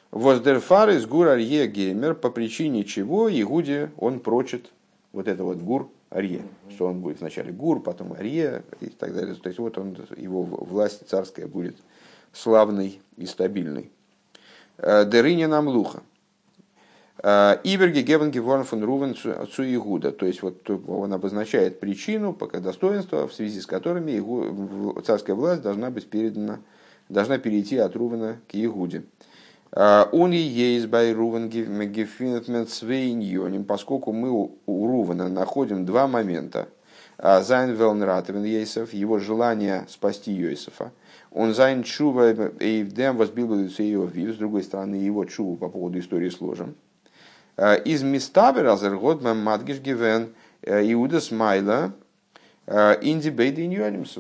Воздерфар 0.09 0.89
из 0.89 1.05
гур 1.05 1.27
Арье 1.27 1.67
Геймер, 1.67 2.15
по 2.15 2.31
причине 2.31 2.85
чего 2.85 3.29
Игуде 3.29 3.91
он 3.97 4.19
прочит 4.19 4.71
вот 5.11 5.27
это 5.27 5.43
вот 5.43 5.59
гур 5.59 5.87
Арье, 6.09 6.41
что 6.71 6.87
он 6.87 7.01
будет 7.01 7.19
вначале 7.19 7.51
гур, 7.51 7.83
потом 7.83 8.13
Арье 8.13 8.63
и 8.81 8.87
так 8.87 9.13
далее. 9.13 9.35
То 9.35 9.49
есть 9.49 9.59
вот 9.59 9.77
он, 9.77 9.95
его 10.17 10.41
власть 10.41 11.07
царская 11.07 11.45
будет 11.45 11.77
славной 12.33 12.99
и 13.15 13.27
стабильной. 13.27 13.91
Э, 14.79 15.05
Дерыня 15.05 15.47
Намлуха. 15.47 16.01
Иберги 17.21 17.99
Гевен 17.99 18.31
Геворн 18.31 18.63
фон 18.63 18.83
Рувен 18.83 19.13
цу 19.13 19.63
Игуда. 19.63 20.11
То 20.11 20.25
есть 20.25 20.41
вот 20.41 20.69
он 20.87 21.11
обозначает 21.11 21.79
причину, 21.79 22.33
пока 22.33 22.59
достоинства, 22.59 23.27
в 23.27 23.33
связи 23.33 23.59
с 23.59 23.65
которыми 23.65 24.11
его, 24.11 25.01
царская 25.05 25.35
власть 25.35 25.61
должна 25.61 25.89
быть 25.89 26.09
передана, 26.09 26.59
должна 27.09 27.37
перейти 27.37 27.77
от 27.77 27.95
Рувена 27.95 28.39
к 28.47 28.55
Игуде. 28.55 29.03
Он 29.71 30.31
и 30.31 30.37
есть 30.37 30.87
бай 30.87 31.11
Рувен 31.13 31.49
Гефинетмент 31.49 32.69
Свейньоним, 32.69 33.65
поскольку 33.65 34.13
мы 34.13 34.31
у 34.31 34.87
Рувена 34.87 35.27
находим 35.27 35.85
два 35.85 36.07
момента. 36.07 36.69
זיין 37.17 37.71
וועלן 37.71 38.00
ראטעווען 38.00 38.45
יוסף, 38.45 38.93
его 38.93 39.19
желание 39.19 39.85
спасти 39.89 40.31
Йосифа. 40.31 40.93
און 41.31 41.53
זיין 41.53 41.83
תשובה 41.83 42.31
אויף 42.31 42.81
דעם 42.81 43.17
וואס 43.17 43.47
בלבל 43.47 43.67
с 43.67 44.37
другой 44.37 44.63
стороны 44.63 44.95
его 44.95 45.25
тшуву 45.25 45.57
по 45.57 45.67
поводу 45.67 45.99
истории 45.99 46.29
с 46.29 46.39
ложем. 46.39 46.75
Э, 47.59 47.77
איז 47.83 48.03
מסתבר 48.03 48.67
אז 48.67 48.83
ער 48.83 48.98
האט 48.98 49.21
מדגיש 49.21 49.79
געווען 49.79 50.29
э, 50.61 50.93
יהודה'ס 50.93 51.19
מעלה 51.19 51.91
э, 52.67 52.97
אין 53.01 53.17
די 53.17 53.27
ביידע 53.27 53.61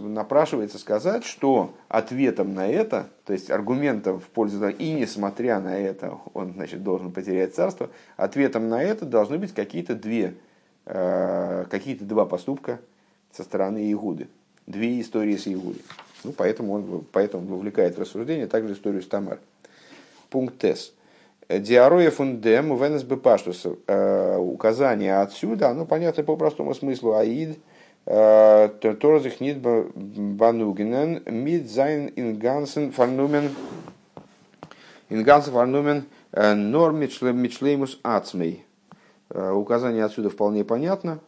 напрашивается 0.01 0.77
сказать, 0.77 1.23
что 1.23 1.73
ответом 1.87 2.53
на 2.53 2.67
это, 2.67 3.07
то 3.23 3.31
есть 3.31 3.49
аргументом 3.49 4.19
в 4.19 4.25
пользу 4.25 4.67
и 4.67 4.91
несмотря 4.91 5.61
на 5.61 5.79
это, 5.79 6.17
он 6.33 6.51
значит, 6.51 6.83
должен 6.83 7.13
потерять 7.13 7.55
царство, 7.55 7.89
ответом 8.17 8.67
на 8.67 8.83
это 8.83 9.05
должны 9.05 9.37
быть 9.37 9.53
какие-то 9.53 9.95
две, 9.95 10.33
какие-то 10.83 12.03
два 12.03 12.25
поступка 12.25 12.79
со 13.31 13.43
стороны 13.43 13.89
Игуды, 13.89 14.27
две 14.67 14.99
истории 14.99 15.37
с 15.37 15.47
Игудой. 15.47 15.81
Ну, 16.25 16.33
поэтому 16.33 16.73
он 16.73 17.05
поэтому 17.13 17.45
вовлекает 17.55 17.95
в 17.95 18.01
рассуждение 18.01 18.47
также 18.47 18.73
историю 18.73 19.01
с 19.01 19.07
Тамар. 19.07 19.39
Пункт 20.29 20.57
Тес. 20.57 20.93
די 21.49 21.67
הוראה 21.67 22.11
פון 22.11 22.44
דעם 22.44 22.77
ווען 22.77 22.94
עס 22.94 23.03
בפשטות. 23.03 23.65
Указание 23.65 25.19
отсюда, 25.19 25.69
оно 25.69 25.85
понятно 25.85 26.23
по 26.23 26.35
простому 26.37 26.75
смыслу. 26.75 27.15
א 27.15 27.26
איד 27.26 27.57
טאר 28.05 28.63
זיך 28.63 29.41
ניט 29.41 29.57
באנוגענען 29.59 31.23
מיט 31.25 31.69
זיין 31.69 32.11
אינגאנצן 32.15 32.91
פארנומען 32.91 33.49
ингансен 35.09 35.51
фарнумен 35.53 36.05
нор 36.31 36.93
мичлеймус 36.93 37.99
ацмей. 38.03 38.63
Указание 39.29 40.05
отсюда 40.05 40.29
вполне 40.29 40.63
понятно, 40.63 41.19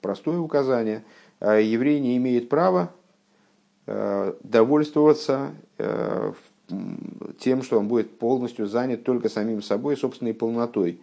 простое 0.00 0.38
указание. 0.38 1.04
Еврей 1.40 2.00
не 2.00 2.16
имеет 2.16 2.48
права 2.48 2.90
довольствоваться 3.86 5.50
тем, 7.38 7.62
что 7.62 7.78
он 7.78 7.88
будет 7.88 8.18
полностью 8.18 8.66
занят 8.66 9.04
только 9.04 9.28
самим 9.28 9.62
собой, 9.62 9.96
собственной 9.96 10.34
полнотой. 10.34 11.00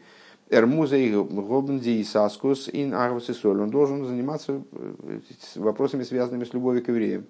Эрмузей 0.49 1.14
Гобнди 1.14 1.99
и 1.99 2.03
Саскус 2.03 2.70
ин 2.72 2.93
Арвасисоль. 2.93 3.62
Он 3.62 3.70
должен 3.70 4.05
заниматься 4.05 4.62
э, 4.72 5.20
вопросами, 5.55 6.03
связанными 6.03 6.43
с 6.43 6.53
любовью 6.53 6.84
к 6.84 6.89
евреям. 6.89 7.26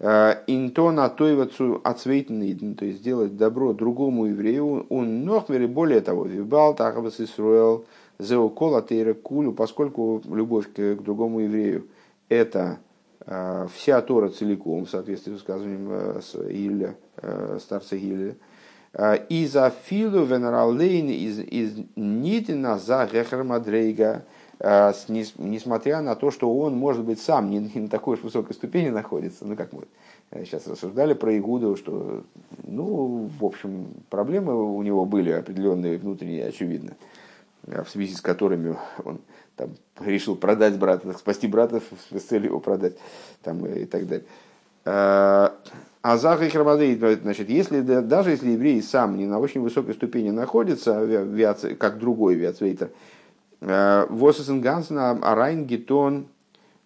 Э, 0.00 0.42
Интона 0.48 1.08
тойвацу 1.08 1.80
ацвейтниден, 1.84 2.74
то 2.74 2.84
есть 2.84 2.98
сделать 2.98 3.36
добро 3.36 3.72
другому 3.72 4.26
еврею, 4.26 4.86
он 4.88 5.24
нохмери, 5.24 5.66
более 5.66 6.00
того, 6.00 6.24
вибал 6.24 6.74
тахавас 6.74 7.20
Исруэл, 7.20 7.84
зеокола 8.18 8.82
тейра 8.82 9.14
кулю, 9.14 9.52
поскольку 9.52 10.22
любовь 10.28 10.72
к, 10.72 10.96
другому 10.96 11.40
еврею– 11.40 11.86
это 12.28 12.78
вся 13.26 14.00
Тора 14.02 14.28
целиком, 14.28 14.84
в 14.84 14.90
соответствии 14.90 15.32
с 15.32 15.34
высказыванием 15.34 16.20
с 16.20 16.34
Илля, 16.34 16.94
старца 17.58 17.96
Илля, 17.96 18.34
из 19.28 19.56
афилу 19.56 20.24
венералейн 20.24 21.08
из 21.08 21.38
из 21.40 21.84
нитина 21.96 22.78
за 22.78 23.08
гехер 23.10 23.42
мадрейга, 23.44 24.24
несмотря 24.60 26.00
на 26.00 26.14
то, 26.14 26.30
что 26.30 26.54
он, 26.54 26.76
может 26.76 27.04
быть, 27.04 27.20
сам 27.20 27.50
не, 27.50 27.58
не 27.58 27.80
на 27.80 27.88
такой 27.88 28.16
уж 28.16 28.22
высокой 28.22 28.54
ступени 28.54 28.90
находится, 28.90 29.44
ну 29.44 29.56
как 29.56 29.72
мы 29.72 29.84
сейчас 30.44 30.66
рассуждали 30.66 31.14
про 31.14 31.36
Игуду, 31.36 31.76
что, 31.76 32.24
ну, 32.64 33.30
в 33.38 33.44
общем, 33.44 33.86
проблемы 34.10 34.74
у 34.74 34.82
него 34.82 35.04
были 35.04 35.30
определенные 35.30 35.98
внутренние, 35.98 36.46
очевидно, 36.46 36.94
в 37.62 37.86
связи 37.88 38.14
с 38.14 38.20
которыми 38.20 38.76
он 39.04 39.20
там, 39.56 39.70
решил 40.00 40.36
продать 40.36 40.78
брата, 40.78 41.12
спасти 41.18 41.46
брата 41.46 41.80
с 42.10 42.22
целью 42.22 42.50
его 42.50 42.60
продать 42.60 42.96
там, 43.42 43.64
и 43.66 43.84
так 43.84 44.06
далее. 44.06 44.26
А 44.86 46.18
Заха 46.18 46.44
и 46.44 46.50
Храмадей, 46.50 46.96
значит, 46.96 47.48
если, 47.48 47.80
даже 47.80 48.30
если 48.30 48.50
еврей 48.50 48.82
сам 48.82 49.16
не 49.16 49.24
на 49.24 49.38
очень 49.38 49.62
высокой 49.62 49.94
ступени 49.94 50.28
находится, 50.30 51.26
как 51.78 51.98
другой 51.98 52.34
виацвейтер, 52.34 52.90
э, 53.62 54.06
Восесен 54.10 54.60
Гансен, 54.60 54.98
Арайн 54.98 55.64
Гитон, 55.64 56.26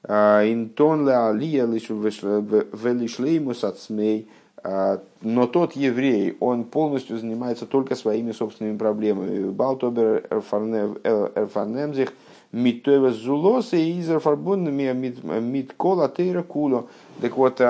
э, 0.05 0.53
Интон 0.53 1.05
Леалия 1.09 1.66
Велишлеймус 1.66 3.64
Ацмей, 3.64 4.29
но 4.62 5.47
тот 5.47 5.73
еврей, 5.75 6.37
он 6.41 6.64
полностью 6.64 7.19
занимается 7.19 7.64
только 7.66 7.95
своими 7.95 8.33
собственными 8.33 8.77
проблемами. 8.77 9.51
Балтобер 9.51 10.27
Эрфарнемзих, 10.31 12.12
Миттовес 12.53 13.16
Зулос 13.16 13.72
и 13.74 14.01
Изер 14.01 14.20
Фарбун 14.20 14.70
Миткола 14.72 16.09
Тейра 16.09 16.42
Куло. 16.42 16.88
Так 17.20 17.36
вот, 17.36 17.61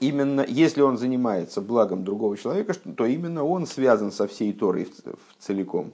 именно 0.00 0.44
если 0.46 0.82
он 0.82 0.98
занимается 0.98 1.60
благом 1.60 2.04
другого 2.04 2.36
человека, 2.36 2.74
то 2.74 3.06
именно 3.06 3.44
он 3.44 3.66
связан 3.66 4.12
со 4.12 4.28
всей 4.28 4.52
Торой 4.52 4.88
целиком. 5.38 5.92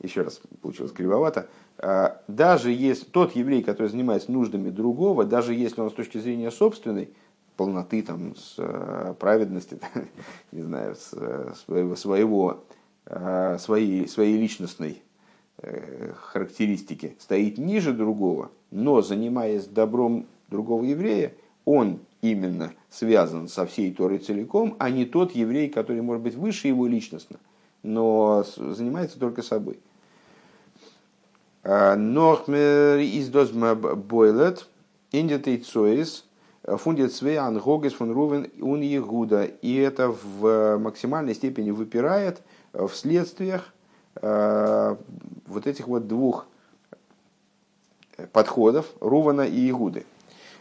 Еще 0.00 0.22
раз, 0.22 0.40
получилось 0.62 0.92
кривовато. 0.92 1.48
А, 1.76 2.22
даже 2.28 2.70
если 2.70 3.04
тот 3.04 3.34
еврей, 3.34 3.64
который 3.64 3.88
занимается 3.88 4.30
нуждами 4.30 4.70
другого, 4.70 5.24
даже 5.24 5.54
если 5.54 5.80
он 5.80 5.90
с 5.90 5.94
точки 5.94 6.18
зрения 6.18 6.52
собственной, 6.52 7.10
полноты, 7.56 8.02
там, 8.02 8.36
с 8.36 8.54
э, 8.58 9.14
праведности, 9.18 9.80
не 10.52 10.62
знаю, 10.62 10.94
с 10.94 11.10
своего, 11.96 12.64
своей, 13.58 14.06
своей 14.06 14.36
личностной 14.36 15.02
характеристики, 15.60 17.16
стоит 17.18 17.58
ниже 17.58 17.92
другого, 17.92 18.50
но 18.70 19.02
занимаясь 19.02 19.66
добром 19.66 20.26
другого 20.48 20.84
еврея, 20.84 21.34
он 21.64 22.00
именно 22.22 22.72
связан 22.90 23.48
со 23.48 23.66
всей 23.66 23.92
Торой 23.92 24.18
целиком, 24.18 24.76
а 24.78 24.90
не 24.90 25.04
тот 25.04 25.32
еврей, 25.32 25.68
который 25.68 26.02
может 26.02 26.22
быть 26.22 26.34
выше 26.34 26.68
его 26.68 26.86
личностно, 26.86 27.38
но 27.82 28.44
занимается 28.56 29.18
только 29.18 29.42
собой. 29.42 29.78
Нохмер 31.64 32.98
из 32.98 33.28
дозма 33.28 33.74
бойлет, 33.74 34.68
индитей 35.12 35.58
цоис, 35.58 36.24
фундит 36.62 37.12
све 37.12 37.38
ангогес 37.38 37.94
фун 37.94 38.12
рувен 38.12 38.50
ун 38.60 38.80
егуда. 38.80 39.44
И 39.44 39.74
это 39.74 40.08
в 40.10 40.78
максимальной 40.78 41.34
степени 41.34 41.70
выпирает 41.70 42.42
в 42.72 42.90
следствиях 42.90 43.74
вот 44.20 45.66
этих 45.66 45.86
вот 45.88 46.08
двух 46.08 46.46
подходов 48.32 48.86
Рувана 49.00 49.42
и 49.42 49.70
Игуды. 49.70 50.04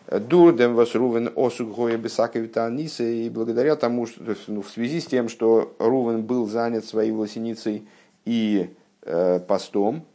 Дурдем 0.09 0.75
вас 0.75 0.95
Рувен 0.95 1.33
осуг 1.35 1.75
гоя 1.75 1.97
бесаковита 1.97 2.65
аниса, 2.65 3.03
и 3.03 3.29
благодаря 3.29 3.75
тому, 3.75 4.07
что 4.07 4.35
ну, 4.47 4.61
в 4.61 4.69
связи 4.69 5.01
с 5.01 5.05
тем, 5.05 5.27
что 5.27 5.75
Рувен 5.79 6.23
был 6.23 6.47
занят 6.47 6.85
своей 6.85 7.11
власеницей 7.11 7.87
и 8.23 8.69
э, 9.01 9.39
постом, 9.41 10.05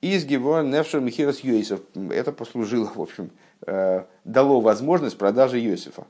из 0.00 0.24
Гевор 0.24 0.62
Невшер 0.62 1.00
Михирас 1.00 1.40
Йосиф, 1.40 1.80
это 2.10 2.30
послужило, 2.30 2.92
в 2.94 3.00
общем, 3.00 3.30
э, 3.66 4.04
дало 4.24 4.60
возможность 4.60 5.18
продажи 5.18 5.58
Йосифа. 5.58 6.04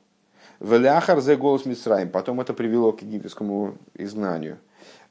Веляхар 0.60 1.20
зе 1.20 1.36
голос 1.36 1.64
Мисраим, 1.64 2.10
потом 2.10 2.40
это 2.40 2.52
привело 2.52 2.92
к 2.92 3.02
египетскому 3.02 3.76
изгнанию. 3.94 4.58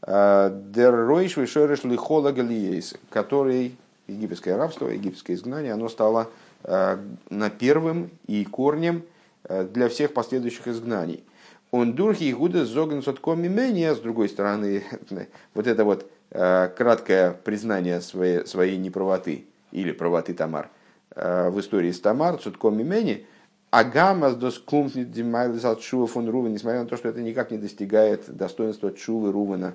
Э, 0.06 0.52
Дер 0.74 1.08
Ройш 1.08 1.38
Вишереш 1.38 1.84
Лихола 1.84 2.32
Галиейс, 2.32 2.96
который 3.10 3.76
египетское 4.08 4.58
рабство, 4.58 4.90
египетское 4.90 5.36
изгнание, 5.36 5.74
оно 5.74 5.90
стало 5.90 6.30
Э, 6.64 6.98
на 7.30 7.50
первым 7.50 8.10
и 8.26 8.46
корнем 8.46 9.04
э, 9.44 9.66
для 9.66 9.90
всех 9.90 10.14
последующих 10.14 10.68
изгнаний. 10.70 11.24
Он 11.72 11.94
дурхи 11.94 12.32
Игуда 12.32 12.66
зогн 12.66 13.02
сотком 13.02 13.46
имения, 13.46 13.94
с 13.94 14.00
другой 14.00 14.30
стороны, 14.30 14.84
вот 15.54 15.68
это 15.68 15.84
вот 15.84 16.10
краткое 16.30 17.32
признание 17.44 18.02
своей, 18.02 18.48
своей 18.48 18.78
неправоты 18.78 19.46
или 19.72 19.92
правоты 19.92 20.34
Тамар 20.34 20.72
в 21.16 21.60
истории 21.60 21.92
с 21.92 22.00
Тамар, 22.00 22.42
сотком 22.42 22.80
имени, 22.80 23.28
Агамас 23.70 24.34
дос 24.34 24.58
кумфнит 24.58 25.12
димайлис 25.12 25.64
от 25.64 25.84
фон 25.84 26.28
Рувен, 26.28 26.54
несмотря 26.54 26.82
на 26.82 26.88
то, 26.88 26.98
что 26.98 27.08
это 27.08 27.22
никак 27.22 27.52
не 27.52 27.60
достигает 27.60 28.36
достоинства 28.36 28.92
Шувы 28.98 29.32
Рувена 29.32 29.74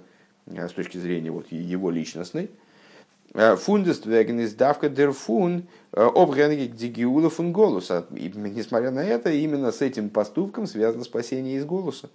с 0.55 0.73
точки 0.73 0.99
зрения 0.99 1.31
вот 1.31 1.51
его 1.51 1.91
личностной, 1.91 2.51
Э, 3.35 3.57
Фундест 3.57 4.07
веген 4.07 4.41
из 4.41 4.55
давка 4.55 4.89
дерфун 4.89 5.69
э, 5.93 6.01
обгенги 6.03 6.67
дигиула 6.67 7.31
фун 7.31 7.53
голоса. 7.53 8.07
И 8.15 8.33
несмотря 8.35 8.91
на 8.91 9.05
это, 9.05 9.31
именно 9.31 9.71
с 9.71 9.83
этим 9.83 10.11
поступком 10.11 10.67
связано 10.67 11.05
спасение 11.05 11.57
из 11.57 11.65
голоса. 11.65 12.09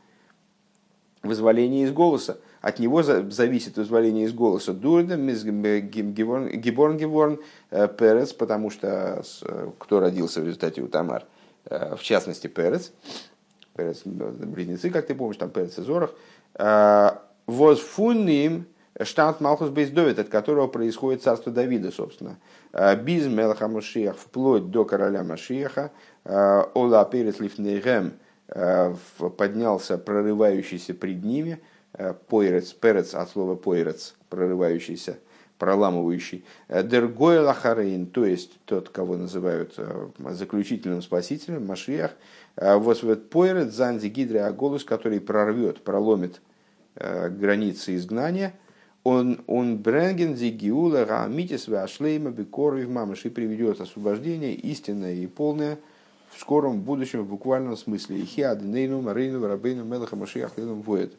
Вызволение 1.22 1.86
из 1.86 1.92
голоса. 1.92 2.40
От 2.62 2.80
него 2.80 3.04
зависит 3.04 3.78
вызволение 3.78 4.26
из 4.26 4.34
голоса. 4.34 4.74
Дурдем 4.74 5.28
Гиборн 5.28 6.98
Гиборн 6.98 7.40
э, 7.70 7.88
Перец, 7.88 8.34
потому 8.34 8.70
что 8.70 9.24
кто 9.78 10.00
родился 10.00 10.42
в 10.42 10.46
результате 10.46 10.82
у 10.82 10.88
Тамар? 10.88 11.26
В 11.66 12.00
частности, 12.02 12.48
Перец. 12.48 12.92
Перец, 13.76 14.02
близнецы, 14.04 14.90
как 14.90 15.08
ты 15.08 15.16
помнишь, 15.16 15.38
там 15.38 15.50
Перец 15.50 15.78
и 15.78 15.82
Зорах. 15.82 16.14
Возфунним 17.46 18.66
штат 19.02 19.42
Малхус 19.42 19.70
Бейсдовит, 19.70 20.20
от 20.20 20.30
которого 20.30 20.68
происходит 20.68 21.24
царство 21.24 21.52
Давида, 21.52 21.92
собственно. 21.92 22.38
Э, 22.72 22.96
Биз 22.96 23.26
Мелаха 23.26 23.68
Машиях, 23.68 24.18
вплоть 24.18 24.70
до 24.70 24.86
короля 24.86 25.24
Машиаха, 25.24 25.92
э, 26.24 26.64
Ола 26.74 27.06
Перес 27.06 27.40
Лифнейгем 27.40 28.14
э, 28.48 28.94
поднялся 29.38 29.98
прорывающийся 29.98 30.94
пред 30.94 31.24
ними, 31.24 31.60
Пойрец, 32.28 32.74
Перец 32.74 33.14
от 33.14 33.30
слова 33.30 33.56
Пойрец, 33.56 34.16
прорывающийся, 34.30 35.20
проламывающий. 35.60 36.44
Дергой 36.68 37.38
Лахарейн, 37.38 38.08
то 38.08 38.26
есть 38.26 38.60
тот, 38.66 38.90
кого 38.90 39.16
называют 39.16 39.76
заключительным 40.18 41.04
спасителем, 41.04 41.68
Машиах. 41.68 42.16
Вот 42.56 43.30
Пойрец, 43.30 43.74
Занзи 43.74 44.08
Гидре 44.08 44.44
Аголус, 44.44 44.84
который 44.84 45.22
прорвет, 45.22 45.84
проломит 45.84 46.42
границы 46.96 47.96
изгнания– 47.96 48.54
он 49.04 49.42
он 49.48 49.78
бренген 49.78 50.36
зигиула 50.36 51.06
рамитис 51.06 51.68
вашлейма 51.68 52.32
бекорвив 52.32 52.90
мамаш 52.90 53.26
и 53.26 53.30
приведет 53.30 53.82
освобождение 53.82 54.54
истинное 54.54 55.14
и 55.14 55.28
полное 55.28 55.78
в 56.32 56.40
скором 56.40 56.82
будущем 56.82 57.24
в 57.24 57.30
буквальном 57.30 57.76
смысле. 57.78 58.22
Ихиад 58.22 58.62
нейну 58.62 59.02
марейну 59.02 59.46
рабейну 59.46 59.84
мелаха 59.84 60.16
машиах 60.16 60.54
воет. 60.58 61.14